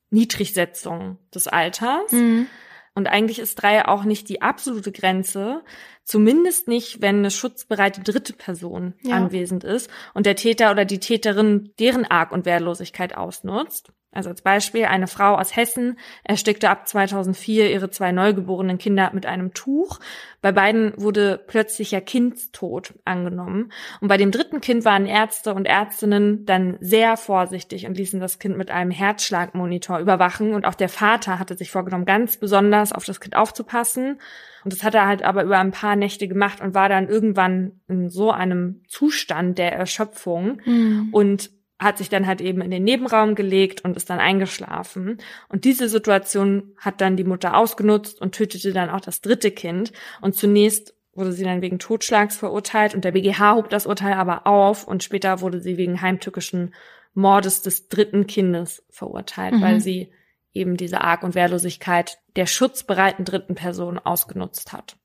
[0.10, 2.12] Niedrigsetzung des Alters.
[2.12, 2.48] Mhm.
[2.96, 5.64] Und eigentlich ist drei auch nicht die absolute Grenze,
[6.04, 9.16] zumindest nicht, wenn eine schutzbereite dritte Person ja.
[9.16, 13.92] anwesend ist und der Täter oder die Täterin deren Arg und Wehrlosigkeit ausnutzt.
[14.14, 19.26] Also als Beispiel, eine Frau aus Hessen erstickte ab 2004 ihre zwei neugeborenen Kinder mit
[19.26, 20.00] einem Tuch.
[20.42, 23.72] Bei beiden wurde plötzlicher Kindstod angenommen.
[24.02, 28.38] Und bei dem dritten Kind waren Ärzte und Ärztinnen dann sehr vorsichtig und ließen das
[28.38, 30.54] Kind mit einem Herzschlagmonitor überwachen.
[30.54, 34.20] Und auch der Vater hatte sich vorgenommen, ganz besonders auf das Kind aufzupassen.
[34.64, 37.82] Und das hat er halt aber über ein paar Nächte gemacht und war dann irgendwann
[37.88, 40.62] in so einem Zustand der Erschöpfung.
[40.66, 41.10] Mhm.
[41.12, 45.18] Und hat sich dann halt eben in den Nebenraum gelegt und ist dann eingeschlafen.
[45.50, 49.92] Und diese Situation hat dann die Mutter ausgenutzt und tötete dann auch das dritte Kind.
[50.22, 54.48] Und zunächst wurde sie dann wegen Totschlags verurteilt und der BGH hob das Urteil aber
[54.48, 56.74] auf und später wurde sie wegen heimtückischen
[57.14, 59.62] Mordes des dritten Kindes verurteilt, mhm.
[59.62, 60.12] weil sie
[60.54, 64.98] eben diese Arg- und Wehrlosigkeit der schutzbereiten dritten Person ausgenutzt hat.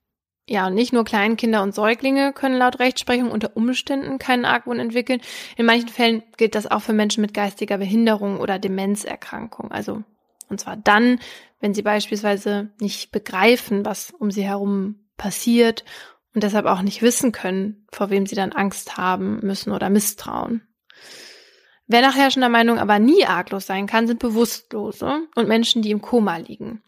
[0.50, 5.20] Ja, und nicht nur Kleinkinder und Säuglinge können laut Rechtsprechung unter Umständen keinen Argwohn entwickeln.
[5.58, 9.70] In manchen Fällen gilt das auch für Menschen mit geistiger Behinderung oder Demenzerkrankung.
[9.70, 10.02] Also,
[10.48, 11.20] und zwar dann,
[11.60, 15.84] wenn sie beispielsweise nicht begreifen, was um sie herum passiert
[16.34, 20.62] und deshalb auch nicht wissen können, vor wem sie dann Angst haben müssen oder misstrauen.
[21.90, 26.02] Wer nach herrschender Meinung aber nie arglos sein kann, sind Bewusstlose und Menschen, die im
[26.02, 26.82] Koma liegen.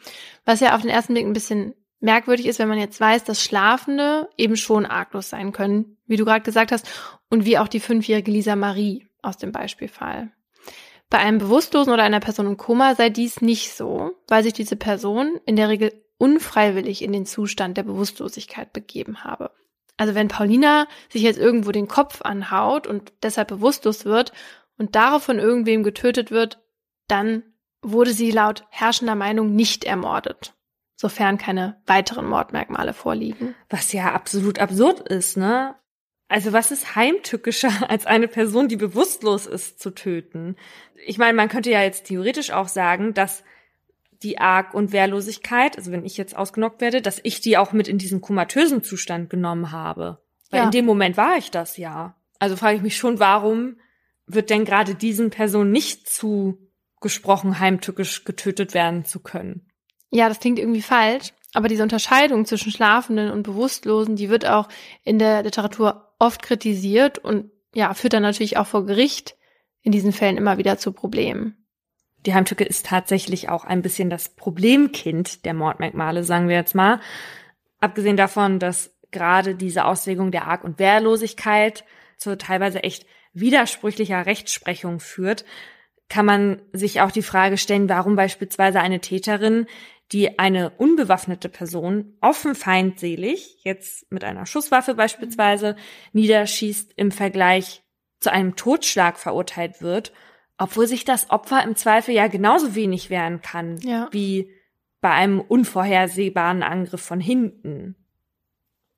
[0.45, 3.43] Was ja auf den ersten Blick ein bisschen merkwürdig ist, wenn man jetzt weiß, dass
[3.43, 6.87] Schlafende eben schon arglos sein können, wie du gerade gesagt hast,
[7.31, 10.31] und wie auch die fünfjährige Lisa Marie aus dem Beispielfall.
[11.09, 14.77] Bei einem Bewusstlosen oder einer Person im Koma sei dies nicht so, weil sich diese
[14.77, 19.51] Person in der Regel unfreiwillig in den Zustand der Bewusstlosigkeit begeben habe.
[19.97, 24.33] Also wenn Paulina sich jetzt irgendwo den Kopf anhaut und deshalb bewusstlos wird
[24.81, 26.61] und darauf von irgendwem getötet wird,
[27.07, 27.45] dann
[27.83, 30.55] wurde sie laut herrschender Meinung nicht ermordet
[31.01, 33.55] sofern keine weiteren Mordmerkmale vorliegen.
[33.71, 35.75] Was ja absolut absurd ist, ne?
[36.29, 40.57] Also was ist heimtückischer, als eine Person, die bewusstlos ist, zu töten?
[41.07, 43.45] Ich meine, man könnte ja jetzt theoretisch auch sagen, dass
[44.23, 47.89] die Arg- und Wehrlosigkeit, also wenn ich jetzt ausgenockt werde, dass ich die auch mit
[47.89, 50.19] in diesen komatösen Zustand genommen habe.
[50.51, 50.65] Weil ja.
[50.67, 52.15] in dem Moment war ich das ja.
[52.39, 53.77] Also frage ich mich schon, warum
[54.35, 59.71] wird denn gerade diesen Personen nicht zugesprochen, heimtückisch getötet werden zu können?
[60.11, 64.69] Ja, das klingt irgendwie falsch, aber diese Unterscheidung zwischen Schlafenden und Bewusstlosen, die wird auch
[65.05, 69.37] in der Literatur oft kritisiert und ja, führt dann natürlich auch vor Gericht
[69.83, 71.57] in diesen Fällen immer wieder zu Problemen.
[72.27, 77.01] Die Heimtücke ist tatsächlich auch ein bisschen das Problemkind der Mordmerkmale, sagen wir jetzt mal.
[77.81, 81.85] Abgesehen davon, dass gerade diese Auslegung der Arg- und Wehrlosigkeit
[82.19, 85.45] zu teilweise echt widersprüchlicher Rechtsprechung führt,
[86.09, 89.67] kann man sich auch die Frage stellen, warum beispielsweise eine Täterin,
[90.13, 95.77] die eine unbewaffnete Person offen feindselig, jetzt mit einer Schusswaffe beispielsweise,
[96.13, 97.83] niederschießt im Vergleich
[98.19, 100.13] zu einem Totschlag verurteilt wird,
[100.59, 104.09] obwohl sich das Opfer im Zweifel ja genauso wenig wehren kann ja.
[104.11, 104.51] wie
[105.01, 107.95] bei einem unvorhersehbaren Angriff von hinten.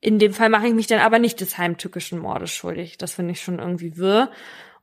[0.03, 2.99] In dem Fall mache ich mich dann aber nicht des heimtückischen Mordes schuldig.
[2.99, 4.33] Das finde ich schon irgendwie wirr.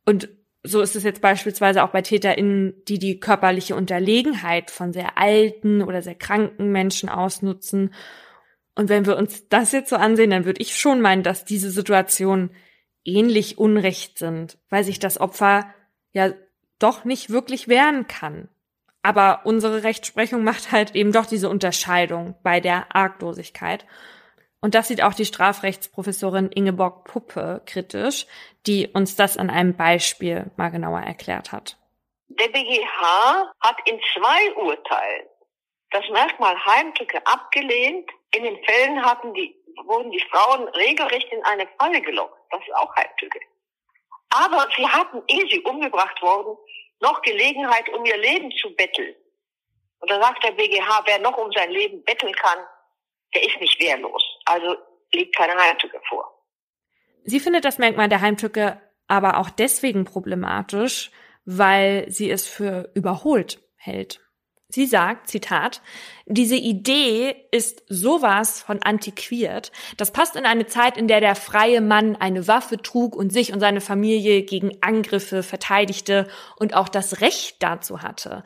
[0.05, 0.29] Und
[0.63, 5.83] so ist es jetzt beispielsweise auch bei TäterInnen, die die körperliche Unterlegenheit von sehr alten
[5.83, 7.93] oder sehr kranken Menschen ausnutzen.
[8.75, 11.69] Und wenn wir uns das jetzt so ansehen, dann würde ich schon meinen, dass diese
[11.69, 12.51] Situationen
[13.03, 15.73] ähnlich unrecht sind, weil sich das Opfer
[16.13, 16.31] ja
[16.79, 18.47] doch nicht wirklich wehren kann.
[19.01, 23.85] Aber unsere Rechtsprechung macht halt eben doch diese Unterscheidung bei der Arglosigkeit.
[24.61, 28.25] Und das sieht auch die Strafrechtsprofessorin Ingeborg Puppe kritisch,
[28.67, 31.77] die uns das an einem Beispiel mal genauer erklärt hat.
[32.27, 35.27] Der BGH hat in zwei Urteilen
[35.91, 38.09] das Merkmal Heimtücke abgelehnt.
[38.35, 39.55] In den Fällen hatten die,
[39.85, 42.37] wurden die Frauen regelrecht in eine Falle gelockt.
[42.51, 43.39] Das ist auch Heimtücke.
[44.29, 46.57] Aber sie hatten, ehe sie umgebracht wurden,
[47.01, 49.15] noch Gelegenheit, um ihr Leben zu betteln.
[49.99, 52.59] Und da sagt der BGH, wer noch um sein Leben betteln kann,
[53.33, 54.23] der ist nicht wehrlos.
[54.45, 54.75] Also
[55.13, 56.25] liegt keine Heimtücke vor.
[57.23, 61.11] Sie findet das Merkmal der Heimtücke aber auch deswegen problematisch,
[61.43, 64.21] weil sie es für überholt hält.
[64.71, 65.81] Sie sagt, Zitat,
[66.27, 69.71] diese Idee ist sowas von antiquiert.
[69.97, 73.51] Das passt in eine Zeit, in der der freie Mann eine Waffe trug und sich
[73.51, 78.43] und seine Familie gegen Angriffe verteidigte und auch das Recht dazu hatte.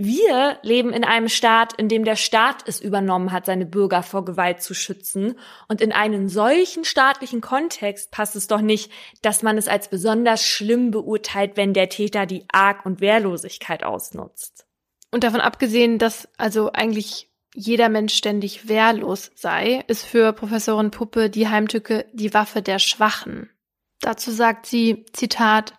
[0.00, 4.24] Wir leben in einem Staat, in dem der Staat es übernommen hat, seine Bürger vor
[4.24, 5.36] Gewalt zu schützen.
[5.66, 8.92] Und in einen solchen staatlichen Kontext passt es doch nicht,
[9.22, 14.68] dass man es als besonders schlimm beurteilt, wenn der Täter die Arg- und Wehrlosigkeit ausnutzt.
[15.10, 21.28] Und davon abgesehen, dass also eigentlich jeder Mensch ständig wehrlos sei, ist für Professorin Puppe
[21.28, 23.50] die Heimtücke die Waffe der Schwachen.
[24.00, 25.74] Dazu sagt sie, Zitat,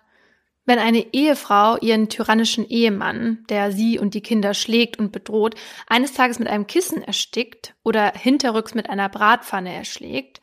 [0.69, 5.55] wenn eine Ehefrau ihren tyrannischen Ehemann, der sie und die Kinder schlägt und bedroht,
[5.87, 10.41] eines Tages mit einem Kissen erstickt oder hinterrücks mit einer Bratpfanne erschlägt,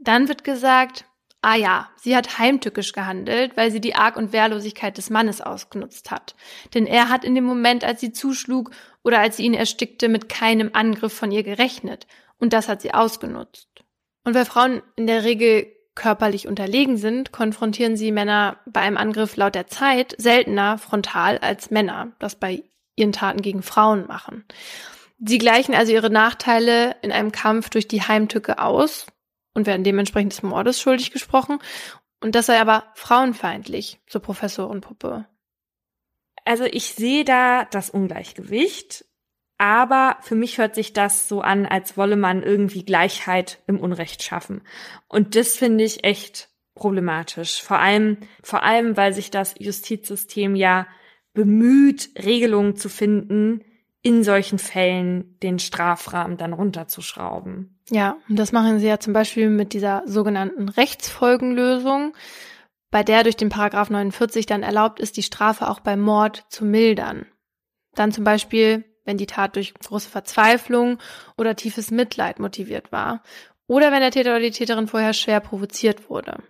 [0.00, 1.04] dann wird gesagt,
[1.42, 6.10] ah ja, sie hat heimtückisch gehandelt, weil sie die Arg- und Wehrlosigkeit des Mannes ausgenutzt
[6.10, 6.34] hat.
[6.74, 8.72] Denn er hat in dem Moment, als sie zuschlug
[9.04, 12.08] oder als sie ihn erstickte, mit keinem Angriff von ihr gerechnet.
[12.38, 13.84] Und das hat sie ausgenutzt.
[14.24, 19.36] Und weil Frauen in der Regel körperlich unterlegen sind, konfrontieren sie Männer bei einem Angriff
[19.36, 22.62] laut der Zeit seltener frontal als Männer das bei
[22.96, 24.44] ihren Taten gegen Frauen machen.
[25.18, 29.06] Sie gleichen also ihre Nachteile in einem Kampf durch die Heimtücke aus
[29.54, 31.58] und werden dementsprechend des Mordes schuldig gesprochen.
[32.20, 35.26] Und das sei aber frauenfeindlich, so Professorin Puppe.
[36.44, 39.04] Also ich sehe da das Ungleichgewicht.
[39.58, 44.22] Aber für mich hört sich das so an, als wolle man irgendwie Gleichheit im Unrecht
[44.22, 44.62] schaffen.
[45.08, 47.60] Und das finde ich echt problematisch.
[47.60, 50.86] Vor allem, vor allem, weil sich das Justizsystem ja
[51.34, 53.64] bemüht, Regelungen zu finden,
[54.00, 57.80] in solchen Fällen den Strafrahmen dann runterzuschrauben.
[57.90, 62.14] Ja, und das machen sie ja zum Beispiel mit dieser sogenannten Rechtsfolgenlösung,
[62.90, 66.64] bei der durch den Paragraph 49 dann erlaubt ist, die Strafe auch bei Mord zu
[66.64, 67.26] mildern.
[67.94, 70.98] Dann zum Beispiel wenn die Tat durch große Verzweiflung
[71.38, 73.22] oder tiefes Mitleid motiviert war
[73.66, 76.42] oder wenn der Täter oder die Täterin vorher schwer provoziert wurde.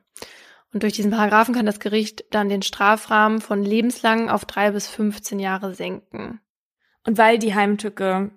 [0.72, 4.89] Und durch diesen Paragraphen kann das Gericht dann den Strafrahmen von lebenslang auf drei bis
[4.89, 6.40] 15 Jahre senken.
[7.06, 8.32] Und weil die Heimtücke,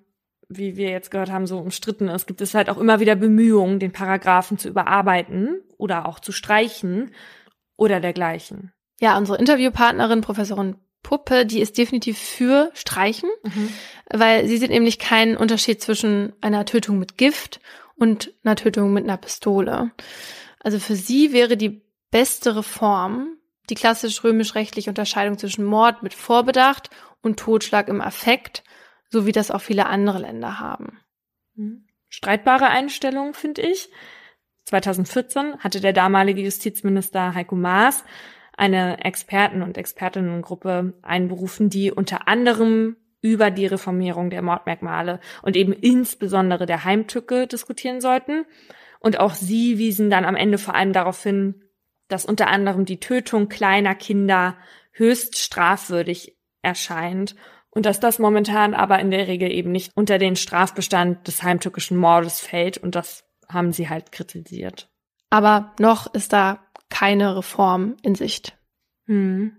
[0.48, 3.80] wie wir jetzt gehört haben, so umstritten ist, gibt es halt auch immer wieder Bemühungen,
[3.80, 7.12] den Paragraphen zu überarbeiten oder auch zu streichen
[7.76, 8.72] oder dergleichen.
[9.00, 13.70] Ja, unsere Interviewpartnerin, Professorin Puppe, die ist definitiv für Streichen, mhm.
[14.10, 17.60] weil sie sieht nämlich keinen Unterschied zwischen einer Tötung mit Gift
[17.96, 19.92] und einer Tötung mit einer Pistole.
[20.60, 23.38] Also für sie wäre die beste Reform
[23.72, 26.90] die klassisch römisch-rechtliche Unterscheidung zwischen Mord mit Vorbedacht
[27.22, 28.64] und Totschlag im Affekt,
[29.10, 31.00] so wie das auch viele andere Länder haben.
[31.56, 31.88] Mhm.
[32.10, 33.90] Streitbare Einstellung, finde ich.
[34.66, 38.04] 2014 hatte der damalige Justizminister Heiko Maas
[38.58, 45.74] eine Experten- und Expertinnengruppe einberufen, die unter anderem über die Reformierung der Mordmerkmale und eben
[45.74, 48.46] insbesondere der Heimtücke diskutieren sollten.
[49.00, 51.64] Und auch sie wiesen dann am Ende vor allem darauf hin,
[52.08, 54.58] dass unter anderem die Tötung kleiner Kinder
[54.92, 57.36] höchst strafwürdig erscheint
[57.70, 61.98] und dass das momentan aber in der Regel eben nicht unter den Strafbestand des heimtückischen
[61.98, 64.90] Mordes fällt und das haben sie halt kritisiert.
[65.30, 66.60] Aber noch ist da
[66.92, 68.56] keine Reform in Sicht.
[69.08, 69.56] Hm.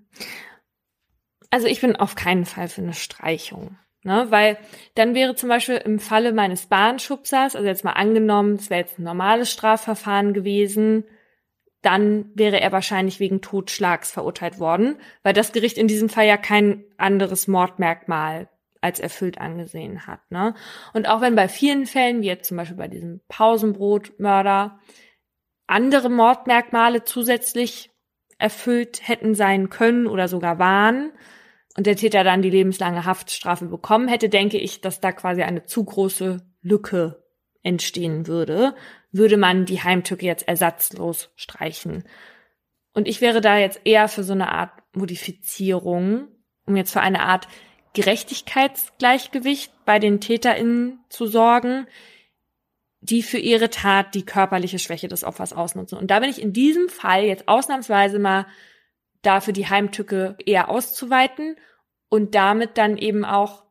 [1.50, 3.76] Also ich bin auf keinen Fall für eine Streichung.
[4.04, 4.58] Ne, weil
[4.96, 8.98] dann wäre zum Beispiel im Falle meines Bahnschubsers, also jetzt mal angenommen, es wäre jetzt
[8.98, 11.04] ein normales Strafverfahren gewesen,
[11.82, 16.36] dann wäre er wahrscheinlich wegen Totschlags verurteilt worden, weil das Gericht in diesem Fall ja
[16.36, 18.48] kein anderes Mordmerkmal
[18.80, 20.20] als erfüllt angesehen hat.
[20.30, 20.54] Ne?
[20.92, 24.80] Und auch wenn bei vielen Fällen, wie jetzt zum Beispiel bei diesem Pausenbrotmörder,
[25.66, 27.90] andere Mordmerkmale zusätzlich
[28.38, 31.12] erfüllt hätten sein können oder sogar waren,
[31.76, 35.64] und der Täter dann die lebenslange Haftstrafe bekommen hätte, denke ich, dass da quasi eine
[35.64, 37.24] zu große Lücke
[37.62, 38.74] entstehen würde,
[39.10, 42.04] würde man die Heimtücke jetzt ersatzlos streichen.
[42.92, 46.28] Und ich wäre da jetzt eher für so eine Art Modifizierung,
[46.66, 47.48] um jetzt für eine Art
[47.94, 51.86] Gerechtigkeitsgleichgewicht bei den TäterInnen zu sorgen,
[53.02, 55.98] die für ihre Tat die körperliche Schwäche des Opfers ausnutzen.
[55.98, 58.46] Und da bin ich in diesem Fall jetzt ausnahmsweise mal
[59.22, 61.56] dafür die Heimtücke eher auszuweiten
[62.08, 63.64] und damit dann eben auch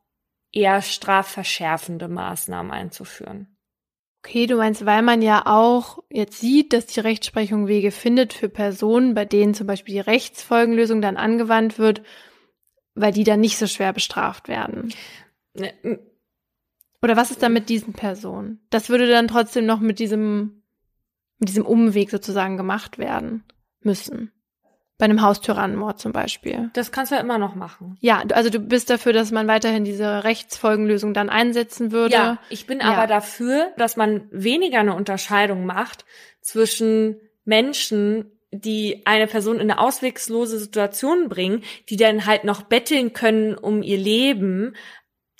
[0.52, 3.58] eher strafverschärfende Maßnahmen einzuführen.
[4.24, 8.49] Okay, du meinst, weil man ja auch jetzt sieht, dass die Rechtsprechung Wege findet für
[8.49, 12.03] Personen, bei denen zum Beispiel die Rechtsfolgenlösung dann angewandt wird,
[12.94, 14.94] weil die dann nicht so schwer bestraft werden.
[17.02, 18.60] Oder was ist da mit diesen Personen?
[18.69, 20.64] Das würde dann trotzdem noch mit diesem,
[21.40, 23.44] mit diesem Umweg sozusagen gemacht werden
[23.82, 24.32] müssen.
[24.99, 26.69] Bei einem Haustyrannenmord zum Beispiel.
[26.73, 27.98] Das kannst du ja immer noch machen.
[28.02, 32.14] Ja, also du bist dafür, dass man weiterhin diese Rechtsfolgenlösung dann einsetzen würde.
[32.14, 32.86] Ja, ich bin ja.
[32.86, 36.06] aber dafür, dass man weniger eine Unterscheidung macht
[36.41, 43.14] zwischen Menschen, die eine Person in eine auswegslose Situation bringen, die dann halt noch betteln
[43.14, 44.76] können um ihr Leben.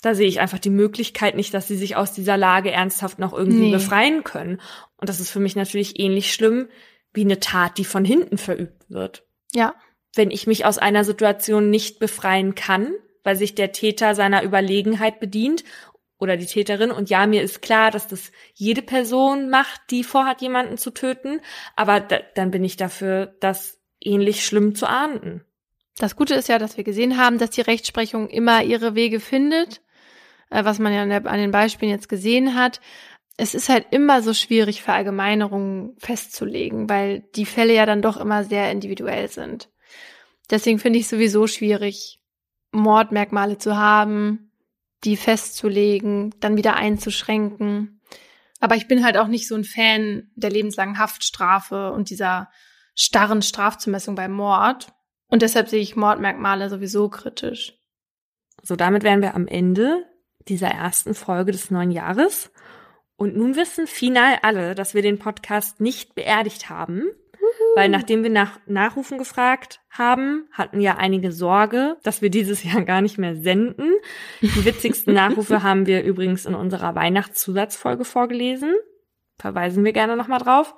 [0.02, 3.32] Da sehe ich einfach die Möglichkeit nicht, dass sie sich aus dieser Lage ernsthaft noch
[3.32, 3.72] irgendwie nee.
[3.72, 4.60] befreien können.
[4.96, 6.68] Und das ist für mich natürlich ähnlich schlimm
[7.14, 9.24] wie eine Tat, die von hinten verübt wird.
[9.54, 9.74] Ja.
[10.14, 12.92] Wenn ich mich aus einer Situation nicht befreien kann,
[13.22, 15.64] weil sich der Täter seiner Überlegenheit bedient
[16.18, 16.90] oder die Täterin.
[16.90, 21.40] Und ja, mir ist klar, dass das jede Person macht, die vorhat, jemanden zu töten.
[21.76, 25.44] Aber da, dann bin ich dafür, das ähnlich schlimm zu ahnden.
[25.98, 29.82] Das Gute ist ja, dass wir gesehen haben, dass die Rechtsprechung immer ihre Wege findet,
[30.52, 32.80] was man ja an den Beispielen jetzt gesehen hat
[33.36, 38.44] es ist halt immer so schwierig, Verallgemeinerungen festzulegen, weil die Fälle ja dann doch immer
[38.44, 39.70] sehr individuell sind.
[40.50, 42.20] Deswegen finde ich sowieso schwierig,
[42.72, 44.52] Mordmerkmale zu haben,
[45.04, 48.00] die festzulegen, dann wieder einzuschränken.
[48.60, 52.50] Aber ich bin halt auch nicht so ein Fan der lebenslangen Haftstrafe und dieser
[52.94, 54.92] starren Strafzumessung bei Mord.
[55.26, 57.74] Und deshalb sehe ich Mordmerkmale sowieso kritisch.
[58.62, 60.04] So, damit wären wir am Ende
[60.48, 62.50] dieser ersten Folge des neuen Jahres.
[63.16, 67.04] Und nun wissen final alle, dass wir den Podcast nicht beerdigt haben.
[67.74, 72.82] Weil nachdem wir nach Nachrufen gefragt haben, hatten ja einige Sorge, dass wir dieses Jahr
[72.82, 73.92] gar nicht mehr senden.
[74.40, 78.74] Die witzigsten Nachrufe haben wir übrigens in unserer Weihnachtszusatzfolge vorgelesen.
[79.38, 80.74] Verweisen wir gerne nochmal drauf.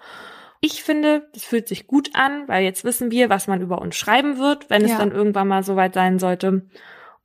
[0.61, 3.97] Ich finde, das fühlt sich gut an, weil jetzt wissen wir, was man über uns
[3.97, 4.93] schreiben wird, wenn ja.
[4.93, 6.63] es dann irgendwann mal soweit sein sollte.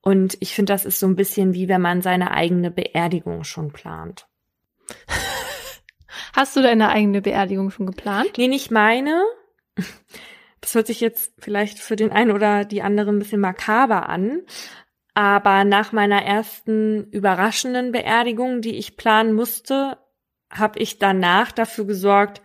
[0.01, 3.71] Und ich finde, das ist so ein bisschen wie wenn man seine eigene Beerdigung schon
[3.71, 4.27] plant.
[6.33, 8.37] Hast du deine eigene Beerdigung schon geplant?
[8.37, 9.23] Nee, nicht meine.
[10.61, 14.41] Das hört sich jetzt vielleicht für den einen oder die anderen ein bisschen makaber an.
[15.13, 19.97] Aber nach meiner ersten überraschenden Beerdigung, die ich planen musste,
[20.49, 22.41] habe ich danach dafür gesorgt,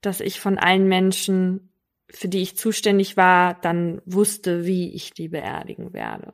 [0.00, 1.72] dass ich von allen Menschen,
[2.08, 6.32] für die ich zuständig war, dann wusste, wie ich die beerdigen werde.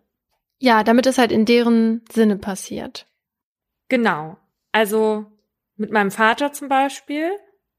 [0.63, 3.09] Ja, damit es halt in deren Sinne passiert.
[3.89, 4.37] Genau.
[4.71, 5.27] Also
[5.75, 7.33] mit meinem Vater zum Beispiel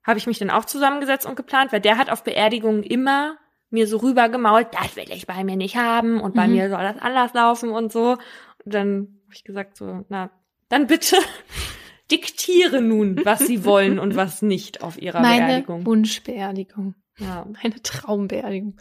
[0.04, 3.38] habe ich mich dann auch zusammengesetzt und geplant, weil der hat auf Beerdigungen immer
[3.70, 6.56] mir so rübergemault, das will ich bei mir nicht haben und bei mhm.
[6.56, 8.18] mir soll das anders laufen und so.
[8.66, 10.30] Und dann habe ich gesagt so, na,
[10.68, 11.16] dann bitte
[12.12, 15.78] diktiere nun, was sie wollen und was nicht auf ihrer Meine Beerdigung.
[15.78, 16.96] Meine Wunschbeerdigung.
[17.18, 17.46] Ja.
[17.64, 18.78] Meine Traumbeerdigung.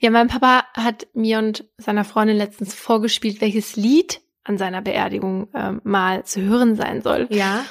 [0.00, 5.52] Ja, mein Papa hat mir und seiner Freundin letztens vorgespielt, welches Lied an seiner Beerdigung
[5.54, 7.26] äh, mal zu hören sein soll.
[7.30, 7.64] Ja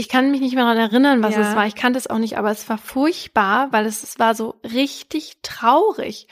[0.00, 1.40] ich kann mich nicht mehr daran erinnern, was ja.
[1.40, 1.66] es war.
[1.66, 5.38] Ich kannte es auch nicht, aber es war furchtbar, weil es, es war so richtig
[5.42, 6.28] traurig.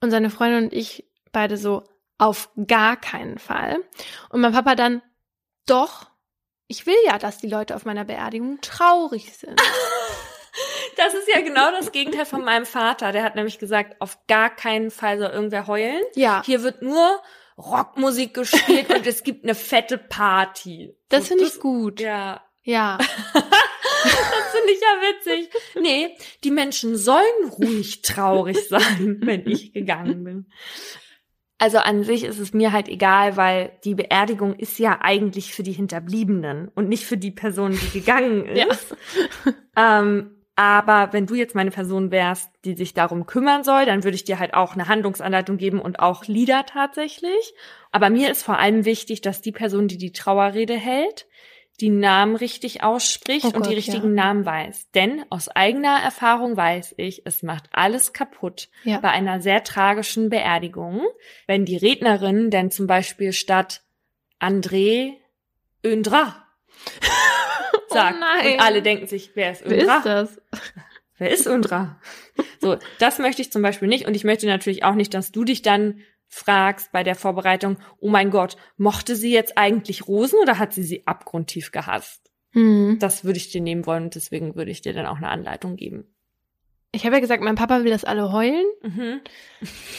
[0.00, 1.82] Und seine Freundin und ich beide so
[2.18, 3.78] auf gar keinen Fall.
[4.30, 5.02] Und mein Papa dann,
[5.66, 6.08] doch,
[6.68, 9.60] ich will ja, dass die Leute auf meiner Beerdigung traurig sind.
[10.96, 13.12] Das ist ja genau das Gegenteil von meinem Vater.
[13.12, 16.02] Der hat nämlich gesagt, auf gar keinen Fall soll irgendwer heulen.
[16.14, 16.42] Ja.
[16.44, 17.20] Hier wird nur
[17.56, 20.96] Rockmusik gespielt und es gibt eine fette Party.
[21.08, 22.00] Das finde ich gut.
[22.00, 22.42] Ja.
[22.62, 22.98] Ja.
[23.32, 25.50] das finde ich ja witzig.
[25.80, 30.46] Nee, die Menschen sollen ruhig traurig sein, wenn ich gegangen bin.
[31.58, 35.62] Also an sich ist es mir halt egal, weil die Beerdigung ist ja eigentlich für
[35.62, 38.96] die Hinterbliebenen und nicht für die Person, die gegangen ist.
[39.76, 40.00] Ja.
[40.00, 44.14] ähm, aber wenn du jetzt meine Person wärst, die sich darum kümmern soll, dann würde
[44.14, 47.54] ich dir halt auch eine Handlungsanleitung geben und auch Lieder tatsächlich.
[47.92, 51.26] Aber mir ist vor allem wichtig, dass die Person, die die Trauerrede hält,
[51.80, 54.24] die Namen richtig ausspricht oh und die richtigen ja.
[54.24, 54.90] Namen weiß.
[54.90, 59.00] Denn aus eigener Erfahrung weiß ich, es macht alles kaputt ja.
[59.00, 61.00] bei einer sehr tragischen Beerdigung,
[61.46, 63.80] wenn die Rednerin denn zum Beispiel statt
[64.38, 65.14] André
[65.82, 66.36] Öndra
[67.90, 68.18] sagt.
[68.20, 70.00] Oh und alle denken sich, wer ist Undra?
[70.04, 70.40] Wer ist das?
[71.18, 72.00] Wer ist Undra?
[72.62, 74.06] So, das möchte ich zum Beispiel nicht.
[74.06, 78.08] Und ich möchte natürlich auch nicht, dass du dich dann fragst bei der Vorbereitung, oh
[78.08, 82.30] mein Gott, mochte sie jetzt eigentlich Rosen oder hat sie sie abgrundtief gehasst?
[82.52, 82.98] Mhm.
[83.00, 85.76] Das würde ich dir nehmen wollen und deswegen würde ich dir dann auch eine Anleitung
[85.76, 86.06] geben.
[86.92, 88.64] Ich habe ja gesagt, mein Papa will das alle heulen.
[88.82, 89.20] Mhm.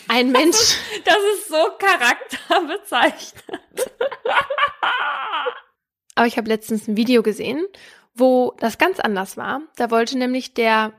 [0.08, 0.76] Ein Mensch.
[1.06, 3.44] Das ist so charakterbezeichnet.
[6.16, 7.66] Aber ich habe letztens ein Video gesehen,
[8.14, 9.62] wo das ganz anders war.
[9.76, 10.94] Da wollte nämlich der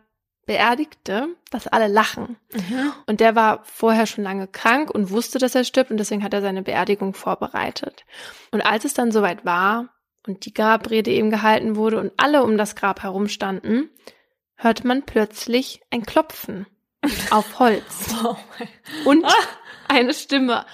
[0.46, 2.36] Beerdigte, dass alle lachen.
[2.52, 2.92] Mhm.
[3.06, 6.34] Und der war vorher schon lange krank und wusste, dass er stirbt und deswegen hat
[6.34, 8.04] er seine Beerdigung vorbereitet.
[8.50, 9.90] Und als es dann soweit war
[10.26, 13.90] und die Grabrede eben gehalten wurde und alle um das Grab herumstanden,
[14.56, 16.66] hörte man plötzlich ein Klopfen
[17.30, 18.14] auf Holz.
[18.24, 18.36] Oh
[19.04, 19.24] und
[19.88, 20.66] eine Stimme,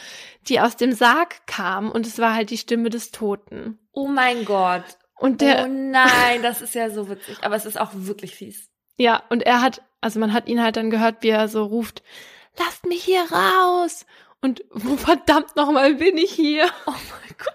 [0.49, 3.79] die aus dem Sarg kam und es war halt die Stimme des Toten.
[3.93, 4.85] Oh mein Gott.
[5.19, 8.71] Und der, oh nein, das ist ja so witzig, aber es ist auch wirklich fies.
[8.97, 12.03] Ja, und er hat, also man hat ihn halt dann gehört, wie er so ruft,
[12.59, 14.07] lasst mich hier raus.
[14.41, 16.71] Und wo verdammt nochmal bin ich hier?
[16.87, 17.55] Oh mein Gott.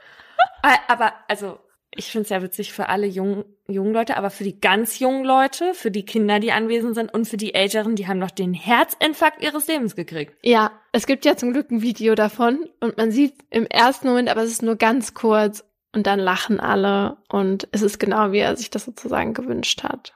[0.88, 1.60] Aber, also,
[1.96, 5.24] ich finde es ja witzig für alle jungen, jungen Leute, aber für die ganz jungen
[5.24, 8.54] Leute, für die Kinder, die anwesend sind und für die Älteren, die haben noch den
[8.54, 10.36] Herzinfarkt ihres Lebens gekriegt.
[10.42, 14.30] Ja, es gibt ja zum Glück ein Video davon und man sieht im ersten Moment,
[14.30, 15.64] aber es ist nur ganz kurz
[15.94, 20.14] und dann lachen alle und es ist genau, wie er sich das sozusagen gewünscht hat.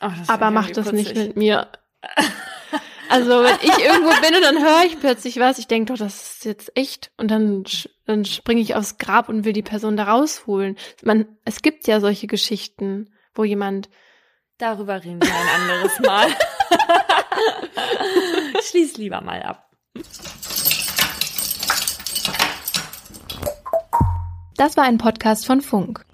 [0.00, 1.68] Oh, aber macht das nicht mit mir.
[3.08, 6.34] Also wenn ich irgendwo bin und dann höre ich plötzlich was, ich denke doch, das
[6.34, 7.64] ist jetzt echt und dann
[8.06, 10.76] dann springe ich aufs Grab und will die Person da rausholen.
[11.02, 13.88] Man, es gibt ja solche Geschichten, wo jemand
[14.58, 16.28] darüber reden wir ein anderes Mal.
[18.62, 19.70] Schließ lieber mal ab.
[24.56, 26.04] Das war ein Podcast von Funk.